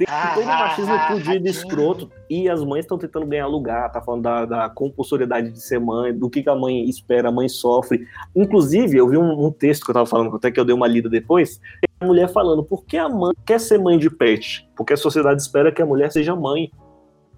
Tem 0.00 0.06
Ah, 0.10 0.32
todo 0.34 0.44
um 0.44 0.46
machismo 0.46 0.94
ah, 0.94 1.08
fudido 1.08 1.46
e 1.46 1.50
escroto. 1.50 2.10
E 2.30 2.48
as 2.48 2.64
mães 2.64 2.86
estão 2.86 2.96
tentando 2.96 3.26
ganhar 3.26 3.46
lugar, 3.46 3.92
tá 3.92 4.00
falando 4.00 4.22
da, 4.22 4.46
da 4.46 4.70
compulsoriedade 4.70 5.52
de 5.52 5.60
ser 5.60 5.78
mãe, 5.78 6.16
do 6.16 6.30
que, 6.30 6.42
que 6.42 6.48
a 6.48 6.54
mãe 6.54 6.88
espera, 6.88 7.28
a 7.28 7.32
mãe 7.32 7.50
sofre. 7.50 8.06
Inclusive, 8.34 8.96
eu 8.96 9.06
vi 9.06 9.18
um, 9.18 9.44
um 9.46 9.52
texto 9.52 9.84
que 9.84 9.90
eu 9.90 9.94
tava 9.94 10.06
falando, 10.06 10.34
até 10.34 10.50
que 10.50 10.58
eu 10.58 10.64
dei 10.64 10.74
uma 10.74 10.86
lida 10.86 11.06
depois, 11.06 11.60
a 12.00 12.06
mulher 12.06 12.32
falando, 12.32 12.64
por 12.64 12.86
que 12.86 12.96
a 12.96 13.10
mãe 13.10 13.34
quer 13.44 13.60
ser 13.60 13.76
mãe 13.78 13.98
de 13.98 14.08
pet? 14.08 14.66
Porque 14.74 14.94
a 14.94 14.96
sociedade 14.96 15.42
espera 15.42 15.70
que 15.70 15.82
a 15.82 15.86
mulher 15.86 16.10
seja 16.10 16.34
mãe. 16.34 16.70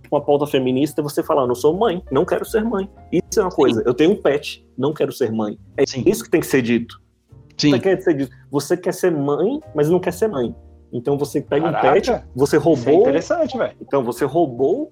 uma 0.09 0.21
pauta 0.21 0.47
feminista 0.47 1.01
é 1.01 1.03
você 1.03 1.21
falar, 1.21 1.49
não 1.49 1.57
sou 1.57 1.77
mãe, 1.77 2.01
não 2.13 2.25
quero 2.25 2.45
ser 2.45 2.63
mãe. 2.63 2.89
Isso 3.11 3.41
é 3.41 3.43
uma 3.43 3.51
coisa. 3.51 3.83
Eu 3.85 3.93
tenho 3.93 4.13
um 4.13 4.23
pet, 4.23 4.65
não 4.79 4.95
quero 4.95 5.11
ser 5.11 5.33
mãe. 5.33 5.59
É 5.77 5.85
Sim. 5.85 6.05
isso 6.07 6.23
que 6.23 6.31
tem 6.31 6.41
que 6.41 6.47
ser 6.47 6.63
dito. 6.63 7.03
Sim. 7.57 7.71
Você 7.71 7.81
quer 7.81 8.01
ser 8.01 8.15
dito. 8.15 8.33
Você 8.53 8.77
quer 8.77 8.95
ser 8.95 9.11
mãe, 9.11 9.59
mas 9.75 9.91
não 9.91 9.99
quer 9.99 10.13
ser 10.13 10.29
mãe. 10.29 10.55
Então 10.93 11.17
você 11.17 11.41
pega 11.41 11.73
Caraca, 11.73 11.89
um 11.89 11.93
pet, 11.93 12.23
você 12.35 12.57
Isso 12.57 12.57
é 12.57 12.59
roubou. 12.59 13.01
interessante, 13.01 13.57
velho. 13.57 13.75
então 13.81 14.03
você 14.05 14.25
roubou 14.25 14.91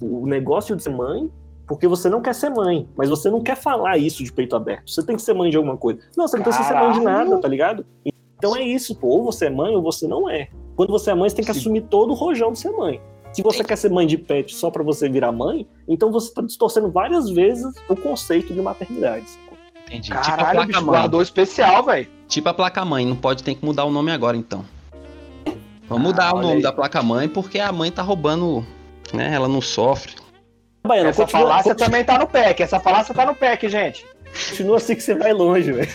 o 0.00 0.26
negócio 0.26 0.74
de 0.74 0.82
ser 0.82 0.90
mãe 0.90 1.30
porque 1.66 1.86
você 1.86 2.08
não 2.10 2.20
quer 2.20 2.34
ser 2.34 2.50
mãe, 2.50 2.88
mas 2.96 3.08
você 3.08 3.30
não 3.30 3.40
quer 3.40 3.56
falar 3.56 3.96
isso 3.96 4.22
de 4.24 4.32
peito 4.32 4.54
aberto. 4.56 4.90
Você 4.90 5.02
tem 5.06 5.14
que 5.16 5.22
ser 5.22 5.32
mãe 5.32 5.48
de 5.48 5.56
alguma 5.56 5.76
coisa. 5.76 6.00
Não, 6.16 6.26
você 6.26 6.36
não 6.36 6.42
precisa 6.44 6.64
ser 6.66 6.74
mãe 6.74 6.92
de 6.92 7.00
Caralho. 7.00 7.30
nada, 7.30 7.40
tá 7.40 7.48
ligado? 7.48 7.86
Então 8.36 8.56
é 8.56 8.62
isso, 8.62 8.94
pô. 8.96 9.06
Ou 9.06 9.24
você 9.24 9.46
é 9.46 9.50
mãe 9.50 9.74
ou 9.74 9.80
você 9.80 10.06
não 10.08 10.28
é. 10.28 10.48
Quando 10.74 10.90
você 10.90 11.12
é 11.12 11.14
mãe, 11.14 11.30
você 11.30 11.36
tem 11.36 11.44
que 11.44 11.52
Sim. 11.54 11.60
assumir 11.60 11.82
todo 11.82 12.10
o 12.10 12.14
rojão 12.14 12.52
de 12.52 12.58
ser 12.58 12.72
mãe. 12.72 13.00
Se 13.32 13.42
você 13.42 13.62
quer 13.64 13.76
ser 13.76 13.90
mãe 13.90 14.06
de 14.06 14.18
pet 14.18 14.54
só 14.54 14.70
pra 14.70 14.82
você 14.82 15.08
virar 15.08 15.32
mãe, 15.32 15.66
então 15.88 16.10
você 16.10 16.34
tá 16.34 16.42
distorcendo 16.42 16.90
várias 16.90 17.30
vezes 17.30 17.72
o 17.88 17.96
conceito 17.96 18.52
de 18.52 18.60
maternidade. 18.60 19.24
Entendi. 19.86 20.08
tipo 20.08 20.18
a 20.18 20.22
Caralho, 20.22 20.52
placa 20.58 20.80
mãe. 20.80 20.84
guardou 20.84 21.22
especial, 21.22 21.82
velho. 21.84 22.08
Tipo 22.28 22.48
a 22.48 22.54
placa 22.54 22.84
mãe, 22.84 23.06
não 23.06 23.16
pode 23.16 23.42
ter 23.42 23.54
que 23.54 23.64
mudar 23.64 23.84
o 23.84 23.90
nome 23.90 24.10
agora 24.10 24.36
então. 24.36 24.64
Vamos 25.92 26.08
mudar 26.08 26.28
Ah, 26.28 26.32
o 26.32 26.36
olha 26.36 26.42
nome 26.42 26.56
aí. 26.56 26.62
da 26.62 26.72
placa 26.72 27.02
mãe 27.02 27.28
porque 27.28 27.58
a 27.58 27.70
mãe 27.72 27.90
tá 27.90 28.02
roubando, 28.02 28.66
né? 29.12 29.32
Ela 29.34 29.48
não 29.48 29.60
sofre. 29.60 30.14
Baiano, 30.86 31.10
Essa 31.10 31.22
continua, 31.22 31.42
falácia 31.42 31.70
continua, 31.74 31.86
também 31.90 32.04
tá 32.04 32.18
no 32.18 32.26
pack. 32.26 32.62
Essa 32.62 32.80
falácia 32.80 33.14
tá 33.14 33.24
no 33.26 33.34
pack, 33.34 33.68
gente. 33.68 34.04
continua 34.50 34.76
assim 34.78 34.94
que 34.94 35.02
você 35.02 35.14
vai 35.14 35.32
longe, 35.32 35.70
velho. 35.72 35.88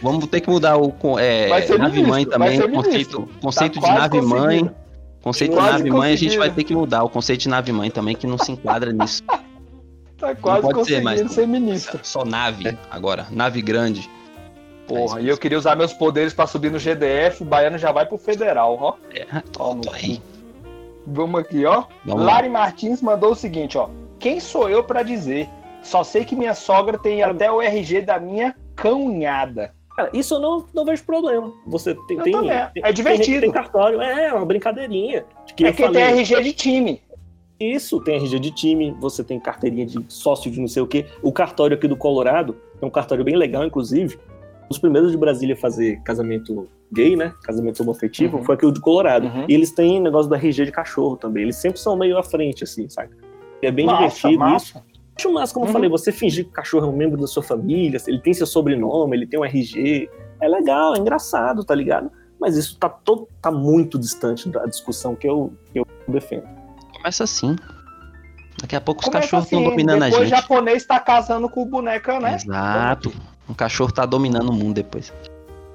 Vamos 0.00 0.26
ter 0.26 0.40
que 0.40 0.48
mudar 0.48 0.76
o 0.78 0.94
é, 1.18 1.48
Vai 1.48 1.62
ser 1.62 1.78
nave 1.78 2.02
ministro, 2.02 2.10
mãe 2.10 2.24
vai 2.24 2.32
também, 2.32 2.56
ser 2.60 2.70
conceito, 2.70 3.28
conceito 3.40 3.80
Tá 3.80 3.80
de 3.80 3.86
quase 3.94 3.98
nave 4.00 4.20
mãe. 4.22 4.40
conseguindo. 4.60 4.74
Conceito 5.22 5.50
de 5.50 5.56
Quase 5.56 5.72
nave 5.78 5.90
mãe 5.90 6.12
a 6.12 6.16
gente 6.16 6.38
vai 6.38 6.50
ter 6.50 6.64
que 6.64 6.74
mudar 6.74 7.02
o 7.04 7.08
conceito 7.10 7.40
de 7.40 7.48
nave 7.48 7.72
mãe 7.72 7.90
também 7.90 8.14
que 8.16 8.26
não 8.26 8.38
se 8.38 8.52
enquadra 8.52 8.90
nisso. 8.92 9.22
Tá 10.16 10.34
quase 10.34 10.62
pode 10.62 10.84
ser, 10.86 11.02
mas- 11.02 11.30
ser 11.32 11.46
ministro. 11.46 12.00
Só 12.02 12.24
nave 12.24 12.76
agora, 12.90 13.26
nave 13.30 13.60
grande. 13.60 14.08
Porra, 14.90 15.20
e 15.20 15.28
eu 15.28 15.38
queria 15.38 15.56
usar 15.56 15.76
meus 15.76 15.92
poderes 15.92 16.34
pra 16.34 16.46
subir 16.46 16.70
no 16.70 16.78
GDF, 16.78 17.42
o 17.42 17.44
baiano 17.44 17.78
já 17.78 17.92
vai 17.92 18.06
pro 18.06 18.18
federal, 18.18 18.76
ó. 18.80 18.94
É, 19.14 19.26
Ó, 19.58 19.74
tô 19.76 19.90
aí. 19.92 20.20
Vamos 21.06 21.40
aqui, 21.40 21.64
ó. 21.64 21.84
Vamos 22.04 22.24
lá. 22.24 22.32
Lari 22.34 22.48
Martins 22.48 23.00
mandou 23.00 23.32
o 23.32 23.34
seguinte, 23.34 23.78
ó. 23.78 23.88
Quem 24.18 24.40
sou 24.40 24.68
eu 24.68 24.82
pra 24.82 25.02
dizer? 25.02 25.48
Só 25.82 26.04
sei 26.04 26.24
que 26.24 26.36
minha 26.36 26.54
sogra 26.54 26.98
tem 26.98 27.22
até 27.22 27.50
o 27.50 27.62
RG 27.62 28.02
da 28.02 28.18
minha 28.18 28.54
cunhada. 28.80 29.72
Cara, 29.96 30.10
isso 30.12 30.34
eu 30.34 30.40
não, 30.40 30.64
não 30.74 30.84
vejo 30.84 31.04
problema. 31.04 31.52
Você 31.66 31.94
tem. 32.06 32.18
Eu 32.18 32.24
tem, 32.24 32.50
É 32.50 32.92
divertido. 32.92 33.40
Tem, 33.40 33.40
tem 33.40 33.52
cartório, 33.52 34.00
é, 34.00 34.26
é 34.26 34.34
uma 34.34 34.44
brincadeirinha. 34.44 35.24
Que 35.56 35.66
é 35.66 35.72
falei, 35.72 36.02
tem 36.02 36.20
RG 36.20 36.42
de 36.42 36.52
time. 36.52 37.02
Isso, 37.58 38.00
tem 38.00 38.16
RG 38.16 38.38
de 38.38 38.50
time, 38.50 38.96
você 38.98 39.22
tem 39.22 39.38
carteirinha 39.38 39.84
de 39.84 40.02
sócio 40.08 40.50
de 40.50 40.58
não 40.58 40.68
sei 40.68 40.82
o 40.82 40.86
quê. 40.86 41.06
O 41.22 41.30
cartório 41.30 41.76
aqui 41.76 41.86
do 41.86 41.96
Colorado 41.96 42.56
é 42.80 42.86
um 42.86 42.90
cartório 42.90 43.22
bem 43.22 43.36
legal, 43.36 43.64
inclusive. 43.64 44.18
Os 44.70 44.78
primeiros 44.78 45.10
de 45.10 45.16
Brasília 45.18 45.54
a 45.54 45.58
fazer 45.58 46.00
casamento 46.04 46.68
gay, 46.92 47.16
né? 47.16 47.34
Casamento 47.42 47.82
homoafetivo, 47.82 48.38
Uhum. 48.38 48.44
foi 48.44 48.54
aqui 48.54 48.64
o 48.64 48.70
de 48.72 48.80
Colorado. 48.80 49.26
Uhum. 49.26 49.46
E 49.48 49.54
eles 49.54 49.72
têm 49.72 50.00
negócio 50.00 50.28
do 50.28 50.34
RG 50.36 50.64
de 50.66 50.72
cachorro 50.72 51.16
também. 51.16 51.42
Eles 51.42 51.56
sempre 51.56 51.80
são 51.80 51.96
meio 51.96 52.16
à 52.16 52.22
frente, 52.22 52.62
assim, 52.64 52.88
saca? 52.88 53.10
É 53.62 53.70
bem 53.70 53.86
Massa, 53.86 53.98
divertido 53.98 54.30
isso. 54.32 54.38
massa. 54.38 54.84
Acho 55.18 55.32
massa, 55.32 55.52
como 55.52 55.64
eu 55.66 55.68
Uhum. 55.68 55.72
falei, 55.72 55.90
você 55.90 56.12
fingir 56.12 56.44
que 56.44 56.50
o 56.50 56.54
cachorro 56.54 56.86
é 56.86 56.88
um 56.88 56.96
membro 56.96 57.20
da 57.20 57.26
sua 57.26 57.42
família, 57.42 57.98
ele 58.06 58.20
tem 58.20 58.32
seu 58.32 58.46
sobrenome, 58.46 59.16
ele 59.16 59.26
tem 59.26 59.38
um 59.40 59.44
RG. 59.44 60.08
É 60.40 60.48
legal, 60.48 60.94
é 60.94 60.98
engraçado, 60.98 61.62
tá 61.64 61.74
ligado? 61.74 62.10
Mas 62.40 62.56
isso 62.56 62.78
tá, 62.78 62.88
todo, 62.88 63.28
tá 63.42 63.50
muito 63.50 63.98
distante 63.98 64.48
da 64.48 64.64
discussão 64.64 65.14
que 65.14 65.28
eu, 65.28 65.52
que 65.72 65.80
eu 65.80 65.86
defendo. 66.08 66.44
Começa 66.96 67.24
assim. 67.24 67.54
Daqui 68.62 68.76
a 68.76 68.80
pouco 68.80 69.00
os 69.00 69.06
Começa 69.06 69.26
cachorros 69.26 69.44
estão 69.46 69.58
assim, 69.60 69.68
dominando 69.70 70.02
a 70.02 70.06
depois 70.06 70.28
gente. 70.28 70.38
o 70.38 70.40
japonês 70.42 70.86
tá 70.86 70.98
casando 71.00 71.48
com 71.50 71.62
o 71.62 71.66
boneca, 71.66 72.18
né? 72.20 72.36
Exato. 72.36 73.12
O 73.48 73.54
cachorro 73.54 73.92
tá 73.92 74.06
dominando 74.06 74.50
o 74.50 74.52
mundo 74.52 74.74
depois. 74.74 75.12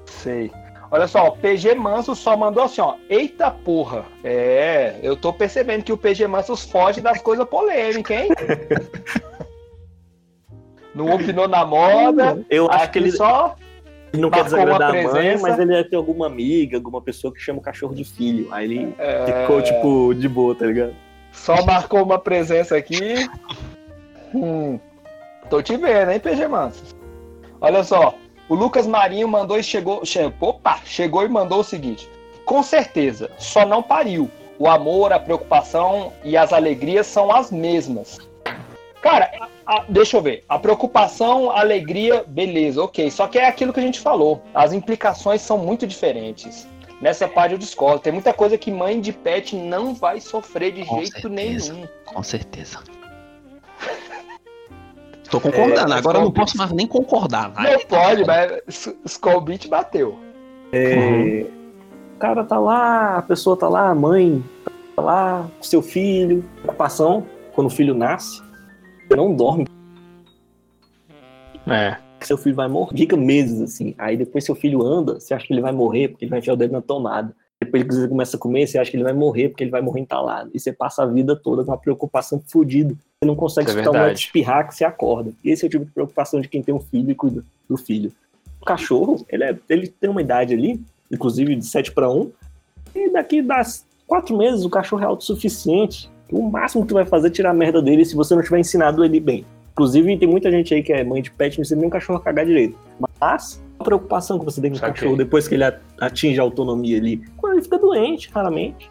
Sei. 0.06 0.50
Olha 0.90 1.08
só, 1.08 1.28
o 1.28 1.32
PG 1.36 1.74
Manso 1.74 2.14
só 2.14 2.36
mandou 2.36 2.62
assim, 2.62 2.80
ó. 2.80 2.94
Eita 3.08 3.50
porra. 3.50 4.04
É, 4.22 4.98
eu 5.02 5.16
tô 5.16 5.32
percebendo 5.32 5.82
que 5.82 5.92
o 5.92 5.96
PG 5.96 6.26
Mansos 6.26 6.64
foge 6.64 7.00
das 7.00 7.20
coisas 7.20 7.46
polêmicas, 7.48 8.16
hein? 8.16 8.28
Não 10.96 11.14
opinou 11.14 11.46
na 11.46 11.66
moda. 11.66 12.42
Eu 12.48 12.70
acho 12.70 12.90
que 12.90 12.98
ele, 12.98 13.12
só. 13.12 13.54
ele 14.12 14.22
não 14.22 14.30
quer 14.30 14.44
desagradar 14.44 14.88
a 14.88 15.02
mãe, 15.02 15.36
mas 15.38 15.58
ele 15.58 15.72
deve 15.72 15.90
ter 15.90 15.96
alguma 15.96 16.26
amiga, 16.26 16.78
alguma 16.78 17.02
pessoa 17.02 17.30
que 17.34 17.38
chama 17.38 17.58
o 17.58 17.62
cachorro 17.62 17.94
de 17.94 18.02
filho. 18.02 18.48
Aí 18.50 18.64
ele 18.64 18.94
é, 18.96 19.42
ficou, 19.42 19.60
tipo, 19.60 20.14
de 20.14 20.26
boa, 20.26 20.54
tá 20.54 20.64
ligado? 20.64 20.94
Só 21.32 21.62
marcou 21.66 22.02
uma 22.02 22.18
presença 22.18 22.74
aqui. 22.78 23.28
Hum, 24.34 24.80
tô 25.50 25.60
te 25.60 25.76
vendo, 25.76 26.12
hein, 26.12 26.18
PG 26.18 26.48
Mansos? 26.48 26.95
Olha 27.60 27.82
só. 27.84 28.14
O 28.48 28.54
Lucas 28.54 28.86
Marinho 28.86 29.26
mandou 29.26 29.58
e 29.58 29.62
chegou. 29.62 30.04
Che, 30.04 30.32
opa! 30.40 30.80
Chegou 30.84 31.24
e 31.24 31.28
mandou 31.28 31.60
o 31.60 31.64
seguinte: 31.64 32.08
Com 32.44 32.62
certeza, 32.62 33.30
só 33.38 33.66
não 33.66 33.82
pariu. 33.82 34.30
O 34.58 34.68
amor, 34.68 35.12
a 35.12 35.18
preocupação 35.18 36.12
e 36.24 36.36
as 36.36 36.52
alegrias 36.52 37.06
são 37.06 37.30
as 37.30 37.50
mesmas. 37.50 38.18
Cara, 39.02 39.30
a- 39.40 39.48
a- 39.78 39.84
deixa 39.88 40.16
eu 40.16 40.22
ver. 40.22 40.44
A 40.48 40.58
preocupação, 40.58 41.50
a 41.50 41.60
alegria, 41.60 42.24
beleza, 42.26 42.82
ok. 42.82 43.10
Só 43.10 43.26
que 43.26 43.38
é 43.38 43.46
aquilo 43.46 43.72
que 43.72 43.80
a 43.80 43.82
gente 43.82 44.00
falou. 44.00 44.40
As 44.54 44.72
implicações 44.72 45.42
são 45.42 45.58
muito 45.58 45.86
diferentes. 45.86 46.66
Nessa 47.00 47.28
parte 47.28 47.52
eu 47.52 47.58
discordo. 47.58 47.98
Tem 48.00 48.12
muita 48.12 48.32
coisa 48.32 48.56
que 48.56 48.70
mãe 48.70 48.98
de 49.00 49.12
pet 49.12 49.54
não 49.54 49.94
vai 49.94 50.18
sofrer 50.20 50.72
de 50.72 50.84
Com 50.86 50.96
jeito 51.00 51.20
certeza. 51.20 51.72
nenhum. 51.74 51.86
Com 52.06 52.22
certeza. 52.22 52.78
Tô 55.30 55.40
concordando, 55.40 55.92
É, 55.92 55.96
agora 55.98 56.18
eu 56.18 56.22
não 56.24 56.30
posso 56.32 56.56
mais 56.56 56.70
nem 56.72 56.86
concordar. 56.86 57.50
vai. 57.50 57.72
Não 57.72 57.80
pode, 57.86 58.24
mas 58.24 58.52
S- 58.68 58.96
Skull 59.04 59.40
Beat 59.40 59.68
bateu. 59.68 60.18
É, 60.72 61.46
O 62.14 62.18
cara 62.18 62.44
tá 62.44 62.58
lá, 62.58 63.18
a 63.18 63.22
pessoa 63.22 63.56
tá 63.56 63.68
lá, 63.68 63.88
a 63.90 63.94
mãe 63.94 64.42
tá 64.94 65.02
lá, 65.02 65.50
seu 65.60 65.82
filho. 65.82 66.44
Preocupação, 66.62 67.26
quando 67.54 67.66
o 67.66 67.70
filho 67.70 67.94
nasce, 67.94 68.42
não 69.10 69.34
dorme, 69.34 69.66
É. 71.66 71.96
seu 72.22 72.38
filho 72.38 72.54
vai 72.54 72.68
morrer. 72.68 72.96
Fica 72.96 73.16
meses 73.16 73.60
assim. 73.60 73.94
Aí 73.98 74.16
depois 74.16 74.44
seu 74.44 74.54
filho 74.54 74.82
anda, 74.82 75.18
você 75.20 75.34
acha 75.34 75.46
que 75.46 75.52
ele 75.52 75.60
vai 75.60 75.72
morrer 75.72 76.08
porque 76.08 76.24
ele 76.24 76.30
vai 76.30 76.38
enfiar 76.38 76.54
o 76.54 76.56
dedo 76.56 76.72
na 76.72 76.80
tomada. 76.82 77.34
Depois 77.60 77.82
que 77.84 77.94
você 77.94 78.08
começa 78.08 78.36
a 78.36 78.40
comer, 78.40 78.66
você 78.66 78.78
acha 78.78 78.90
que 78.90 78.96
ele 78.96 79.04
vai 79.04 79.14
morrer 79.14 79.48
porque 79.48 79.64
ele 79.64 79.70
vai 79.70 79.80
morrer 79.80 80.00
entalado. 80.00 80.50
E 80.54 80.60
você 80.60 80.72
passa 80.72 81.02
a 81.02 81.06
vida 81.06 81.34
toda 81.34 81.64
com 81.64 81.70
uma 81.70 81.78
preocupação 81.78 82.40
fodida. 82.46 82.94
Não 83.26 83.34
consegue 83.34 83.68
Isso 83.68 83.78
é 83.78 83.80
escutar 83.82 83.98
um 83.98 84.00
moleque 84.02 84.20
espirrar 84.20 84.68
que 84.68 84.74
você 84.74 84.84
acorda. 84.84 85.32
Esse 85.44 85.64
é 85.64 85.68
o 85.68 85.70
tipo 85.70 85.84
de 85.84 85.90
preocupação 85.90 86.40
de 86.40 86.48
quem 86.48 86.62
tem 86.62 86.74
um 86.74 86.80
filho 86.80 87.10
e 87.10 87.14
cuida 87.14 87.44
do 87.68 87.76
filho. 87.76 88.12
O 88.60 88.64
cachorro, 88.64 89.24
ele, 89.28 89.44
é- 89.44 89.56
ele 89.68 89.88
tem 89.88 90.08
uma 90.10 90.20
idade 90.20 90.54
ali, 90.54 90.80
inclusive 91.12 91.54
de 91.54 91.64
7 91.64 91.92
para 91.92 92.10
1, 92.10 92.30
e 92.94 93.10
daqui 93.10 93.42
das 93.42 93.84
quatro 94.06 94.36
meses 94.36 94.64
o 94.64 94.70
cachorro 94.70 95.02
é 95.02 95.06
autossuficiente. 95.06 96.10
O 96.30 96.42
máximo 96.42 96.82
que 96.82 96.88
tu 96.88 96.94
vai 96.94 97.04
fazer 97.04 97.28
é 97.28 97.30
tirar 97.30 97.50
a 97.50 97.54
merda 97.54 97.80
dele 97.82 98.04
se 98.04 98.14
você 98.16 98.34
não 98.34 98.42
tiver 98.42 98.58
ensinado 98.58 99.04
ele 99.04 99.20
bem. 99.20 99.44
Inclusive, 99.72 100.16
tem 100.16 100.26
muita 100.26 100.50
gente 100.50 100.72
aí 100.72 100.82
que 100.82 100.92
é 100.92 101.04
mãe 101.04 101.20
de 101.20 101.30
pet 101.30 101.54
e 101.54 101.58
não 101.58 101.62
ensina 101.62 101.80
nem 101.80 101.88
o 101.88 101.92
cachorro 101.92 102.18
a 102.18 102.22
cagar 102.22 102.46
direito. 102.46 102.78
Mas 103.20 103.62
a 103.78 103.84
preocupação 103.84 104.38
que 104.38 104.44
você 104.44 104.60
tem 104.60 104.70
com 104.70 104.76
o 104.76 104.80
Saquei. 104.80 104.94
cachorro 104.94 105.16
depois 105.16 105.46
que 105.46 105.54
ele 105.54 105.64
atinge 106.00 106.40
a 106.40 106.42
autonomia 106.42 106.96
ali, 106.96 107.22
quando 107.36 107.54
ele 107.54 107.62
fica 107.62 107.78
doente, 107.78 108.30
raramente. 108.32 108.90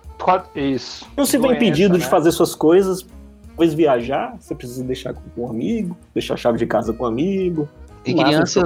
Isso. 0.55 1.05
Não 1.17 1.25
se 1.25 1.37
vê 1.37 1.47
impedido 1.47 1.97
de 1.97 2.03
né? 2.03 2.09
fazer 2.09 2.31
suas 2.31 2.53
coisas, 2.55 3.05
depois 3.55 3.73
viajar, 3.73 4.35
você 4.37 4.53
precisa 4.53 4.83
deixar 4.83 5.13
com 5.13 5.45
um 5.45 5.49
amigo, 5.49 5.95
deixar 6.13 6.33
a 6.33 6.37
chave 6.37 6.57
de 6.57 6.67
casa 6.67 6.91
com 6.91 7.05
um 7.05 7.07
amigo. 7.07 7.69
E 8.03 8.13
criança, 8.13 8.59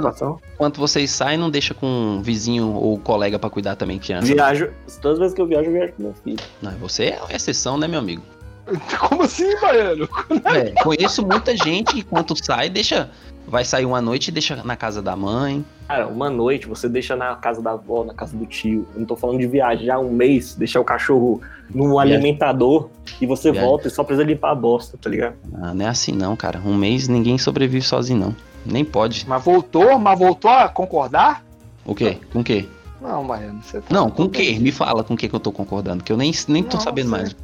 enquanto 0.53 0.79
vocês 0.79 1.11
saem, 1.11 1.37
não 1.37 1.49
deixa 1.49 1.75
com 1.75 1.85
um 1.85 2.21
vizinho 2.23 2.73
ou 2.73 2.97
colega 2.97 3.37
pra 3.37 3.51
cuidar 3.51 3.75
também 3.75 3.99
criança. 3.99 4.25
Viajo, 4.25 4.71
todas 4.99 5.17
as 5.17 5.19
vezes 5.19 5.35
que 5.35 5.41
eu 5.41 5.45
viajo, 5.45 5.69
eu 5.69 5.73
viajo 5.73 5.93
com 5.93 6.03
meu 6.03 6.13
filho. 6.15 6.39
Não, 6.59 6.71
você 6.71 7.05
é 7.05 7.21
uma 7.21 7.31
exceção, 7.31 7.77
né, 7.77 7.87
meu 7.87 7.99
amigo? 7.99 8.23
Como 8.99 9.21
assim, 9.21 9.55
Baiano? 9.61 10.09
É, 10.43 10.71
conheço 10.83 11.25
muita 11.25 11.55
gente 11.55 11.93
que 11.93 12.03
quando 12.03 12.35
sai, 12.43 12.67
deixa. 12.67 13.11
Vai 13.47 13.65
sair 13.65 13.85
uma 13.85 14.01
noite 14.01 14.27
e 14.27 14.31
deixa 14.31 14.57
na 14.63 14.75
casa 14.75 15.01
da 15.01 15.15
mãe. 15.15 15.65
Cara, 15.87 16.07
uma 16.07 16.29
noite 16.29 16.67
você 16.67 16.87
deixa 16.89 17.15
na 17.15 17.35
casa 17.35 17.61
da 17.61 17.71
avó, 17.71 18.03
na 18.03 18.13
casa 18.13 18.35
do 18.35 18.45
tio. 18.45 18.87
Eu 18.93 18.99
não 18.99 19.07
tô 19.07 19.15
falando 19.15 19.39
de 19.39 19.47
viajar 19.47 19.99
um 19.99 20.11
mês, 20.11 20.53
deixar 20.53 20.79
o 20.79 20.83
cachorro 20.83 21.41
num 21.73 21.91
Viagem. 21.91 22.13
alimentador 22.15 22.89
e 23.21 23.25
você 23.25 23.51
Viagem. 23.51 23.69
volta 23.69 23.87
e 23.87 23.91
só 23.91 24.03
precisa 24.03 24.25
limpar 24.25 24.51
a 24.51 24.55
bosta, 24.55 24.97
tá 24.97 25.09
ligado? 25.09 25.35
Ah, 25.61 25.73
não 25.73 25.85
é 25.85 25.89
assim 25.89 26.11
não, 26.11 26.35
cara. 26.35 26.59
Um 26.65 26.75
mês 26.75 27.07
ninguém 27.07 27.37
sobrevive 27.37 27.81
sozinho, 27.85 28.19
não. 28.19 28.35
Nem 28.65 28.83
pode. 28.83 29.25
Mas 29.27 29.43
voltou? 29.43 29.97
Mas 29.99 30.17
voltou 30.19 30.51
a 30.51 30.67
concordar? 30.67 31.43
O 31.85 31.95
quê? 31.95 32.17
Com 32.33 32.39
o 32.41 32.43
quê? 32.43 32.65
Não, 33.01 33.25
Baiano. 33.25 33.61
Você 33.63 33.79
tá 33.79 33.87
Não, 33.93 34.09
com 34.11 34.23
o 34.23 34.29
quê? 34.29 34.57
Me 34.59 34.71
fala 34.71 35.03
com 35.03 35.13
o 35.13 35.17
que 35.17 35.29
que 35.29 35.33
eu 35.35 35.39
tô 35.39 35.51
concordando, 35.51 36.03
que 36.03 36.11
eu 36.11 36.17
nem, 36.17 36.31
nem 36.49 36.61
tô 36.63 36.75
Não, 36.77 36.83
sabendo 36.83 37.09
sei. 37.09 37.17
mais. 37.17 37.35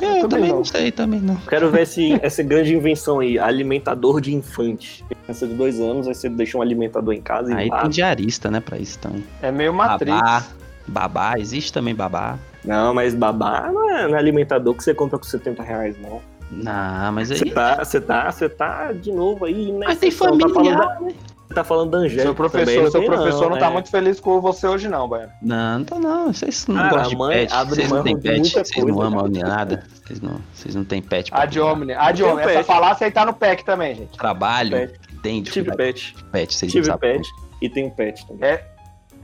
Eu 0.00 0.08
É, 0.08 0.22
eu 0.22 0.28
também 0.28 0.28
também 0.28 0.48
não. 0.50 0.56
não 0.58 0.64
sei, 0.64 0.92
também 0.92 1.20
não. 1.20 1.36
Quero 1.36 1.70
ver 1.70 1.82
esse, 1.82 2.12
essa 2.22 2.42
grande 2.42 2.74
invenção 2.74 3.18
aí, 3.20 3.38
alimentador 3.38 4.20
de 4.20 4.32
infante. 4.34 5.04
Criança 5.24 5.46
de 5.46 5.54
dois 5.54 5.80
anos, 5.80 6.06
aí 6.08 6.14
você 6.14 6.28
deixa 6.28 6.56
um 6.58 6.62
alimentador 6.62 7.12
em 7.14 7.20
casa 7.20 7.50
e 7.52 7.54
Aí 7.54 7.70
tem 7.70 7.90
diarista, 7.90 8.50
né, 8.50 8.60
pra 8.60 8.78
isso 8.78 8.98
também. 9.00 9.24
É 9.42 9.50
meio 9.50 9.74
Matrix. 9.74 10.16
Babá, 10.16 10.44
babá, 10.86 11.34
existe 11.38 11.72
também 11.72 11.94
babá. 11.94 12.38
Não, 12.64 12.94
mas 12.94 13.14
babá 13.14 13.70
não 13.72 13.90
é, 13.90 14.08
não 14.08 14.14
é 14.16 14.18
alimentador 14.18 14.74
que 14.74 14.82
você 14.82 14.94
compra 14.94 15.18
com 15.18 15.24
70 15.24 15.62
reais, 15.62 15.96
não. 16.00 16.20
Não, 16.50 17.12
mas 17.12 17.28
Você 17.28 17.44
aí. 17.44 17.50
tá, 17.50 17.84
você 17.84 18.00
tá, 18.00 18.30
você 18.30 18.48
tá 18.48 18.92
de 18.92 19.10
novo 19.10 19.44
aí, 19.44 19.72
né? 19.72 19.86
Mas 19.88 19.98
tem 19.98 20.10
Você 20.10 20.24
não 20.26 20.38
tá 20.38 20.48
falando 20.48 20.76
da, 20.76 21.54
tá 21.54 21.64
falando 21.64 21.90
da 21.90 21.98
Angélica 21.98 22.22
Seu 22.22 22.34
professor, 22.34 22.64
também, 22.66 22.82
não 22.82 22.90
seu 22.90 23.00
tem 23.00 23.10
professor 23.10 23.42
não, 23.42 23.50
não 23.50 23.58
tá 23.58 23.66
é. 23.66 23.70
muito 23.70 23.90
feliz 23.90 24.20
com 24.20 24.40
você 24.40 24.66
hoje, 24.66 24.88
não, 24.88 25.08
Baiano. 25.08 25.32
Não, 25.42 25.78
não 25.78 25.84
tá 25.84 25.98
não. 25.98 26.32
Vocês 26.32 26.66
não 26.66 26.76
Cara, 26.76 26.88
gostam 26.90 27.08
de 27.08 27.14
a 27.14 27.18
mãe 27.18 27.36
pet. 27.38 27.52
abre 27.54 27.74
Vocês 27.74 27.90
não 27.90 28.02
têm 28.02 28.16
de 28.16 28.22
pet. 28.22 28.50
Vocês 28.52 28.84
não 28.84 29.00
amam 29.02 29.26
nem 29.26 29.42
nada. 29.42 29.84
Vocês 30.04 30.20
não, 30.20 30.40
vocês 30.52 30.74
não 30.74 30.84
têm 30.84 31.02
pet. 31.02 31.30
pra 31.30 31.42
Ad 31.42 31.60
hominem, 31.60 31.96
ad 31.96 32.20
Eu 32.20 32.28
hominem. 32.28 32.44
Essa 32.44 32.58
pet. 32.58 32.66
falácia 32.66 33.04
aí 33.06 33.10
tá 33.10 33.24
no 33.26 33.32
PEC 33.34 33.64
também, 33.64 33.94
gente. 33.94 34.18
Trabalho. 34.18 34.70
Pet. 34.70 35.00
Tem 35.22 35.42
Tive 35.42 35.74
pet. 35.74 36.14
de 36.14 36.24
pet. 36.24 36.54
Vocês 36.54 36.70
Tive 36.70 36.98
pet 36.98 37.28
e 37.62 37.68
tenho 37.68 37.90
pet 37.90 38.26
também. 38.26 38.50
É, 38.50 38.64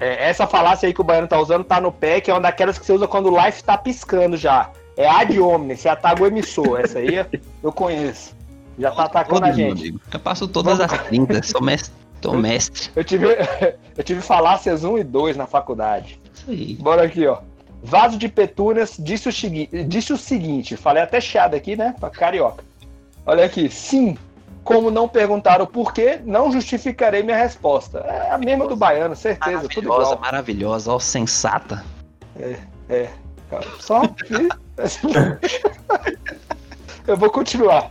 essa 0.01 0.47
falácia 0.47 0.87
aí 0.87 0.95
que 0.95 1.01
o 1.01 1.05
Baiano 1.05 1.29
tá 1.29 1.39
usando 1.39 1.65
tá 1.65 1.81
no 1.81 1.93
PEC, 1.93 2.31
é 2.31 2.35
uma 2.35 2.41
daquelas 2.41 2.79
que 2.79 2.87
você 2.87 2.93
usa 2.93 3.07
quando 3.07 3.31
o 3.31 3.45
life 3.45 3.63
tá 3.63 3.77
piscando 3.77 4.37
já. 4.37 4.71
É 4.97 5.09
ad 5.09 5.39
hominem, 5.39 5.77
você 5.77 5.89
ataca 5.89 6.23
o 6.23 6.27
emissor. 6.27 6.81
Essa 6.81 6.99
aí 6.99 7.25
eu 7.63 7.73
conheço. 7.73 8.35
Já 8.79 8.91
tá 8.91 9.05
atacando 9.05 9.45
a 9.45 9.53
gente. 9.53 9.95
Eu 10.13 10.21
passo 10.21 10.49
todas 10.49 10.81
as 10.81 10.91
30. 11.05 11.43
Sou 11.43 11.63
mestre. 11.63 11.93
Sou 12.23 12.37
mestre. 12.37 12.91
Eu 12.97 13.05
tive, 13.05 13.27
eu 13.97 14.05
tive 14.05 14.21
falácias 14.21 14.85
1 14.85 14.99
e 14.99 15.05
2 15.05 15.37
na 15.37 15.47
faculdade. 15.47 16.21
Isso 16.35 16.51
aí. 16.51 16.75
Bora 16.75 17.03
aqui, 17.03 17.27
ó. 17.27 17.39
Vaso 17.83 18.19
de 18.19 18.29
Petúnias 18.29 18.97
disse 18.99 19.29
o, 19.29 19.87
disse 19.87 20.13
o 20.13 20.17
seguinte, 20.19 20.77
falei 20.77 21.03
até 21.03 21.21
chiado 21.21 21.55
aqui, 21.55 21.77
né? 21.77 21.95
Pra 21.99 22.11
carioca. 22.11 22.63
Olha 23.25 23.45
aqui, 23.45 23.71
sim. 23.71 24.17
Como 24.63 24.91
não 24.91 25.09
perguntaram 25.09 25.65
o 25.65 25.69
porquê, 25.69 26.21
não 26.25 26.53
justificarei 26.53 27.23
minha 27.23 27.37
resposta. 27.37 28.01
É 28.01 28.31
a 28.31 28.39
mesma 28.39 28.67
do 28.67 28.77
baiano, 28.77 29.17
certeza, 29.17 29.69
tudo 29.69 29.89
Maravilhosa, 29.89 30.13
igual. 30.13 30.21
maravilhosa. 30.21 30.93
Ó, 30.93 30.99
sensata. 30.99 31.85
Cara, 33.49 33.67
Só 33.79 34.07
que... 34.07 34.49
Eu 37.07 37.17
vou 37.17 37.31
continuar. 37.31 37.91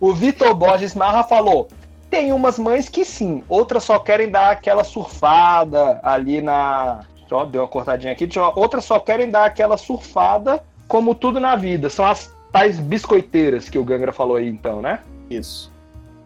O 0.00 0.12
Vitor 0.12 0.54
Borges 0.54 0.94
Marra 0.94 1.22
falou: 1.22 1.68
tem 2.10 2.32
umas 2.32 2.58
mães 2.58 2.88
que 2.88 3.04
sim, 3.04 3.42
outras 3.48 3.84
só 3.84 3.98
querem 3.98 4.28
dar 4.28 4.50
aquela 4.50 4.82
surfada 4.82 6.00
ali 6.02 6.42
na. 6.42 7.00
Ó, 7.30 7.44
deu 7.44 7.62
uma 7.62 7.68
cortadinha 7.68 8.12
aqui. 8.12 8.28
Outras 8.56 8.84
só 8.84 8.98
querem 8.98 9.30
dar 9.30 9.44
aquela 9.44 9.76
surfada, 9.76 10.62
como 10.88 11.14
tudo 11.14 11.38
na 11.38 11.54
vida. 11.54 11.88
São 11.88 12.04
as 12.04 12.34
tais 12.50 12.80
biscoiteiras 12.80 13.68
que 13.68 13.78
o 13.78 13.84
Gangra 13.84 14.12
falou 14.12 14.36
aí, 14.36 14.48
então, 14.48 14.82
né? 14.82 14.98
Isso. 15.30 15.69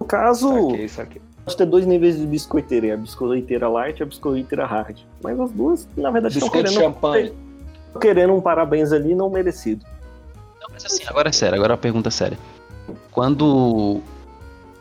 No 0.05 0.09
caso, 0.09 0.71
Saquei, 0.71 0.89
saquei. 0.89 1.23
pode 1.47 1.57
ter 1.57 1.65
dois 1.65 1.87
níveis 1.87 2.19
de 2.19 2.27
biscoiteira, 2.27 2.89
é 2.89 2.93
a 2.93 2.97
biscoiteira 2.97 3.67
light 3.69 4.01
e 4.01 4.03
a 4.03 4.07
biscoiteira 4.07 4.67
hard. 4.67 4.99
Mas 5.23 5.41
as 5.41 5.51
duas, 5.51 5.89
na 5.97 6.11
verdade, 6.11 6.37
estão 6.37 6.51
querendo, 6.51 6.75
champanhe. 6.75 7.33
querendo 7.99 8.35
um 8.35 8.41
parabéns 8.41 8.93
ali 8.93 9.15
não 9.15 9.31
merecido. 9.31 9.83
Não, 10.61 10.69
mas 10.71 10.85
assim, 10.85 11.05
agora 11.07 11.31
é 11.31 11.33
sério, 11.33 11.55
agora 11.57 11.73
é 11.73 11.75
uma 11.75 11.81
pergunta 11.81 12.11
séria. 12.11 12.37
Quando 13.11 14.03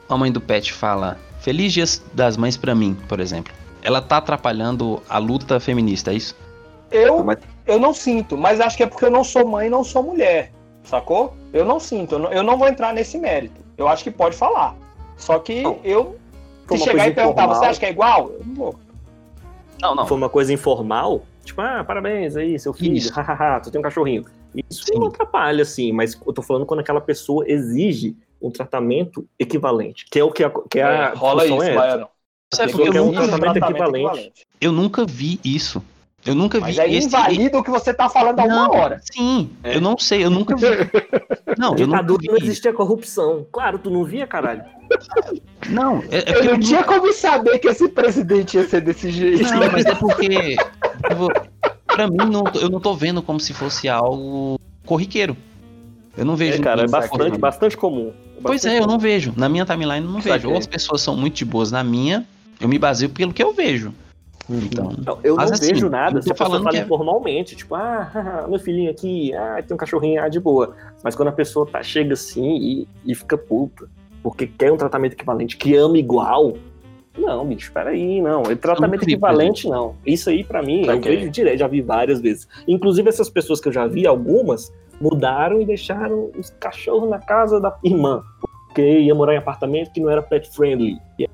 a 0.09 0.17
mãe 0.17 0.30
do 0.30 0.41
pet 0.41 0.74
fala 0.74 1.17
Feliz 1.39 1.71
Dia 1.71 1.86
das 2.13 2.36
Mães 2.36 2.57
pra 2.57 2.76
mim, 2.76 2.97
por 3.07 3.21
exemplo, 3.21 3.53
ela 3.82 4.01
tá 4.01 4.17
atrapalhando 4.17 5.01
a 5.07 5.17
luta 5.19 5.57
feminista, 5.57 6.11
é 6.11 6.15
isso? 6.15 6.36
Eu, 6.91 7.26
eu 7.65 7.80
não 7.80 7.93
sinto, 7.93 8.38
mas 8.38 8.59
acho 8.59 8.76
que 8.76 8.84
é 8.84 8.88
porque 8.88 9.05
eu 9.05 9.11
não 9.11 9.24
sou 9.24 9.47
mãe 9.47 9.67
e 9.67 9.69
não 9.69 9.86
sou 9.86 10.03
mulher. 10.03 10.51
Sacou? 10.84 11.34
Eu 11.53 11.63
não 11.63 11.80
sinto, 11.80 12.15
eu 12.15 12.19
não, 12.19 12.32
eu 12.34 12.43
não 12.43 12.57
vou 12.57 12.67
entrar 12.67 12.93
nesse 12.93 13.17
mérito. 13.17 13.61
Eu 13.78 13.88
acho 13.88 14.03
que 14.03 14.11
pode 14.11 14.36
falar. 14.36 14.83
Só 15.18 15.39
que 15.39 15.61
Não. 15.61 15.80
eu. 15.84 16.18
Se 16.70 16.78
chegar 16.78 17.07
e 17.07 17.14
perguntar, 17.14 17.43
informal. 17.43 17.55
você 17.59 17.66
acha 17.68 17.80
que 17.80 17.86
é 17.86 17.89
igual? 17.91 18.32
Eu 18.32 18.41
não 18.45 18.55
vou. 18.55 18.76
Não, 19.82 19.95
não. 19.95 20.07
Foi 20.07 20.18
uma 20.18 20.30
coisa 20.30 20.53
informal, 20.53 21.24
tipo, 21.43 21.59
ah, 21.61 21.84
parabéns 21.84 22.36
aí, 22.38 22.57
seu 22.57 22.74
filho, 22.74 23.09
hahaha, 23.11 23.59
tu 23.59 23.70
tem 23.70 23.80
um 23.80 23.84
cachorrinho. 23.84 24.26
Isso 24.70 24.86
Sim. 24.86 24.99
não 24.99 25.07
atrapalha, 25.07 25.64
assim, 25.64 25.91
mas 25.91 26.18
eu 26.26 26.32
tô 26.34 26.41
falando 26.41 26.66
quando 26.66 26.80
aquela 26.80 27.01
pessoa 27.01 27.43
exige 27.47 28.16
um 28.41 28.49
tratamento 28.51 29.28
equivalente, 29.38 30.05
que 30.09 30.20
é 30.20 30.24
o 30.24 30.32
que 30.32 30.43
a, 30.43 30.51
que 30.70 30.80
a 30.80 30.89
É, 30.89 31.14
rola 31.16 31.41
função 31.41 31.57
isso, 31.57 31.66
é. 31.66 31.76
Baiano. 31.76 32.07
Sabe 32.53 32.72
eu 32.74 33.03
um 33.03 33.05
nunca, 33.11 33.28
tratamento 33.28 33.57
equivalente. 33.57 34.34
eu 34.61 34.72
nunca 34.72 35.05
vi 35.05 35.39
isso. 35.43 35.82
Eu 36.26 36.34
nunca 36.36 36.59
Mas 36.59 36.76
vi 36.76 36.82
é 36.82 36.93
esse. 36.93 37.07
invalida 37.07 37.59
o 37.59 37.63
que 37.63 37.69
você 37.69 37.93
tá 37.93 38.07
falando 38.09 38.39
há 38.39 38.43
uma 38.45 38.71
hora. 38.71 39.01
Sim, 39.13 39.49
É. 39.63 39.76
eu 39.76 39.82
não 39.82 39.97
sei, 39.97 40.24
eu 40.24 40.30
nunca 40.30 40.55
vi. 40.55 40.63
Não, 41.57 41.76
eu 41.78 41.86
nunca 41.86 42.01
vi. 42.17 42.28
não 42.30 42.38
existia 42.38 42.74
corrupção. 42.74 43.45
Claro, 43.51 43.78
tu 43.78 43.91
não 43.91 44.03
via, 44.03 44.26
caralho. 44.26 44.63
Não, 45.69 45.99
é, 46.09 46.32
é 46.32 46.38
Eu 46.39 46.43
não 46.45 46.51
eu 46.53 46.59
tinha 46.59 46.84
como 46.84 47.13
saber 47.13 47.59
que 47.59 47.67
esse 47.67 47.88
presidente 47.89 48.57
ia 48.57 48.67
ser 48.67 48.82
desse 48.82 49.11
jeito. 49.11 49.43
Não, 49.43 49.71
mas 49.71 49.86
é 49.86 49.93
porque. 49.95 50.55
vou- 51.15 51.30
Pra 51.86 52.07
mim, 52.07 52.17
não- 52.17 52.43
eu 52.59 52.69
não 52.69 52.80
tô 52.80 52.95
vendo 52.95 53.21
como 53.21 53.39
se 53.39 53.53
fosse 53.53 53.88
algo 53.88 54.59
corriqueiro. 54.86 55.38
Eu 56.17 56.26
não 56.26 56.36
vejo. 56.36 56.57
É, 56.57 56.63
cara, 56.63 56.84
é 56.84 56.88
bastante, 56.88 57.38
bastante 57.38 57.78
comum. 57.78 58.11
Pois 58.41 58.55
Bastante 58.61 58.76
é, 58.76 58.80
eu 58.80 58.88
não 58.88 58.97
vejo. 58.97 59.32
Na 59.38 59.47
minha 59.47 59.63
timeline 59.65 60.03
eu 60.05 60.11
não 60.11 60.19
vejo. 60.19 60.49
Ou 60.49 60.57
as 60.57 60.65
pessoas 60.65 61.01
são 61.01 61.15
muito 61.15 61.36
de 61.36 61.45
boas 61.45 61.71
na 61.71 61.84
minha, 61.84 62.26
eu 62.59 62.67
me 62.67 62.80
baseio 62.80 63.11
pelo 63.11 63.32
que 63.32 63.43
eu 63.43 63.53
vejo. 63.53 63.93
Então. 64.50 64.91
Não, 65.06 65.20
eu 65.24 65.36
não 65.36 65.44
assim, 65.44 65.74
vejo 65.74 65.89
nada 65.89 66.22
se 66.22 66.30
a 66.32 66.36
pessoa 66.36 66.62
fala 66.62 66.78
é- 66.78 66.82
informalmente, 66.82 67.56
tipo, 67.56 67.76
ah, 67.76 68.46
meu 68.50 68.60
filhinho 68.60 68.91
aqui, 68.91 69.34
ah, 69.34 69.62
tem 69.66 69.74
um 69.74 69.78
cachorrinho, 69.78 70.22
ah, 70.22 70.28
de 70.28 70.39
boa. 70.39 70.76
Mas 71.04 71.16
quando 71.16 71.30
a 71.30 71.34
pessoa 71.34 71.66
tá, 71.66 71.82
chega 71.82 72.14
assim 72.14 72.58
e, 72.58 72.88
e 73.06 73.16
fica 73.16 73.38
puta, 73.38 73.88
porque 74.22 74.48
quer 74.48 74.72
um 74.72 74.78
tratamento 74.78 75.14
equivalente, 75.14 75.58
que 75.58 75.76
ama 75.76 75.98
igual, 75.98 76.54
não, 77.18 77.46
bicho, 77.46 77.72
peraí, 77.72 78.22
não. 78.22 78.41
É 78.41 78.56
tratamento 78.56 78.94
nunca 78.94 79.06
vi, 79.06 79.14
equivalente, 79.14 79.70
não. 79.70 79.96
Isso 80.06 80.30
aí, 80.30 80.44
pra 80.44 80.64
mim, 80.64 80.80
eu 80.82 80.96
Saquei. 80.96 81.18
vejo 81.18 81.30
direto, 81.30 81.60
já 81.60 81.68
vi 81.68 81.82
várias 81.82 82.20
vezes. 82.20 82.48
Inclusive, 82.68 83.08
essas 83.08 83.30
pessoas 83.30 83.62
que 83.62 83.68
eu 83.68 83.72
já 83.72 83.86
vi, 83.86 84.08
algumas, 84.08 84.74
mudaram 85.00 85.62
e 85.62 85.66
deixaram 85.66 86.32
os 86.38 86.50
cachorros 86.60 87.10
na 87.10 87.20
casa 87.20 87.60
da 87.60 87.78
irmã. 87.84 88.24
Porque 88.68 89.00
ia 89.00 89.14
morar 89.14 89.36
em 89.36 89.38
apartamento 89.38 89.91
que 89.91 90.02
não 90.02 90.10
era 90.10 90.24
pet 90.24 90.50
friendly. 90.50 90.98
E 91.20 91.30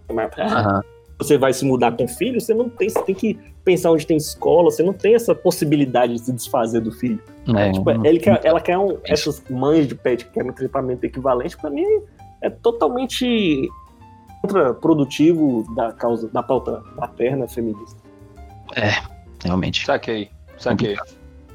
você 1.19 1.37
vai 1.37 1.51
se 1.51 1.65
mudar 1.65 1.91
com 1.91 2.07
filho, 2.07 2.39
você 2.39 2.53
não 2.53 2.69
tem, 2.69 2.89
você 2.89 3.03
tem 3.03 3.13
que 3.13 3.37
pensar 3.63 3.91
onde 3.91 4.07
tem 4.07 4.15
escola, 4.15 4.71
você 4.71 4.81
não 4.81 4.93
tem 4.93 5.15
essa 5.15 5.35
possibilidade 5.35 6.13
de 6.13 6.19
se 6.19 6.31
desfazer 6.31 6.79
do 6.79 6.91
filho. 6.91 7.21
É, 7.55 7.71
Tipo, 7.71 7.91
ele 8.07 8.19
quer, 8.19 8.39
ela 8.43 8.61
quer 8.61 8.77
um, 8.77 8.97
essas 9.03 9.43
mães 9.49 9.87
de 9.87 9.95
pet 9.95 10.25
que 10.25 10.31
querem 10.31 10.49
um 10.49 10.53
tratamento 10.53 11.03
equivalente, 11.03 11.57
pra 11.57 11.69
mim 11.69 11.85
é 12.41 12.49
totalmente 12.49 13.69
contraprodutivo 14.41 15.65
da 15.75 15.91
causa 15.91 16.29
da 16.29 16.41
pauta 16.41 16.81
materna 16.95 17.47
feminista. 17.47 17.99
realmente. 19.43 19.85
Saquei, 19.85 20.29
saquei. 20.57 20.95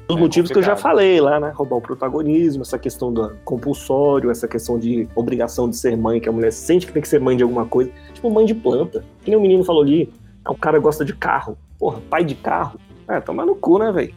Os 0.07 0.15
É 0.15 0.19
motivos 0.19 0.51
que 0.51 0.57
eu 0.57 0.61
já 0.61 0.73
complicado. 0.75 0.91
falei 0.91 1.19
lá, 1.19 1.39
né? 1.39 1.51
Roubar 1.55 1.77
o 1.77 1.81
protagonismo, 1.81 2.61
essa 2.61 2.77
questão 2.77 3.11
do 3.11 3.35
compulsório, 3.43 4.29
essa 4.29 4.47
questão 4.47 4.77
de 4.77 5.07
obrigação 5.15 5.69
de 5.69 5.75
ser 5.75 5.97
mãe, 5.97 6.19
que 6.19 6.29
a 6.29 6.31
mulher 6.31 6.51
sente 6.51 6.85
que 6.85 6.93
tem 6.93 7.01
que 7.01 7.07
ser 7.07 7.19
mãe 7.19 7.35
de 7.35 7.43
alguma 7.43 7.65
coisa. 7.65 7.91
Tipo, 8.13 8.29
mãe 8.29 8.45
de 8.45 8.53
planta. 8.53 9.03
Que 9.23 9.31
nem 9.31 9.39
o 9.39 9.41
menino 9.41 9.63
falou 9.63 9.81
ali, 9.81 10.13
ah, 10.43 10.51
o 10.51 10.57
cara 10.57 10.77
gosta 10.77 11.03
de 11.03 11.15
carro. 11.15 11.57
Porra, 11.79 11.99
pai 12.09 12.23
de 12.23 12.35
carro. 12.35 12.79
É, 13.07 13.19
toma 13.19 13.45
no 13.45 13.55
cu, 13.55 13.79
né, 13.79 13.91
velho? 13.91 14.13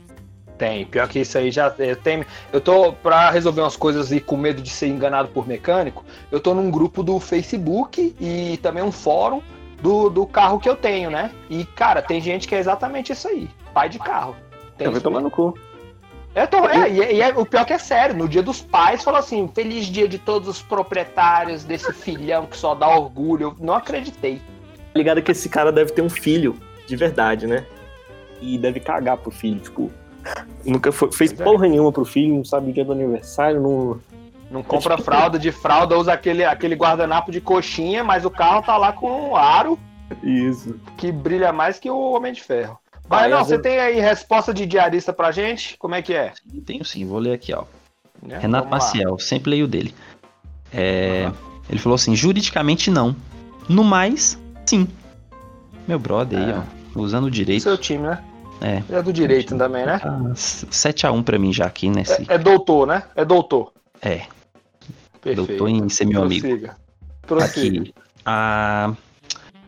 Tem, 0.59 0.85
pior 0.85 1.09
que 1.09 1.21
isso 1.21 1.39
aí 1.39 1.51
já 1.51 1.73
eu 1.79 1.97
tenho. 1.97 2.27
Eu 2.53 2.61
tô 2.61 2.93
pra 2.93 3.31
resolver 3.31 3.61
umas 3.61 3.77
coisas 3.77 4.11
e 4.11 4.21
com 4.21 4.37
medo 4.37 4.61
de 4.61 4.71
ser 4.71 4.89
enganado 4.89 5.29
por 5.29 5.47
mecânico. 5.47 6.05
Eu 6.33 6.41
tô 6.41 6.53
num 6.53 6.71
grupo 6.71 7.03
do 7.03 7.21
Facebook 7.21 8.15
e 8.21 8.59
também 8.59 8.83
um 8.83 8.91
fórum 8.91 9.41
do, 9.81 10.11
do 10.11 10.27
carro 10.27 10.59
que 10.59 10.69
eu 10.69 10.75
tenho, 10.75 11.11
né? 11.11 11.31
E 11.49 11.65
cara, 11.65 12.03
tem 12.03 12.21
gente 12.21 12.49
que 12.49 12.55
é 12.55 12.59
exatamente 12.59 13.13
isso 13.13 13.29
aí, 13.29 13.49
pai 13.73 13.89
de 13.89 14.01
carro. 14.01 14.35
Tem 14.77 14.87
Eu 14.87 14.91
vou 14.91 14.99
isso 14.99 15.05
tomar 15.05 15.21
no 15.21 15.31
cu. 15.31 15.55
É, 16.39 16.47
tô- 16.47 16.69
é, 16.69 16.91
e, 16.91 17.01
é- 17.03 17.15
e 17.15 17.21
é- 17.21 17.29
o 17.37 17.45
pior 17.45 17.65
que 17.65 17.73
é 17.73 17.79
sério, 17.79 18.15
no 18.17 18.29
dia 18.29 18.43
dos 18.43 18.61
pais 18.61 19.03
falou 19.03 19.19
assim, 19.19 19.51
feliz 19.55 19.87
dia 19.87 20.07
de 20.09 20.19
todos 20.19 20.49
os 20.49 20.63
proprietários 20.63 21.65
desse 21.65 21.93
filhão 21.93 22.47
que 22.47 22.57
só 22.57 22.75
dá 22.75 22.89
orgulho. 22.89 23.49
Eu 23.49 23.57
não 23.65 23.75
acreditei. 23.75 24.41
ligado 24.95 25.23
que 25.23 25.31
esse 25.31 25.49
cara 25.49 25.71
deve 25.71 25.93
ter 25.93 26.03
um 26.03 26.09
filho 26.11 26.57
de 26.87 26.97
verdade, 26.97 27.47
né? 27.47 27.65
E 28.41 28.59
deve 28.59 28.81
cagar 28.81 29.17
pro 29.17 29.31
filho, 29.31 29.61
tipo. 29.61 29.91
Nunca 30.65 30.91
foi- 30.91 31.13
fez 31.13 31.33
Pois 31.33 31.41
é. 31.41 31.45
porra 31.45 31.69
nenhuma 31.69 31.93
pro 31.93 32.05
filho, 32.05 32.35
não 32.35 32.45
sabe 32.45 32.71
o 32.71 32.73
dia 32.73 32.85
do 32.85 32.93
aniversário, 32.93 33.61
não. 33.61 34.01
Não 34.51 34.63
compra 34.63 34.97
fralda 34.99 35.39
de 35.39 35.53
fralda, 35.53 35.97
usa 35.97 36.13
aquele, 36.13 36.45
aquele 36.45 36.75
guardanapo 36.75 37.31
de 37.31 37.41
coxinha, 37.41 38.03
mas 38.03 38.25
o 38.25 38.31
carro 38.31 38.63
tá 38.63 38.77
lá 38.77 38.93
com 38.93 39.31
um 39.31 39.37
aro 39.37 39.79
Isso. 40.23 40.75
que 40.97 41.13
brilha 41.13 41.53
mais 41.53 41.79
que 41.79 41.91
o 41.91 42.13
Homem 42.13 42.33
de 42.33 42.43
Ferro. 42.43 42.79
Vai, 43.09 43.25
Ah, 43.27 43.29
não, 43.29 43.39
eu 43.39 43.45
você 43.45 43.55
vou- 43.55 43.63
tem 43.63 43.79
aí 43.79 44.01
resposta 44.01 44.53
de 44.53 44.67
diarista 44.67 45.13
pra 45.13 45.33
gente? 45.33 45.77
Como 45.79 45.95
é 45.95 46.03
que 46.03 46.13
é? 46.13 46.33
Tenho 46.67 46.85
sim, 46.85 47.07
vou 47.07 47.19
ler 47.19 47.33
aqui, 47.33 47.53
ó. 47.55 47.65
Né? 48.23 48.39
Renato. 48.39 48.69
Maciel, 48.69 49.19
sempre 49.19 49.51
leio 49.51 49.67
dele. 49.67 49.95
É, 50.73 51.31
Ele 51.71 51.79
falou 51.79 51.97
assim: 51.97 52.17
juridicamente 52.17 52.91
não. 52.91 53.15
No 53.69 53.85
mais, 53.85 54.39
sim. 54.67 54.89
Meu 55.87 55.99
brother 55.99 56.39
aí, 56.39 56.51
É. 56.51 56.59
ó. 56.97 57.01
Usando 57.01 57.25
o 57.27 57.31
direito. 57.31 57.63
Seu 57.63 57.77
time, 57.79 58.05
né? 58.09 58.25
É. 58.61 58.83
É 58.97 59.03
do 59.03 59.13
direito 59.13 59.57
também, 59.57 59.85
né? 59.87 59.99
Tá 59.99 60.19
7x1 60.35 61.23
pra 61.23 61.39
mim 61.39 61.53
já 61.53 61.67
aqui 61.67 61.89
nesse. 61.89 62.23
É, 62.29 62.35
é 62.35 62.39
doutor, 62.39 62.87
né? 62.87 63.05
É 63.15 63.25
doutor. 63.25 63.73
É, 64.03 64.23
Perfeito. 65.21 65.47
doutor 65.47 65.69
em 65.69 65.89
ser 65.89 66.07
meu 66.07 66.23
amigo. 66.23 66.47
Prossiga. 66.47 66.77
Prossiga. 67.27 67.81
Aqui. 67.83 67.95
A 68.25 68.93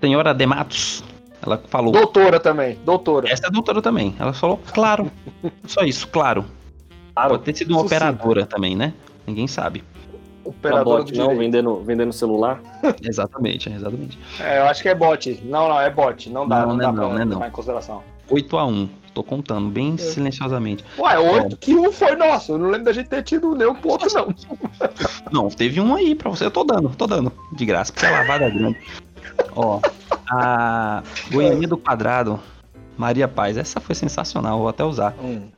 senhora 0.00 0.32
De 0.34 0.46
Matos, 0.46 1.04
ela 1.42 1.62
falou. 1.68 1.92
Doutora 1.92 2.38
também, 2.38 2.78
doutora. 2.84 3.30
Essa 3.30 3.46
é 3.46 3.50
doutora 3.50 3.80
também. 3.80 4.14
Ela 4.18 4.32
falou, 4.32 4.60
claro. 4.72 5.10
Só 5.66 5.82
isso, 5.82 6.08
claro. 6.08 6.44
Pode 7.14 7.42
ter 7.42 7.56
sido 7.56 7.70
uma 7.72 7.80
Isso 7.80 7.88
sim. 7.88 7.96
operadora 7.96 8.46
também, 8.46 8.76
né? 8.76 8.94
Ninguém 9.26 9.46
sabe. 9.46 9.84
Uma 10.44 10.50
Operador 10.50 11.04
bot, 11.04 11.16
não, 11.16 11.36
vendendo, 11.36 11.82
vendendo 11.84 12.12
celular. 12.12 12.60
Exatamente, 13.02 13.68
exatamente. 13.68 14.18
É, 14.40 14.58
eu 14.58 14.64
acho 14.64 14.82
que 14.82 14.88
é 14.88 14.94
bot. 14.94 15.40
Não, 15.44 15.68
não, 15.68 15.80
é 15.80 15.90
bot. 15.90 16.30
Não 16.30 16.48
dá, 16.48 16.66
Não, 16.66 16.68
não, 16.68 16.76
não 16.76 16.82
é 16.82 16.86
dá 16.86 16.92
não, 16.92 16.94
pra 16.94 17.14
não 17.14 17.20
é 17.20 17.24
não. 17.24 17.46
em 17.46 17.50
consideração. 17.50 18.02
8 18.28 18.56
a 18.56 18.66
1 18.66 18.88
Tô 19.12 19.24
contando 19.24 19.68
bem 19.68 19.96
silenciosamente. 19.98 20.84
Ué, 20.96 21.18
oito 21.18 21.56
que 21.56 21.74
um 21.74 21.90
foi 21.90 22.14
nosso. 22.14 22.52
Eu 22.52 22.58
não 22.58 22.68
lembro 22.68 22.84
da 22.84 22.92
gente 22.92 23.08
ter 23.08 23.22
tido 23.22 23.56
nenhum 23.56 23.74
ponto, 23.74 24.06
não. 24.14 24.32
Não, 25.32 25.48
teve 25.48 25.80
um 25.80 25.94
aí 25.94 26.14
pra 26.14 26.30
você. 26.30 26.44
Eu 26.44 26.50
tô 26.50 26.62
dando, 26.62 26.90
tô 26.90 27.06
dando. 27.06 27.32
De 27.52 27.66
graça, 27.66 27.92
porque 27.92 28.06
é 28.06 28.10
lavada 28.10 28.48
grande. 28.48 28.78
Ó, 29.56 29.80
a 30.30 31.02
Goiânia 31.30 31.66
do 31.66 31.76
Quadrado, 31.76 32.38
Maria 32.96 33.26
Paz, 33.26 33.56
essa 33.56 33.80
foi 33.80 33.94
sensacional, 33.94 34.58
vou 34.58 34.68
até 34.68 34.84
usar. 34.84 35.14
Hum. 35.22 35.48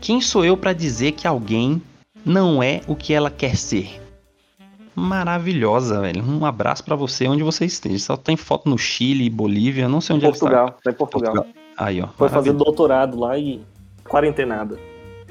Quem 0.00 0.20
sou 0.20 0.44
eu 0.44 0.56
pra 0.56 0.72
dizer 0.72 1.12
que 1.12 1.26
alguém 1.26 1.82
não 2.24 2.62
é 2.62 2.82
o 2.86 2.94
que 2.94 3.14
ela 3.14 3.30
quer 3.30 3.56
ser? 3.56 4.00
Maravilhosa, 4.94 6.00
velho. 6.00 6.24
Um 6.24 6.44
abraço 6.44 6.84
pra 6.84 6.96
você 6.96 7.26
onde 7.28 7.42
você 7.42 7.64
esteja. 7.64 7.98
Só 7.98 8.16
tem 8.16 8.36
foto 8.36 8.68
no 8.68 8.76
Chile, 8.76 9.30
Bolívia, 9.30 9.88
não 9.88 10.00
sei 10.00 10.16
onde 10.16 10.24
ela 10.24 10.34
Portugal, 10.34 10.76
tá 10.82 10.90
em 10.90 10.94
Portugal. 10.94 11.34
está. 11.36 11.46
Aí, 11.76 12.02
ó. 12.02 12.08
Foi 12.16 12.28
fazer 12.28 12.52
doutorado 12.52 13.18
lá 13.18 13.38
e 13.38 13.62
quarentenada. 14.04 14.78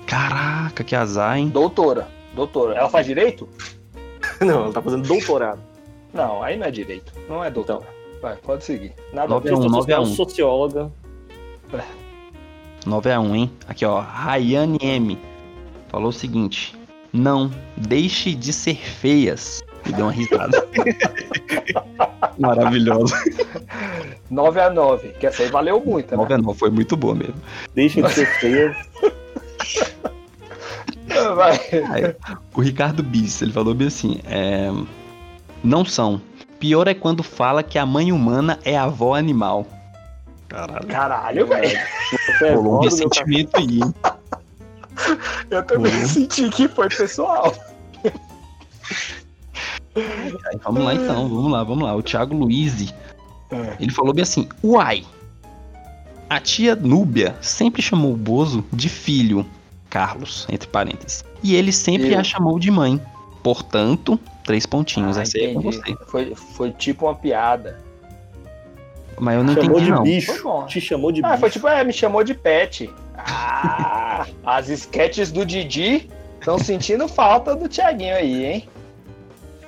Caraca, 0.05 0.83
que 0.83 0.95
azar, 0.95 1.37
hein? 1.37 1.49
Doutora. 1.49 2.07
Doutora. 2.33 2.75
Ela 2.75 2.89
faz 2.89 3.05
direito? 3.05 3.47
Não, 4.39 4.63
ela 4.63 4.73
tá 4.73 4.81
fazendo 4.81 5.05
doutorado. 5.05 5.59
Não, 6.13 6.41
aí 6.41 6.55
não 6.57 6.65
é 6.65 6.71
direito. 6.71 7.11
Não 7.27 7.43
é 7.43 7.51
doutora. 7.51 7.85
Vai, 8.21 8.35
pode 8.37 8.63
seguir. 8.63 8.93
Nada 9.13 9.25
a 9.25 9.29
Nove 9.29 9.49
ver. 9.49 9.55
a 9.55 9.57
um, 9.57 9.61
Cientista 9.61 9.77
nove 9.77 9.93
a 9.93 9.97
social, 9.97 10.11
um. 10.11 10.15
socióloga. 10.15 10.91
9 12.85 13.11
a 13.11 13.19
1, 13.19 13.35
hein? 13.35 13.51
Aqui, 13.67 13.85
ó. 13.85 13.99
Rayane 13.99 14.77
M. 14.81 15.17
Falou 15.89 16.09
o 16.09 16.13
seguinte: 16.13 16.73
Não 17.11 17.51
deixe 17.75 18.33
de 18.33 18.53
ser 18.53 18.77
feias. 18.77 19.63
E 19.85 19.91
deu 19.91 20.05
uma 20.05 20.11
risada. 20.11 20.67
Maravilhosa. 22.39 23.15
9 24.29 24.59
a 24.59 24.69
9 24.69 25.09
Que 25.19 25.27
essa 25.27 25.43
aí 25.43 25.49
valeu 25.49 25.83
muito, 25.83 26.11
né? 26.11 26.17
9 26.17 26.33
a 26.33 26.37
9 26.37 26.57
foi 26.59 26.69
muito 26.69 26.95
boa 26.97 27.15
mesmo. 27.15 27.35
Deixa 27.73 28.01
de 28.01 28.09
ser 28.11 28.25
feia. 28.39 28.75
Vai. 31.35 31.59
Aí, 31.91 32.15
o 32.53 32.61
Ricardo 32.61 33.01
Bis, 33.03 33.41
ele 33.41 33.51
falou 33.51 33.73
bem 33.73 33.87
assim: 33.87 34.19
é, 34.25 34.69
Não 35.63 35.83
são. 35.83 36.21
Pior 36.59 36.87
é 36.87 36.93
quando 36.93 37.21
fala 37.23 37.61
que 37.63 37.77
a 37.77 37.85
mãe 37.85 38.11
humana 38.11 38.59
é 38.65 38.77
a 38.77 38.83
avó 38.83 39.15
animal. 39.15 39.65
Caralho. 40.47 40.87
Caralho, 40.87 41.47
velho. 41.47 41.79
Você 42.39 42.45
é 42.47 42.53
Rolou 42.55 42.77
um 42.77 42.79
ressentimento 42.81 43.57
aí? 43.57 43.79
Eu 45.51 45.63
também 45.63 45.93
Uhum. 45.93 46.07
senti 46.07 46.49
que 46.49 46.67
foi 46.67 46.89
pessoal. 46.89 47.53
Aí, 49.95 50.59
vamos 50.63 50.83
lá 50.83 50.93
então, 50.93 51.27
vamos 51.27 51.51
lá, 51.51 51.63
vamos 51.63 51.83
lá. 51.83 51.95
O 51.95 52.03
Thiago 52.03 52.35
Luiz, 52.35 52.93
É. 53.51 53.75
ele 53.79 53.91
falou 53.91 54.13
bem 54.13 54.23
assim: 54.23 54.47
Uai, 54.63 55.03
a 56.29 56.39
tia 56.39 56.75
Núbia 56.75 57.35
sempre 57.41 57.81
chamou 57.81 58.13
o 58.13 58.17
Bozo 58.17 58.63
de 58.71 58.89
filho, 58.89 59.45
Carlos, 59.89 60.45
entre 60.49 60.67
parênteses. 60.67 61.23
E 61.43 61.55
ele 61.55 61.71
sempre 61.71 62.13
Eu. 62.13 62.19
a 62.19 62.23
chamou 62.23 62.59
de 62.59 62.69
mãe. 62.71 63.01
Portanto, 63.43 64.19
três 64.47 64.65
pontinhos. 64.65 65.17
Ah, 65.17 65.21
Essa 65.21 65.37
aí 65.37 65.45
é 65.45 65.53
com 65.53 65.59
entendi. 65.59 65.77
você. 65.77 66.05
Foi, 66.07 66.33
foi 66.35 66.71
tipo 66.71 67.05
uma 67.05 67.13
piada. 67.13 67.77
Mas 69.19 69.35
eu 69.35 69.43
não 69.43 69.53
Chamou 69.53 69.69
entendi, 69.71 69.85
de 69.85 69.91
não. 69.91 70.03
bicho. 70.03 70.33
Foi 70.33 70.41
bom. 70.43 70.65
Te 70.65 70.81
chamou 70.81 71.11
de 71.11 71.23
Ah, 71.23 71.29
bicho. 71.29 71.39
foi 71.39 71.49
tipo, 71.51 71.67
é, 71.67 71.83
me 71.83 71.93
chamou 71.93 72.23
de 72.23 72.33
pet. 72.33 72.89
Ah, 73.17 74.25
as 74.45 74.69
sketches 74.69 75.31
do 75.31 75.45
Didi 75.45 76.09
estão 76.39 76.57
sentindo 76.57 77.07
falta 77.07 77.55
do 77.55 77.67
Tiaguinho 77.67 78.15
aí, 78.15 78.45
hein? 78.45 78.69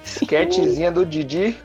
Sketchzinha 0.04 0.92
do 0.92 1.06
Didi. 1.06 1.56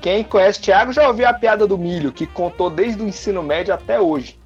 Quem 0.00 0.22
conhece 0.22 0.58
o 0.58 0.62
Thiago 0.62 0.92
já 0.92 1.08
ouviu 1.08 1.26
a 1.26 1.32
piada 1.32 1.66
do 1.66 1.78
milho, 1.78 2.12
que 2.12 2.26
contou 2.26 2.68
desde 2.68 3.02
o 3.02 3.08
ensino 3.08 3.42
médio 3.42 3.72
até 3.72 3.98
hoje. 3.98 4.38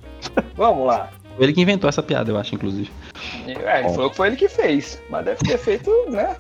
Vamos 0.55 0.87
lá. 0.87 1.11
Foi 1.37 1.45
ele 1.47 1.53
que 1.53 1.61
inventou 1.61 1.89
essa 1.89 2.03
piada, 2.03 2.31
eu 2.31 2.37
acho, 2.39 2.55
inclusive. 2.55 2.91
É, 3.47 3.81
ele 3.81 3.89
falou 3.91 4.11
que 4.11 4.17
foi 4.17 4.29
ele 4.29 4.37
que 4.37 4.49
fez, 4.49 5.01
mas 5.11 5.25
deve 5.25 5.39
ter 5.41 5.59
feito, 5.59 5.91
né? 6.11 6.37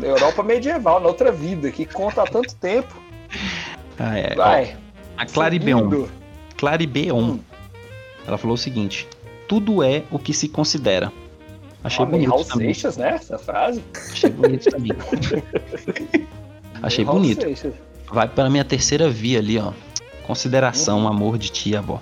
Na 0.00 0.06
Europa 0.06 0.42
medieval, 0.42 1.00
na 1.00 1.08
outra 1.08 1.30
vida, 1.30 1.70
que 1.70 1.84
conta 1.86 2.22
há 2.22 2.26
tanto 2.26 2.54
tempo. 2.56 2.94
Ah, 3.98 4.18
é. 4.18 4.32
ó, 4.32 4.36
Vai. 4.36 4.76
a 5.16 5.26
Claribeon. 5.26 6.06
Claribeon. 6.56 7.20
Hum. 7.20 7.40
Ela 8.26 8.38
falou 8.38 8.54
o 8.54 8.58
seguinte: 8.58 9.08
Tudo 9.48 9.82
é 9.82 10.02
o 10.10 10.18
que 10.18 10.32
se 10.32 10.48
considera. 10.48 11.12
Achei 11.84 12.04
meio 12.06 12.18
bonito 12.18 12.30
Raul 12.30 12.44
também. 12.44 12.74
Seixas, 12.74 12.96
né? 12.96 13.08
Essa 13.14 13.38
frase. 13.38 13.82
Achei 14.12 14.30
bonito 14.30 14.70
também. 14.70 14.92
Achei 16.82 17.04
Raul 17.04 17.18
bonito. 17.20 17.42
Seixas. 17.42 17.74
Vai 18.10 18.28
para 18.28 18.48
minha 18.50 18.64
terceira 18.64 19.08
via 19.08 19.38
ali, 19.38 19.58
ó. 19.58 19.72
Consideração, 20.26 21.00
Uhum. 21.00 21.08
amor 21.08 21.38
de 21.38 21.50
tia, 21.50 21.78
avó. 21.80 22.00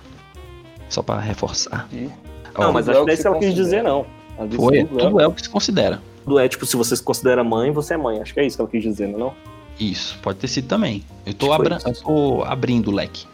Só 0.88 1.02
para 1.02 1.20
reforçar. 1.20 1.88
Não, 1.92 2.10
Ó, 2.68 2.72
mas 2.72 2.88
é 2.88 2.92
acho 2.92 3.02
o 3.02 3.04
que 3.06 3.12
é 3.12 3.16
se 3.16 3.22
que 3.22 3.28
ela 3.28 3.38
quis 3.38 3.48
considera. 3.48 3.64
dizer, 3.64 3.82
não. 3.82 4.06
Foi, 4.56 4.84
tudo, 4.84 4.98
tudo 4.98 5.20
é, 5.20 5.24
é 5.24 5.26
o 5.26 5.32
que 5.32 5.42
se 5.42 5.48
considera. 5.48 6.02
Tudo 6.24 6.38
é, 6.38 6.48
tipo, 6.48 6.64
se 6.66 6.76
você 6.76 6.94
se 6.96 7.02
considera 7.02 7.42
mãe, 7.44 7.70
você 7.70 7.94
é 7.94 7.96
mãe. 7.96 8.20
Acho 8.20 8.32
que 8.34 8.40
é 8.40 8.46
isso 8.46 8.56
que 8.56 8.62
ela 8.62 8.70
quis 8.70 8.82
dizer, 8.82 9.06
não 9.08 9.14
é 9.14 9.18
não? 9.18 9.34
Isso, 9.78 10.18
pode 10.22 10.38
ter 10.38 10.48
sido 10.48 10.68
também. 10.68 11.02
Eu 11.24 11.32
tô, 11.34 11.46
Foi 11.46 11.54
abra- 11.56 11.78
eu 11.86 11.92
tô 11.94 12.42
abrindo 12.44 12.88
o 12.88 12.94
leque. 12.94 13.26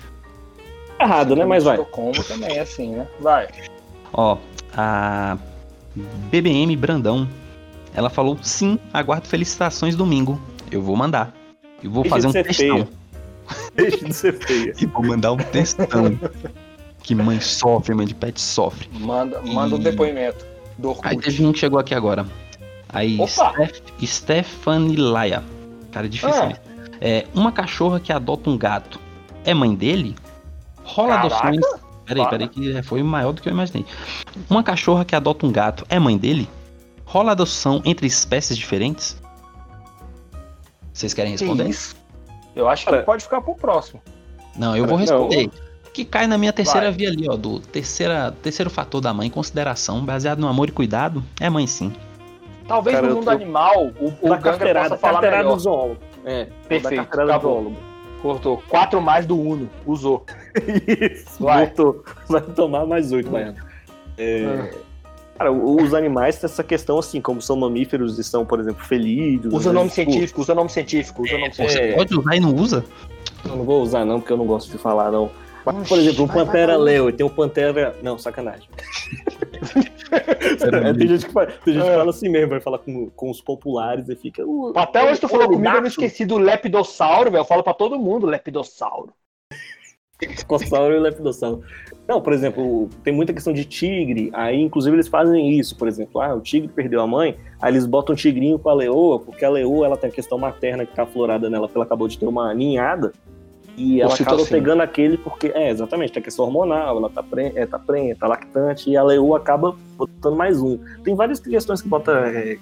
Errado, 1.00 1.34
né? 1.36 1.44
Mas 1.44 1.64
vai. 1.64 1.74
Estocolmo 1.76 2.22
também 2.24 2.56
é 2.56 2.60
assim, 2.60 2.90
né? 2.90 3.06
Vai. 3.20 3.48
Ó, 4.12 4.38
a 4.74 5.36
BBM 6.30 6.74
Brandão, 6.76 7.28
ela 7.94 8.08
falou: 8.08 8.38
sim, 8.42 8.78
aguardo 8.92 9.26
felicitações 9.26 9.94
domingo. 9.96 10.40
Eu 10.70 10.80
vou 10.80 10.96
mandar. 10.96 11.34
Eu 11.82 11.90
vou 11.90 12.02
Deixa 12.02 12.16
fazer 12.16 12.28
de 12.32 12.38
um 12.38 12.42
textão. 12.42 12.76
feia. 12.76 12.88
Deixa 13.74 14.04
de 14.04 14.14
ser 14.14 14.32
feia. 14.38 14.72
E 14.80 14.86
vou 14.86 15.04
mandar 15.04 15.32
um 15.32 15.36
textão. 15.36 16.18
que 17.02 17.14
mãe 17.14 17.40
sofre, 17.40 17.94
mãe 17.94 18.06
de 18.06 18.14
pet 18.14 18.40
sofre. 18.40 18.88
Manda, 18.92 19.40
manda 19.42 19.74
um 19.76 19.78
depoimento 19.78 20.44
do 20.78 20.90
Orkut. 20.90 21.08
Aí 21.08 21.18
teve 21.18 21.44
um 21.44 21.52
que 21.52 21.58
chegou 21.58 21.78
aqui 21.78 21.94
agora. 21.94 22.26
Aí! 22.96 23.18
Steph, 23.28 23.82
Stephanie 24.02 24.96
Laia. 24.96 25.44
Cara, 25.92 26.06
é 26.06 26.08
difícil. 26.08 26.42
Ah. 26.42 26.46
mesmo. 26.46 26.62
É, 26.98 27.26
uma 27.34 27.52
cachorra 27.52 28.00
que 28.00 28.10
adota 28.10 28.48
um 28.48 28.56
gato 28.56 28.98
é 29.44 29.52
mãe 29.52 29.74
dele? 29.74 30.16
Rola 30.82 31.16
Caraca! 31.16 31.36
adoções. 31.48 31.80
Peraí, 32.06 32.22
Para. 32.22 32.30
peraí, 32.30 32.48
que 32.48 32.82
foi 32.82 33.02
maior 33.02 33.32
do 33.32 33.42
que 33.42 33.48
eu 33.48 33.52
imaginei. 33.52 33.84
Uma 34.48 34.62
cachorra 34.62 35.04
que 35.04 35.14
adota 35.14 35.44
um 35.44 35.52
gato 35.52 35.84
é 35.90 35.98
mãe 35.98 36.16
dele? 36.16 36.48
Rola 37.04 37.32
adoção 37.32 37.82
entre 37.84 38.06
espécies 38.06 38.56
diferentes? 38.56 39.20
Vocês 40.92 41.12
querem 41.12 41.36
Que 41.36 41.44
responder? 41.44 41.68
isso? 41.68 41.94
Eu 42.54 42.66
acho 42.68 42.86
que 42.86 42.96
pode 43.02 43.24
ficar 43.24 43.42
pro 43.42 43.54
próximo. 43.54 44.00
Não, 44.56 44.74
eu 44.74 44.86
vou 44.86 44.94
Não. 44.94 45.00
responder. 45.00 45.50
Que 45.92 46.04
cai 46.04 46.26
na 46.26 46.38
minha 46.38 46.52
terceira 46.52 46.86
Vai. 46.86 46.92
via 46.98 47.08
ali, 47.10 47.28
ó, 47.28 47.36
do 47.36 47.60
terceira, 47.60 48.34
terceiro 48.42 48.70
fator 48.70 49.00
da 49.00 49.12
mãe, 49.12 49.28
consideração, 49.28 50.04
baseado 50.04 50.38
no 50.38 50.48
amor 50.48 50.68
e 50.68 50.72
cuidado, 50.72 51.22
é 51.40 51.50
mãe 51.50 51.66
sim. 51.66 51.92
Talvez 52.68 52.96
Cara, 52.96 53.08
no 53.08 53.14
mundo 53.16 53.24
tô- 53.24 53.30
animal 53.30 53.86
o, 54.00 54.06
o 54.08 54.10
Da 54.28 54.36
Ganga 54.36 54.40
carteirada, 54.42 54.88
possa 54.90 55.00
falar 55.00 55.12
carteirada 55.14 55.42
melhor. 55.44 55.56
do 55.56 55.62
zoólogo. 55.62 55.96
É, 56.24 56.46
Perfeito, 56.68 57.16
da 57.16 57.38
zoólogo. 57.38 57.76
Cortou. 58.22 58.62
Quatro 58.68 59.00
mais 59.00 59.24
do 59.26 59.38
Uno. 59.38 59.70
Usou. 59.86 60.24
Isso, 61.12 61.42
Vai. 61.44 61.72
Vai 62.28 62.40
tomar 62.40 62.84
mais 62.86 63.12
oito, 63.12 63.30
Baiano. 63.30 63.56
É, 64.18 64.70
Cara, 65.38 65.52
o- 65.52 65.80
os 65.82 65.92
animais 65.94 66.36
têm 66.38 66.46
essa 66.46 66.64
questão 66.64 66.98
assim, 66.98 67.20
como 67.20 67.40
são 67.42 67.54
mamíferos 67.56 68.18
e 68.18 68.24
são, 68.24 68.44
por 68.44 68.58
exemplo, 68.58 68.82
felídeos. 68.84 69.52
Usa 69.54 69.72
nome 69.72 69.90
tipo, 69.90 70.10
científico, 70.10 70.40
usa 70.40 70.54
nome 70.54 70.70
científico, 70.70 71.22
usa 71.22 71.32
nome 71.34 71.50
Pô, 71.50 71.54
científico. 71.56 71.86
Você 71.88 71.92
pode 71.94 72.18
usar 72.18 72.36
e 72.36 72.40
não 72.40 72.54
usa? 72.54 72.84
Eu 73.44 73.56
não 73.56 73.64
vou 73.64 73.82
usar 73.82 74.04
não, 74.04 74.18
porque 74.18 74.32
eu 74.32 74.36
não 74.38 74.46
gosto 74.46 74.72
de 74.72 74.78
falar 74.78 75.10
não. 75.12 75.30
Mas, 75.64 75.88
por 75.88 75.98
exemplo, 75.98 76.24
um 76.24 76.26
Vai, 76.26 76.36
vai, 76.36 76.46
Pantera 76.46 76.72
vai. 76.76 76.82
Leo, 76.84 77.08
e 77.10 77.12
tem 77.12 77.26
um 77.26 77.28
Pantera... 77.28 77.94
Não, 78.02 78.18
sacanagem. 78.18 78.68
É, 80.12 80.92
tem 80.94 81.08
gente 81.08 81.26
que 81.26 81.32
fala, 81.32 81.46
tem 81.46 81.74
gente 81.74 81.84
que 81.84 81.90
fala 81.94 82.10
assim 82.10 82.28
mesmo, 82.28 82.50
vai 82.50 82.60
falar 82.60 82.78
com, 82.78 83.10
com 83.10 83.30
os 83.30 83.40
populares 83.40 84.08
e 84.08 84.16
fica... 84.16 84.44
"Uh, 84.46 84.72
Até 84.76 85.02
hoje 85.04 85.20
tu 85.20 85.28
falou 85.28 85.46
comigo, 85.46 85.62
eu 85.66 85.72
não 85.72 85.74
gato." 85.82 85.86
esqueci 85.88 86.24
do 86.24 86.38
lepidossauro, 86.38 87.30
velho. 87.30 87.40
Eu 87.40 87.44
falo 87.44 87.62
pra 87.62 87.74
todo 87.74 87.98
mundo 87.98 88.26
lepidossauro. 88.26 89.12
Escossauro 90.22 90.94
e 90.94 90.98
lepidossauro. 90.98 91.62
Não, 92.08 92.22
por 92.22 92.32
exemplo, 92.32 92.88
tem 93.04 93.12
muita 93.12 93.34
questão 93.34 93.52
de 93.52 93.64
tigre, 93.66 94.30
aí 94.32 94.58
inclusive 94.62 94.96
eles 94.96 95.08
fazem 95.08 95.58
isso, 95.58 95.76
por 95.76 95.88
exemplo, 95.88 96.20
ah, 96.22 96.34
o 96.34 96.40
tigre 96.40 96.68
perdeu 96.68 97.02
a 97.02 97.06
mãe, 97.06 97.36
aí 97.60 97.70
eles 97.72 97.84
botam 97.84 98.14
um 98.14 98.16
tigrinho 98.16 98.58
com 98.58 98.70
a 98.70 98.74
leoa, 98.74 99.18
porque 99.20 99.44
a 99.44 99.50
leoa 99.50 99.84
ela 99.86 99.96
tem 99.96 100.08
a 100.08 100.12
questão 100.12 100.38
materna 100.38 100.86
que 100.86 100.94
tá 100.94 101.02
aflorada 101.02 101.50
nela, 101.50 101.66
porque 101.66 101.76
ela 101.76 101.84
acabou 101.84 102.08
de 102.08 102.16
ter 102.18 102.26
uma 102.26 102.54
ninhada, 102.54 103.12
e 103.76 104.00
ela 104.00 104.14
acaba 104.14 104.44
pegando 104.46 104.82
aquele 104.82 105.18
porque, 105.18 105.52
é, 105.54 105.70
exatamente, 105.70 106.12
tem 106.12 106.20
a 106.20 106.24
questão 106.24 106.46
hormonal, 106.46 106.96
ela 106.96 107.10
tá 107.10 107.22
prenha, 107.22 107.52
é, 107.54 107.66
tá 107.66 107.78
prenha, 107.78 108.16
tá 108.16 108.26
lactante, 108.26 108.90
e 108.90 108.96
a 108.96 109.02
leoa 109.02 109.36
acaba 109.36 109.76
botando 109.96 110.34
mais 110.34 110.60
um. 110.60 110.78
Tem 111.04 111.14
várias 111.14 111.40
questões 111.40 111.82
que 111.82 111.88
bota 111.88 112.12
é, 112.26 112.58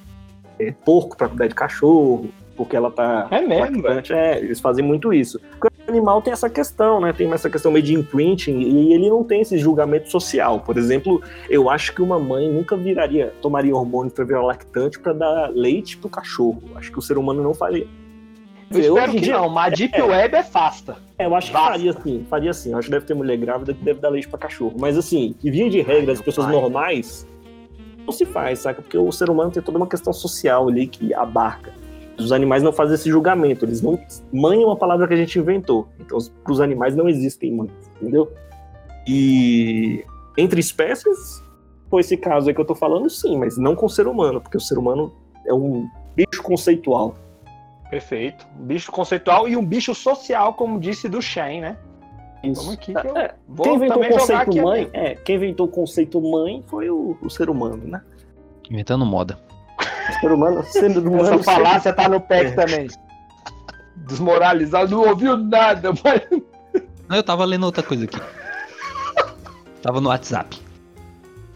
é, 0.58 0.72
porco 0.84 1.16
pra 1.16 1.28
cuidar 1.28 1.46
de 1.46 1.54
cachorro, 1.54 2.28
porque 2.56 2.76
ela 2.76 2.90
tá 2.90 3.28
É 3.30 3.40
mesmo, 3.40 3.82
lactante, 3.82 4.12
é, 4.12 4.38
eles 4.38 4.60
fazem 4.60 4.84
muito 4.84 5.12
isso. 5.12 5.40
Porque 5.58 5.68
o 5.68 5.90
animal 5.90 6.20
tem 6.20 6.32
essa 6.32 6.50
questão, 6.50 7.00
né? 7.00 7.12
Tem 7.12 7.30
essa 7.32 7.50
questão 7.50 7.70
meio 7.70 7.84
de 7.84 7.94
imprinting 7.94 8.60
e 8.60 8.92
ele 8.92 9.08
não 9.08 9.22
tem 9.22 9.40
esse 9.40 9.58
julgamento 9.58 10.10
social. 10.10 10.60
Por 10.60 10.76
exemplo, 10.76 11.22
eu 11.48 11.70
acho 11.70 11.94
que 11.94 12.02
uma 12.02 12.18
mãe 12.18 12.48
nunca 12.50 12.76
viraria, 12.76 13.32
tomaria 13.40 13.74
hormônio 13.74 14.10
para 14.10 14.24
virar 14.24 14.42
lactante 14.42 14.98
para 14.98 15.12
dar 15.12 15.50
leite 15.50 15.96
pro 15.96 16.08
cachorro. 16.08 16.62
Acho 16.74 16.90
que 16.90 16.98
o 16.98 17.02
ser 17.02 17.18
humano 17.18 17.42
não 17.42 17.54
faria. 17.54 17.86
Eu 18.70 18.80
espero 18.80 19.12
em 19.12 19.14
que 19.16 19.20
dia- 19.20 19.34
não, 19.38 19.48
mas 19.48 19.72
a 19.72 19.76
Deep 19.76 20.02
Web 20.02 20.36
é 20.36 20.42
fasta. 20.42 20.96
É, 21.18 21.26
eu 21.26 21.34
acho 21.34 21.48
que 21.48 21.52
faria 21.52 21.90
assim, 21.92 22.26
faria 22.28 22.50
assim. 22.50 22.72
Eu 22.72 22.78
acho 22.78 22.86
que 22.86 22.92
deve 22.92 23.06
ter 23.06 23.14
mulher 23.14 23.36
grávida 23.36 23.72
que 23.74 23.84
deve 23.84 24.00
dar 24.00 24.08
leite 24.08 24.28
pra 24.28 24.38
cachorro. 24.38 24.74
Mas 24.78 24.96
assim, 24.98 25.34
que 25.38 25.50
via 25.50 25.68
de 25.70 25.80
regra, 25.80 26.12
as 26.12 26.18
meu 26.18 26.24
pessoas 26.24 26.46
pai. 26.46 26.54
normais, 26.56 27.26
não 28.04 28.12
se 28.12 28.24
faz, 28.24 28.60
saca? 28.60 28.82
Porque 28.82 28.98
o 28.98 29.10
ser 29.12 29.30
humano 29.30 29.50
tem 29.50 29.62
toda 29.62 29.78
uma 29.78 29.86
questão 29.86 30.12
social 30.12 30.68
ali 30.68 30.86
que 30.86 31.14
abarca. 31.14 31.72
Os 32.18 32.30
animais 32.32 32.62
não 32.62 32.72
fazem 32.72 32.94
esse 32.94 33.08
julgamento, 33.10 33.64
eles 33.64 33.80
não. 33.82 33.98
Mãe 34.32 34.62
é 34.62 34.66
uma 34.66 34.76
palavra 34.76 35.06
que 35.08 35.14
a 35.14 35.16
gente 35.16 35.38
inventou. 35.38 35.88
Então, 36.00 36.18
para 36.42 36.52
os 36.52 36.60
animais 36.60 36.94
não 36.94 37.08
existem 37.08 37.52
mães, 37.52 37.70
entendeu? 38.00 38.32
E 39.06 40.04
entre 40.36 40.60
espécies, 40.60 41.42
foi 41.90 42.00
esse 42.00 42.16
caso 42.16 42.48
aí 42.48 42.54
que 42.54 42.60
eu 42.60 42.64
tô 42.64 42.74
falando, 42.74 43.08
sim, 43.10 43.36
mas 43.36 43.56
não 43.56 43.74
com 43.76 43.86
o 43.86 43.90
ser 43.90 44.06
humano, 44.06 44.40
porque 44.40 44.56
o 44.56 44.60
ser 44.60 44.78
humano 44.78 45.12
é 45.46 45.52
um 45.52 45.86
bicho 46.16 46.42
conceitual. 46.42 47.16
Perfeito. 47.94 48.46
Um 48.58 48.64
bicho 48.64 48.90
conceitual 48.90 49.48
e 49.48 49.56
um 49.56 49.64
bicho 49.64 49.94
social, 49.94 50.54
como 50.54 50.80
disse 50.80 51.08
do 51.08 51.22
Shen, 51.22 51.60
né? 51.60 51.76
Vamos 52.42 52.74
aqui 52.74 52.92
que 52.92 53.06
eu 53.06 53.16
É, 53.16 53.34
vou 53.48 53.64
quem 53.64 53.74
inventou 53.76 54.02
o 54.02 54.08
conceito 54.08 54.40
aqui. 54.42 54.60
mãe, 54.60 54.90
é, 54.92 55.14
quem 55.14 55.36
inventou 55.36 55.66
o 55.66 55.68
conceito 55.70 56.20
mãe 56.20 56.62
foi 56.66 56.90
o, 56.90 57.16
o 57.22 57.30
ser 57.30 57.48
humano, 57.48 57.76
né? 57.86 58.02
Inventando 58.68 59.06
moda. 59.06 59.38
O 60.10 60.20
ser 60.20 60.32
humano, 60.32 60.62
sendo 60.64 61.00
humano, 61.08 61.34
Essa 61.34 61.42
falácia 61.42 61.92
tá 61.92 62.08
no 62.08 62.20
PEC 62.20 62.46
É. 62.46 62.50
também. 62.52 62.88
Desmoralizado, 64.08 64.90
não 64.90 65.08
ouviu 65.08 65.36
nada, 65.36 65.92
mas 66.04 66.22
Não, 67.08 67.16
eu 67.16 67.22
tava 67.22 67.44
lendo 67.44 67.64
outra 67.64 67.82
coisa 67.82 68.04
aqui. 68.04 68.20
Tava 69.80 70.00
no 70.00 70.08
WhatsApp. 70.08 70.60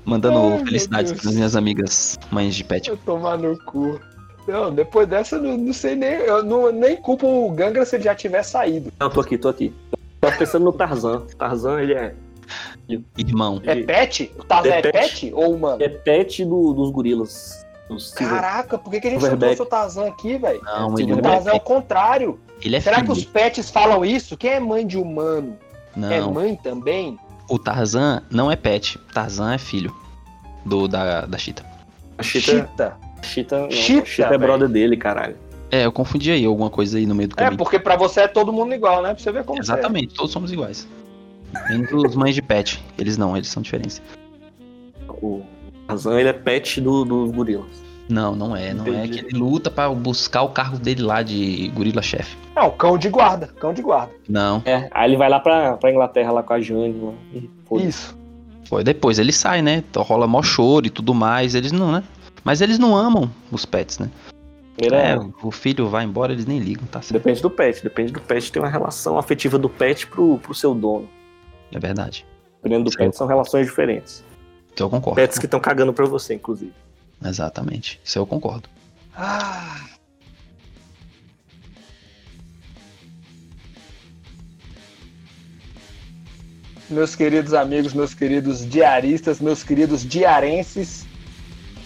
Mandando 0.05 0.39
Ai, 0.55 0.65
felicidades 0.65 1.13
pras 1.13 1.35
minhas 1.35 1.57
amigas 1.57 2.17
mães 2.31 2.55
de 2.55 2.63
pet. 2.65 2.89
eu 2.89 2.97
tomar 2.97 3.37
no 3.37 3.59
cu. 3.65 4.01
Não, 4.49 4.75
depois 4.75 5.07
dessa 5.07 5.37
eu 5.37 5.43
não, 5.43 5.57
não 5.59 5.73
sei 5.73 5.95
nem. 5.95 6.11
Eu 6.15 6.43
não, 6.43 6.73
nem 6.73 6.97
culpo 6.97 7.27
o 7.27 7.51
Gangra 7.51 7.85
se 7.85 7.97
ele 7.97 8.05
já 8.05 8.15
tiver 8.15 8.43
saído. 8.43 8.91
Não, 8.99 9.11
tô 9.11 9.21
aqui, 9.21 9.37
tô 9.37 9.49
aqui. 9.49 9.75
Tava 10.21 10.37
pensando 10.37 10.65
no 10.65 10.73
Tarzan. 10.73 11.21
Tarzan, 11.39 11.81
ele 11.83 11.95
é, 11.95 12.15
Irmão. 13.19 13.61
É 13.65 13.73
Ele- 13.73 13.85
pet? 13.85 14.33
O 14.39 14.45
Tarzan 14.45 14.71
É 14.71 14.79
é 14.79 14.83
pet. 14.83 14.93
pet 14.93 15.33
ou 15.35 15.55
humano? 15.55 15.83
é 15.83 15.89
pet 15.89 16.45
do- 16.47 16.73
dos 16.73 16.91
gorilas. 16.91 17.65
Dos 17.91 18.13
Caraca, 18.13 18.77
por 18.79 18.91
que, 18.91 19.01
que 19.01 19.07
a 19.07 19.11
gente 19.11 19.21
não 19.21 19.29
Silverback. 19.31 19.57
trouxe 19.57 19.63
o 19.69 19.71
Tarzan 19.71 20.07
aqui, 20.09 20.37
velho? 20.39 20.61
Não, 20.63 20.97
Sim, 20.97 21.03
ele 21.05 21.13
O 21.13 21.17
não 21.17 21.23
Tarzan 21.23 21.51
é 21.51 21.53
o 21.55 21.57
é, 21.57 21.61
contrário. 21.61 22.39
ele 22.63 22.77
é 22.77 22.81
Será 22.81 23.03
que 23.03 23.11
os 23.13 23.19
filho. 23.21 23.31
pets 23.31 23.71
falam 23.71 24.05
isso? 24.05 24.37
Quem 24.37 24.51
é 24.53 24.61
mãe 24.61 24.87
de 24.87 24.97
humano? 24.99 25.57
É 25.97 26.21
Não, 26.21 26.33
mãe 26.33 26.55
também? 26.57 27.19
o 27.51 27.59
Tarzan 27.59 28.23
não 28.31 28.51
é 28.51 28.57
pet. 28.57 28.99
Tarzan 29.13 29.53
é 29.55 29.59
filho 29.59 29.95
do 30.67 30.87
da, 30.89 31.23
da 31.27 31.39
Chita. 31.39 31.65
A 32.19 32.23
Chita, 32.23 32.51
Chita. 32.69 32.97
Chita, 33.23 33.61
não, 33.63 33.71
Chita, 33.71 34.03
a 34.03 34.07
Chita 34.07 34.35
é 34.35 34.39
brother 34.39 34.69
dele, 34.69 34.97
caralho. 34.97 35.37
É, 35.71 35.85
eu 35.85 35.93
confundi 35.93 36.31
aí 36.31 36.45
alguma 36.45 36.71
coisa 36.71 36.97
aí 36.99 37.05
no 37.07 37.15
meio 37.15 37.29
do 37.29 37.35
É, 37.35 37.45
caminho. 37.45 37.59
porque 37.59 37.79
pra 37.79 37.95
você 37.97 38.21
é 38.23 38.29
todo 38.29 38.53
mundo 38.53 38.75
igual, 38.75 39.03
né? 39.03 39.13
Pra 39.15 39.23
você 39.23 39.31
ver 39.33 39.45
como 39.45 39.59
é. 39.59 39.63
Exatamente, 39.63 40.15
todos 40.15 40.33
somos 40.33 40.51
iguais. 40.53 40.89
Menos 41.69 41.93
os 41.93 42.15
mães 42.17 42.35
de 42.35 42.43
pet. 42.43 42.83
Eles 42.99 43.17
não, 43.19 43.37
eles 43.37 43.49
são 43.49 43.63
diferentes. 43.63 44.01
O 45.09 45.43
Tarzan, 45.87 46.19
ele 46.21 46.29
é 46.29 46.33
pet 46.33 46.81
do- 46.81 47.05
dos 47.05 47.31
gorilas. 47.31 47.67
Não, 48.09 48.35
não 48.35 48.57
é. 48.57 48.73
Não 48.73 48.87
é 48.87 48.91
Entendi. 49.05 49.23
que 49.23 49.27
ele 49.27 49.39
luta 49.39 49.71
pra 49.71 49.91
buscar 49.91 50.43
o 50.43 50.49
carro 50.51 50.79
dele 50.79 51.03
lá 51.03 51.23
de 51.23 51.71
gorila 51.75 52.01
chefe. 52.01 52.37
Não, 52.57 52.71
cão 52.71 52.97
de 52.97 53.09
guarda. 53.11 53.49
Cão 53.61 53.75
de 53.75 53.83
guarda. 53.83 54.11
Não. 54.27 54.63
É, 54.65 54.89
aí 54.91 55.11
ele 55.11 55.17
vai 55.19 55.29
lá 55.29 55.39
pra, 55.41 55.77
pra 55.77 55.91
Inglaterra 55.91 56.33
lá 56.33 56.43
com 56.43 56.55
a 56.55 56.61
Jane. 56.61 56.95
Lá. 57.71 57.83
Isso. 57.83 58.17
Foi 58.65 58.83
depois 58.85 59.19
ele 59.19 59.33
sai, 59.33 59.61
né? 59.61 59.83
Rola 59.97 60.27
mó 60.27 60.43
choro 60.43 60.87
e 60.87 60.91
tudo 60.91 61.13
mais. 61.15 61.55
Eles 61.55 61.73
não, 61.73 61.93
né? 61.93 62.03
Mas 62.45 62.61
eles 62.61 62.79
não 62.79 62.97
amam 62.97 63.31
os 63.51 63.65
pets, 63.65 63.99
né? 63.99 64.11
Ele 64.81 64.95
É, 64.95 65.11
é, 65.11 65.19
o 65.43 65.51
filho 65.51 65.89
vai 65.89 66.05
embora, 66.05 66.33
eles 66.33 66.47
nem 66.47 66.61
ligam, 66.61 66.87
tá 66.87 67.03
certo. 67.03 67.21
Depende 67.21 67.43
do 67.43 67.51
pet, 67.51 67.83
depende 67.83 68.13
do 68.13 68.21
pet. 68.21 68.53
Tem 68.53 68.63
uma 68.63 68.69
relação 68.69 69.19
afetiva 69.19 69.59
do 69.59 69.69
pet 69.69 70.07
pro, 70.07 70.39
pro 70.39 70.55
seu 70.55 70.75
dono. 70.75 71.09
É 71.73 71.79
verdade. 71.79 72.25
Dependendo 72.63 72.85
do 72.85 72.91
Sim. 72.93 72.99
pet, 72.99 73.17
são 73.17 73.27
relações 73.27 73.67
diferentes. 73.67 74.25
Isso 74.75 74.85
eu 74.85 74.89
concordo. 74.89 75.17
Pets 75.17 75.39
que 75.39 75.47
estão 75.47 75.59
cagando 75.59 75.93
pra 75.93 76.07
você, 76.07 76.35
inclusive. 76.35 76.73
Exatamente. 77.25 78.01
Isso 78.05 78.19
eu 78.19 78.27
concordo. 78.27 78.69
Ah. 79.17 79.85
Meus 86.89 87.17
queridos 87.17 87.53
amigos, 87.53 87.93
meus 87.93 88.15
queridos 88.15 88.65
diaristas, 88.65 89.41
meus 89.41 89.63
queridos 89.65 90.07
diarenses, 90.07 91.05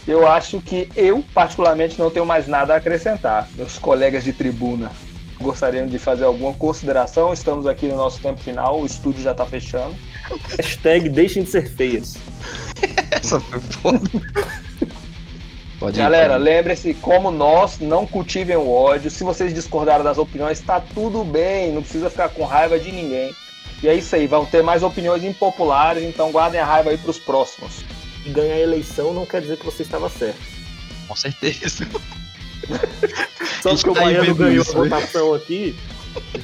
eu 0.06 0.26
acho 0.26 0.60
que 0.60 0.88
eu, 0.96 1.24
particularmente, 1.32 1.98
não 1.98 2.10
tenho 2.10 2.26
mais 2.26 2.48
nada 2.48 2.74
a 2.74 2.76
acrescentar. 2.78 3.48
Meus 3.54 3.78
colegas 3.78 4.24
de 4.24 4.32
tribuna 4.32 4.90
gostariam 5.42 5.86
de 5.86 5.98
fazer 5.98 6.24
alguma 6.24 6.54
consideração? 6.54 7.32
Estamos 7.32 7.66
aqui 7.66 7.88
no 7.88 7.96
nosso 7.96 8.20
tempo 8.20 8.40
final, 8.40 8.80
o 8.80 8.86
estúdio 8.86 9.22
já 9.22 9.32
está 9.32 9.44
fechando. 9.44 9.94
Hashtag 10.56 11.08
deixem 11.08 11.42
de 11.42 11.50
ser 11.50 11.68
feias. 11.68 12.16
Essa 13.10 13.40
foi 13.40 13.60
foda. 13.60 14.10
Pode 15.78 15.98
Galera, 15.98 16.36
lembre-se, 16.36 16.94
como 16.94 17.30
nós, 17.30 17.80
não 17.80 18.06
cultivem 18.06 18.56
o 18.56 18.70
ódio. 18.70 19.10
Se 19.10 19.24
vocês 19.24 19.52
discordaram 19.52 20.04
das 20.04 20.16
opiniões, 20.16 20.60
tá 20.60 20.80
tudo 20.80 21.24
bem, 21.24 21.72
não 21.72 21.82
precisa 21.82 22.08
ficar 22.08 22.28
com 22.28 22.44
raiva 22.44 22.78
de 22.78 22.92
ninguém. 22.92 23.34
E 23.82 23.88
é 23.88 23.94
isso 23.94 24.14
aí, 24.14 24.28
vão 24.28 24.46
ter 24.46 24.62
mais 24.62 24.84
opiniões 24.84 25.24
impopulares, 25.24 26.04
então 26.04 26.30
guardem 26.30 26.60
a 26.60 26.64
raiva 26.64 26.90
aí 26.90 26.98
pros 26.98 27.18
próximos. 27.18 27.84
Ganhar 28.26 28.54
a 28.54 28.60
eleição 28.60 29.12
não 29.12 29.26
quer 29.26 29.40
dizer 29.40 29.56
que 29.56 29.64
você 29.64 29.82
estava 29.82 30.08
certo. 30.08 30.40
com 31.08 31.16
certeza. 31.16 31.86
Só 33.62 33.74
porque 33.74 33.90
o 33.90 33.94
tá 33.94 34.00
Baiano 34.00 34.34
ganhou 34.34 34.62
isso, 34.62 34.76
a 34.78 34.84
né? 34.84 34.88
votação 34.88 35.34
aqui, 35.34 35.76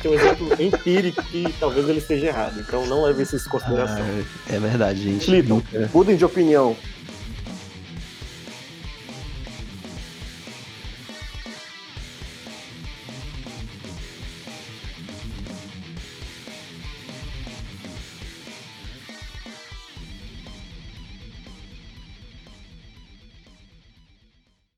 tem 0.02 0.10
um 0.10 0.14
exemplo 0.14 0.62
empírico 0.62 1.22
que 1.24 1.54
talvez 1.60 1.88
ele 1.88 1.98
esteja 1.98 2.26
errado. 2.26 2.60
Então 2.60 2.86
não 2.86 3.02
leve 3.02 3.22
isso 3.22 3.36
em 3.36 3.50
consideração. 3.50 4.02
Ah, 4.02 4.52
é 4.52 4.58
verdade, 4.58 5.02
gente. 5.02 5.26
Clinton, 5.26 5.62
mudem 5.92 6.16
de 6.16 6.24
opinião. 6.24 6.76